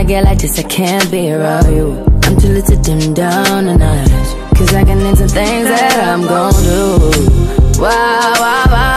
I 0.00 0.02
get 0.02 0.24
like 0.24 0.38
this, 0.38 0.58
I 0.58 0.62
can't 0.62 1.10
be 1.10 1.30
around 1.30 1.70
you. 1.74 1.92
I'm 2.22 2.34
too 2.40 2.48
little 2.48 2.74
to 2.74 2.76
dim 2.82 3.12
down 3.12 3.68
a 3.68 3.76
notch. 3.76 4.08
Cause 4.56 4.72
I 4.72 4.82
can 4.82 4.98
into 5.00 5.28
things 5.28 5.68
that 5.68 6.02
I'm 6.02 6.22
gon' 6.22 6.54
do. 6.62 7.78
Wow, 7.78 8.32
wow, 8.40 8.64
wow. 8.70 8.94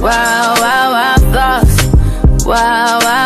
Wow, 0.00 0.54
wow, 0.62 0.92
wow, 0.92 1.16
thoughts. 1.30 2.46
Wow, 2.46 3.00
wow. 3.02 3.25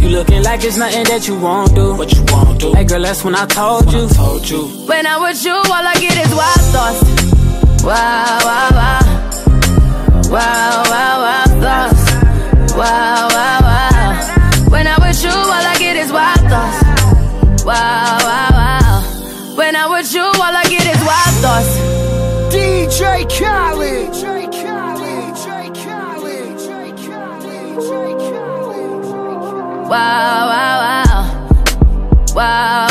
You 0.00 0.08
looking 0.08 0.42
like 0.42 0.64
it's 0.64 0.76
nothing 0.76 1.04
that 1.04 1.28
you 1.28 1.38
won't 1.38 1.74
do. 1.74 1.94
What 1.94 2.12
you 2.12 2.24
won't 2.28 2.58
do. 2.60 2.72
Hey 2.72 2.84
girl, 2.84 3.02
that's 3.02 3.22
when 3.22 3.34
I 3.34 3.46
told 3.46 3.92
you. 3.92 4.06
I 4.06 4.12
Told 4.12 4.48
you. 4.48 4.62
When 4.86 5.06
I'm 5.06 5.20
with 5.22 5.44
you, 5.44 5.52
all 5.52 5.86
I 5.92 5.94
get 5.94 6.16
is 6.24 6.32
wild 6.34 6.64
thoughts. 6.72 7.84
Wow, 7.84 8.38
wow, 8.44 8.68
wow. 8.80 9.00
Wow, 10.30 10.82
wow, 10.90 11.14
wow, 11.24 11.44
thoughts. 11.64 12.74
Wow, 12.74 13.28
wow, 13.28 13.28
wow. 13.28 13.59
Wow, 29.90 30.46
wow, 30.46 30.78
wow. 30.86 31.24
Wow, 32.32 32.89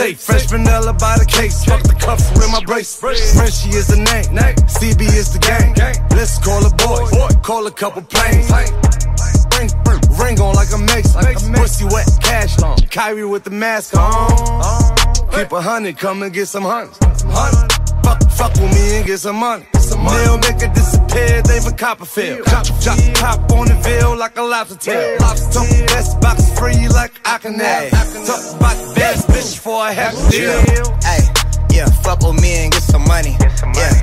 safe. 0.00 0.20
Fresh 0.20 0.46
vanilla 0.46 0.92
by 0.94 1.18
the 1.18 1.26
case. 1.26 1.64
Fuck 1.64 1.82
the 1.82 1.94
cuffs 1.94 2.30
with 2.32 2.50
my 2.50 2.62
brace. 2.64 2.96
Frenchie 2.96 3.70
is 3.76 3.86
the 3.86 3.96
name. 3.96 4.24
CB 4.76 5.02
is 5.02 5.32
the 5.32 5.38
gang. 5.38 5.74
Let's 6.16 6.38
call 6.38 6.64
a 6.64 6.70
boy. 6.70 7.00
Call 7.42 7.66
a 7.66 7.70
couple 7.70 8.02
planes. 8.02 8.50
Ring, 9.56 9.70
ring 10.18 10.40
on 10.40 10.54
like 10.54 10.72
a 10.72 10.78
mace. 10.78 11.12
Pussy 11.54 11.84
wet, 11.84 12.08
cash 12.22 12.58
long. 12.60 12.78
Kyrie 12.90 13.24
with 13.24 13.44
the 13.44 13.50
mask 13.50 13.96
on. 13.96 14.96
Keep 15.32 15.52
a 15.52 15.60
hundred, 15.60 15.98
come 15.98 16.22
and 16.22 16.32
get 16.32 16.46
some 16.46 16.64
hunts. 16.64 16.98
Fuck, 18.02 18.22
fuck 18.32 18.52
with 18.54 18.72
me 18.74 18.96
and 18.96 19.06
get 19.06 19.18
some 19.18 19.36
money. 19.36 19.66
They'll 19.72 20.38
make 20.38 20.62
it 20.62 20.99
disappear, 21.10 21.42
they 21.42 21.60
for 21.60 21.76
Copperfield. 21.76 22.46
Chop, 22.46 22.66
chop, 22.80 22.98
pop 23.14 23.52
on 23.52 23.68
the 23.68 23.74
veil 23.82 24.16
like 24.16 24.36
a 24.38 24.42
lobster 24.42 24.76
tail. 24.76 25.18
Talk 25.18 25.36
best 25.88 26.20
box 26.20 26.58
free 26.58 26.88
like 26.88 27.12
I 27.24 27.38
can 27.38 27.54
have. 27.54 27.90
Talk 27.90 28.56
about 28.56 28.76
the 28.76 28.92
best 28.94 29.28
bitch 29.28 29.58
for 29.58 29.86
a 29.86 29.92
half 29.92 30.14
deal. 30.30 30.60
Hey, 31.02 31.22
yeah, 31.70 31.86
fuck 32.02 32.22
with 32.22 32.40
me 32.40 32.64
and 32.64 32.72
get 32.72 32.82
some 32.82 33.04
money. 33.04 33.36
Yeah, 33.74 33.94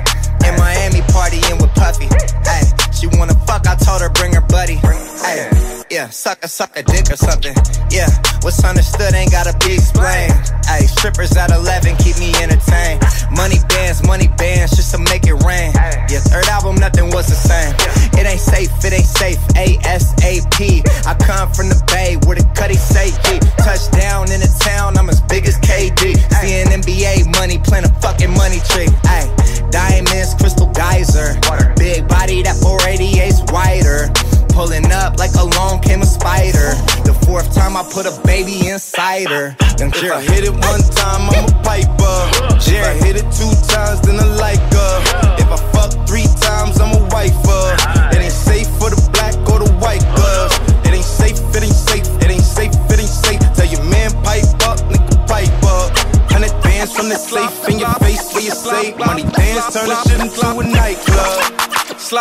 in 0.46 0.56
Miami 0.56 1.00
partying 1.12 1.60
with 1.60 1.74
Puffy. 1.74 2.06
Hey, 2.44 2.77
she 2.98 3.06
wanna 3.16 3.34
fuck, 3.46 3.66
I 3.66 3.76
told 3.76 4.02
her 4.02 4.10
bring 4.10 4.34
her 4.34 4.40
buddy. 4.40 4.74
Hey, 5.22 5.46
yeah, 5.90 6.08
suck 6.10 6.42
a 6.42 6.48
suck 6.48 6.76
a 6.76 6.82
dick 6.82 7.10
or 7.10 7.16
something. 7.16 7.54
Yeah, 7.90 8.10
what's 8.42 8.62
understood 8.64 9.14
ain't 9.14 9.30
gotta 9.30 9.56
be 9.64 9.74
explained. 9.74 10.34
Hey, 10.66 10.84
strippers 10.90 11.36
at 11.36 11.50
11 11.50 11.96
keep 11.96 12.18
me 12.18 12.34
entertained. 12.42 13.00
Money 13.30 13.62
bands, 13.68 14.02
money 14.02 14.28
bands, 14.36 14.74
just 14.74 14.90
to 14.94 14.98
make 14.98 15.26
it 15.26 15.38
rain. 15.46 15.72
Yeah, 16.10 16.20
third 16.26 16.48
album, 16.48 16.76
nothing 16.76 17.10
was 17.10 17.28
the 17.28 17.38
same. 17.38 17.72
It 18.18 18.26
ain't 18.26 18.40
safe, 18.40 18.70
it 18.84 18.92
ain't 18.92 19.06
safe. 19.06 19.38
ASAP. 19.54 20.58
I 21.06 21.14
come 21.14 21.52
from 21.52 21.68
the 21.68 21.78
bay 21.86 22.18
where 22.26 22.36
the 22.36 22.44
cutty 22.54 22.74
say. 22.74 23.14
Touchdown 23.62 24.32
in 24.32 24.40
the 24.40 24.50
town, 24.60 24.98
I'm 24.98 25.08
as 25.08 25.20
big 25.22 25.46
as 25.46 25.56
KD. 25.58 26.18
Seeing 26.42 26.66
NBA 26.66 27.30
money, 27.38 27.58
playing 27.58 27.84
a 27.84 27.92
fucking 28.00 28.34
money 28.34 28.58
tree. 28.68 28.88
Ay, 29.04 29.30
diamonds, 29.70 30.34
crystal 30.34 30.66
geyser. 30.74 31.38
Big 31.76 32.08
body, 32.08 32.42
that 32.42 32.58
488's 32.88 33.52
wider. 33.52 34.08
Pulling 34.48 34.90
up 34.92 35.18
like 35.18 35.34
along 35.34 35.80
came 35.80 36.00
a 36.00 36.06
spider. 36.06 36.72
The 37.04 37.12
fourth 37.26 37.54
time 37.54 37.76
I 37.76 37.84
put 37.84 38.06
a 38.06 38.18
baby 38.26 38.68
inside 38.68 39.28
her. 39.28 39.54
Young 39.78 39.92
If 39.92 40.10
I 40.10 40.22
hit 40.22 40.44
it 40.44 40.52
one 40.52 40.80
time, 40.96 41.28
I'm 41.28 41.44
a 41.44 41.62
piper. 41.62 42.18
If 42.64 42.80
I 42.80 42.94
hit 43.04 43.16
it 43.16 43.28
two 43.28 43.52
times, 43.68 44.00
then 44.00 44.18
I 44.18 44.24
like 44.40 44.64
her. 44.72 44.94
If 45.36 45.52
I 45.52 45.60
fuck 45.68 45.92
three 46.08 46.24
times, 46.40 46.80
I'm 46.80 46.96
a 46.96 47.04
wifer. 47.12 47.76
It 48.08 48.24
ain't 48.24 48.32
safe 48.32 48.66
for 48.80 48.88
the 48.88 48.96
black 48.96 48.98
or 48.98 49.04
the 49.04 49.17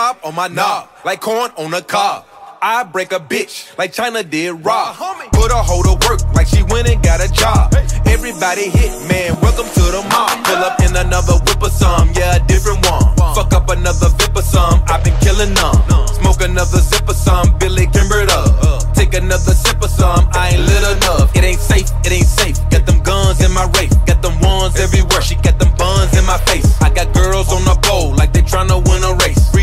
On 0.07 0.34
my 0.34 0.47
knob, 0.47 0.88
like 1.03 1.19
corn 1.19 1.51
on 1.57 1.73
a 1.73 1.81
cob. 1.81 2.23
I 2.61 2.84
break 2.84 3.11
a 3.11 3.19
bitch 3.19 3.77
like 3.77 3.91
China 3.91 4.23
did 4.23 4.53
Rob. 4.63 4.95
Put 5.34 5.51
a 5.51 5.59
hoe 5.59 5.84
to 5.84 5.99
work 6.07 6.23
like 6.34 6.47
she 6.47 6.63
went 6.63 6.88
and 6.88 7.03
got 7.03 7.19
a 7.19 7.29
job. 7.29 7.75
Everybody 8.07 8.69
hit, 8.69 8.95
man, 9.11 9.35
welcome 9.41 9.67
to 9.67 9.84
the 9.91 10.07
mob. 10.07 10.31
Pull 10.47 10.63
up 10.63 10.79
in 10.79 10.95
another 10.95 11.35
whip 11.43 11.61
or 11.61 11.69
some, 11.69 12.07
yeah, 12.15 12.38
a 12.38 12.47
different 12.47 12.88
one. 12.88 13.03
Fuck 13.35 13.51
up 13.53 13.67
another 13.69 14.07
vip 14.15 14.34
or 14.34 14.43
some, 14.43 14.81
I've 14.88 15.03
been 15.03 15.13
killing 15.19 15.53
them. 15.53 15.75
Smoke 16.23 16.39
another 16.39 16.79
zip 16.79 17.03
or 17.09 17.13
some, 17.13 17.57
Billy 17.59 17.88
Kimbered 17.88 18.29
up. 18.29 18.63
Uh. 18.63 18.79
Take 18.93 19.13
another 19.13 19.51
sip 19.51 19.84
or 19.84 19.89
some, 19.89 20.29
I 20.31 20.55
ain't 20.55 20.63
lit 20.63 20.97
enough. 20.97 21.35
It 21.35 21.43
ain't 21.43 21.59
safe, 21.59 21.91
it 22.07 22.13
ain't 22.13 22.25
safe. 22.25 22.55
Got 22.71 22.85
them 22.85 23.03
guns 23.03 23.43
in 23.43 23.51
my 23.51 23.67
race, 23.75 23.93
got 24.07 24.21
them 24.21 24.39
ones 24.39 24.79
everywhere. 24.79 25.21
She 25.21 25.35
got 25.35 25.59
them 25.59 25.75
buns 25.75 26.15
in 26.17 26.25
my 26.25 26.38
face. 26.47 26.65
I 26.81 26.89
got 26.95 27.13
girls 27.13 27.51
on 27.51 27.65
the 27.65 27.75
pole 27.84 28.15
like 28.15 28.31
they 28.31 28.41
tryna 28.41 28.79
win 28.88 28.97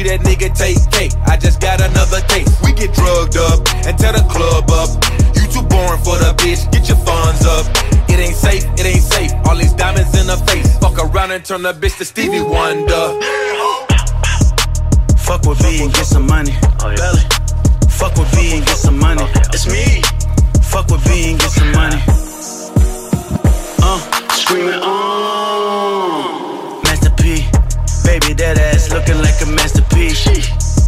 Free 0.05 0.16
that 0.16 0.26
nigga 0.26 0.52
take 0.52 0.76
cake, 0.93 1.12
I 1.24 1.36
just 1.36 1.60
got 1.60 1.81
another 1.81 2.20
case. 2.28 2.48
We 2.62 2.72
get 2.72 2.93
drugged 2.93 3.39
up 3.39 3.64
and 3.89 3.97
tear 3.97 4.12
the 4.12 4.24
club 4.28 4.68
up. 4.68 4.90
You 5.32 5.48
too 5.48 5.64
boring 5.64 6.01
for 6.05 6.20
the 6.20 6.36
bitch, 6.36 6.70
get 6.70 6.89
your 6.89 6.98
funds 6.98 7.47
up. 7.47 7.64
It 8.10 8.20
ain't 8.20 8.36
safe, 8.36 8.64
it 8.76 8.85
ain't 8.85 9.02
safe. 9.02 9.32
All 9.47 9.56
these 9.56 9.72
diamonds 9.72 10.12
in 10.18 10.26
the 10.26 10.36
face. 10.44 10.76
Fuck 10.78 10.98
around 10.98 11.31
and 11.31 11.43
turn 11.43 11.62
the 11.62 11.72
bitch 11.72 11.97
to 11.98 12.05
Stevie 12.05 12.43
Wonder. 12.43 13.16
Fuck 15.16 15.47
with 15.47 15.59
B 15.62 15.82
and 15.82 15.93
get 15.93 16.06
some 16.06 16.26
money. 16.26 16.52
Belly. 16.81 17.24
Fuck 17.89 18.16
with 18.16 18.31
B 18.36 18.60
and 18.60 18.66
get 18.66 18.76
some 18.76 18.98
money. 18.98 19.24
It's 19.56 19.66
me. 19.66 20.02
Fuck 20.68 20.89
with 20.90 21.02
B 21.06 21.31
and 21.31 21.40
get 21.40 21.51
some 21.51 21.72
money. 21.72 21.97
Uh, 23.81 24.01
screaming 24.36 24.81
on. 24.85 25.43
Baby, 28.05 28.35
that 28.35 28.59
ass 28.59 28.93
looking 28.93 29.18
like 29.18 29.40
a 29.43 29.48
masterpiece. 29.51 30.24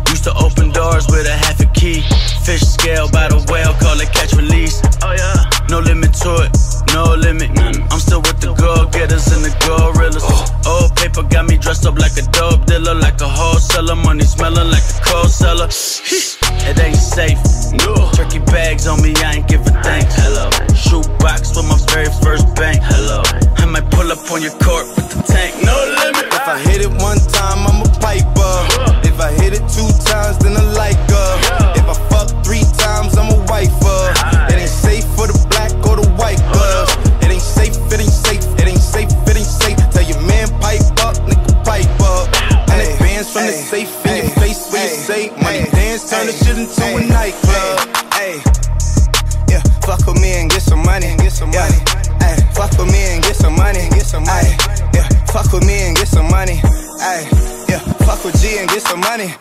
Used 0.09 0.25
to 0.25 0.35
open 0.37 0.71
doors 0.71 1.07
with 1.09 1.27
a 1.27 1.35
half 1.35 1.59
a 1.61 1.67
key. 1.73 2.05
Fish 2.45 2.63
scale 2.63 3.11
by 3.11 3.29
the 3.29 3.43
whale, 3.51 3.75
call 3.83 3.99
it 3.99 4.13
catch 4.13 4.33
release. 4.35 4.81
Oh 5.03 5.13
yeah. 5.13 5.51
No 5.69 5.81
limit 5.81 6.15
to 6.23 6.47
it, 6.47 6.55
no 6.95 7.19
limit. 7.19 7.51
I'm 7.59 7.99
still 7.99 8.23
with 8.23 8.39
the 8.39 8.55
go 8.55 8.87
getters 8.91 9.27
and 9.35 9.43
the 9.43 9.51
gorillas. 9.67 10.23
Oh. 10.23 10.87
Old 10.87 10.95
paper 10.95 11.25
got 11.25 11.47
me 11.47 11.59
dressed 11.59 11.87
up 11.87 11.99
like 11.99 12.15
a 12.17 12.23
dope 12.31 12.67
dealer, 12.67 12.95
like 12.95 13.21
a 13.21 13.27
wholesaler. 13.29 13.97
Money 13.97 14.23
smelling 14.23 14.71
like 14.71 14.87
a 14.87 14.97
cold 15.03 15.31
cellar. 15.31 15.67
It 15.67 16.79
ain't 16.79 16.95
safe. 16.95 17.39
No. 17.83 18.11
Turkey 18.15 18.39
bags 18.47 18.87
on 18.87 19.03
me, 19.03 19.13
I 19.19 19.43
ain't 19.43 19.49
giving 19.49 19.75
thanks. 19.83 20.15
Hello. 20.15 20.51
Shoe 20.79 21.03
box 21.19 21.57
with 21.57 21.67
my 21.67 21.79
very 21.91 22.11
first 22.23 22.47
bank. 22.55 22.79
Hello. 22.83 23.23
I 23.59 23.67
might 23.67 23.91
pull 23.91 24.07
up 24.13 24.23
on 24.31 24.43
your 24.43 24.55
court 24.63 24.87
with 24.95 25.11
the 25.11 25.23
tank. 25.27 25.55
No 25.67 25.75
limit. 25.75 25.96
If 26.47 26.55
I 26.55 26.59
hit 26.71 26.81
it 26.81 26.95
one 27.03 27.19
time, 27.35 27.67
I'm 27.67 27.83
a 27.83 27.91
piper. 27.99 28.55
If 29.03 29.19
I 29.19 29.35
hit 29.35 29.51
it 29.51 29.67
two 29.67 29.91
times, 30.07 30.39
then 30.39 30.55
I 30.55 30.63
like 30.79 30.95
her. 31.11 31.31
If 31.75 31.91
I 31.91 31.97
fuck 32.07 32.31
three 32.47 32.63
times, 32.79 33.19
I'm 33.19 33.35
a 33.35 33.41
wifer. 33.51 33.99
It 34.47 34.55
ain't 34.55 34.71
safe 34.71 35.03
for 35.19 35.27
the 35.27 35.35
black 35.51 35.75
or 35.83 35.99
the 35.99 36.07
white 36.15 36.39
girls. 36.55 36.95
It 37.19 37.35
ain't 37.35 37.43
safe, 37.43 37.75
it 37.91 37.99
ain't 37.99 38.15
safe, 38.15 38.47
it 38.63 38.69
ain't 38.71 38.79
safe, 38.79 39.11
it 39.27 39.35
ain't 39.35 39.43
safe. 39.43 39.75
Tell 39.91 40.07
your 40.07 40.23
man 40.23 40.47
pipe 40.63 40.87
up, 41.03 41.19
nigga 41.27 41.51
pipe 41.67 41.91
up. 41.99 42.31
Hundred 42.71 42.95
bands 43.03 43.27
from 43.27 43.51
the 43.51 43.57
safe 43.67 43.91
in 44.07 44.15
your 44.15 44.31
face 44.39 44.71
where 44.71 44.87
you 44.87 44.95
say 45.03 45.35
money 45.43 45.67
dance, 45.75 46.07
turn 46.07 46.31
the 46.31 46.33
shit 46.47 46.55
into 46.55 46.87
a 46.95 47.03
nightclub. 47.11 47.91
Hey, 48.15 48.39
yeah, 49.51 49.67
fuck 49.83 49.99
with 50.07 50.23
me 50.23 50.39
and 50.39 50.47
get 50.47 50.63
some 50.63 50.87
money. 50.87 51.11
Get 51.19 51.35
some 51.35 51.51
money. 51.51 51.83
Hey, 52.23 52.39
fuck 52.55 52.71
with 52.79 52.87
me 52.87 53.19
and 53.19 53.23
get 53.27 53.35
some 53.35 53.59
money. 53.59 53.91
Get 53.91 54.07
some 54.07 54.23
money. 54.23 54.55
Yeah, 54.95 55.11
fuck 55.37 55.53
with 55.53 55.67
me 55.67 55.81
and 55.87 55.95
get 55.95 56.09
some 56.09 56.29
money. 56.29 56.55
Hey, 56.99 57.29
yeah, 57.69 57.81
fuck 58.07 58.25
with 58.25 58.41
G 58.41 58.57
and 58.59 58.69
get 58.71 58.81
some 58.81 59.01
money. 59.01 59.37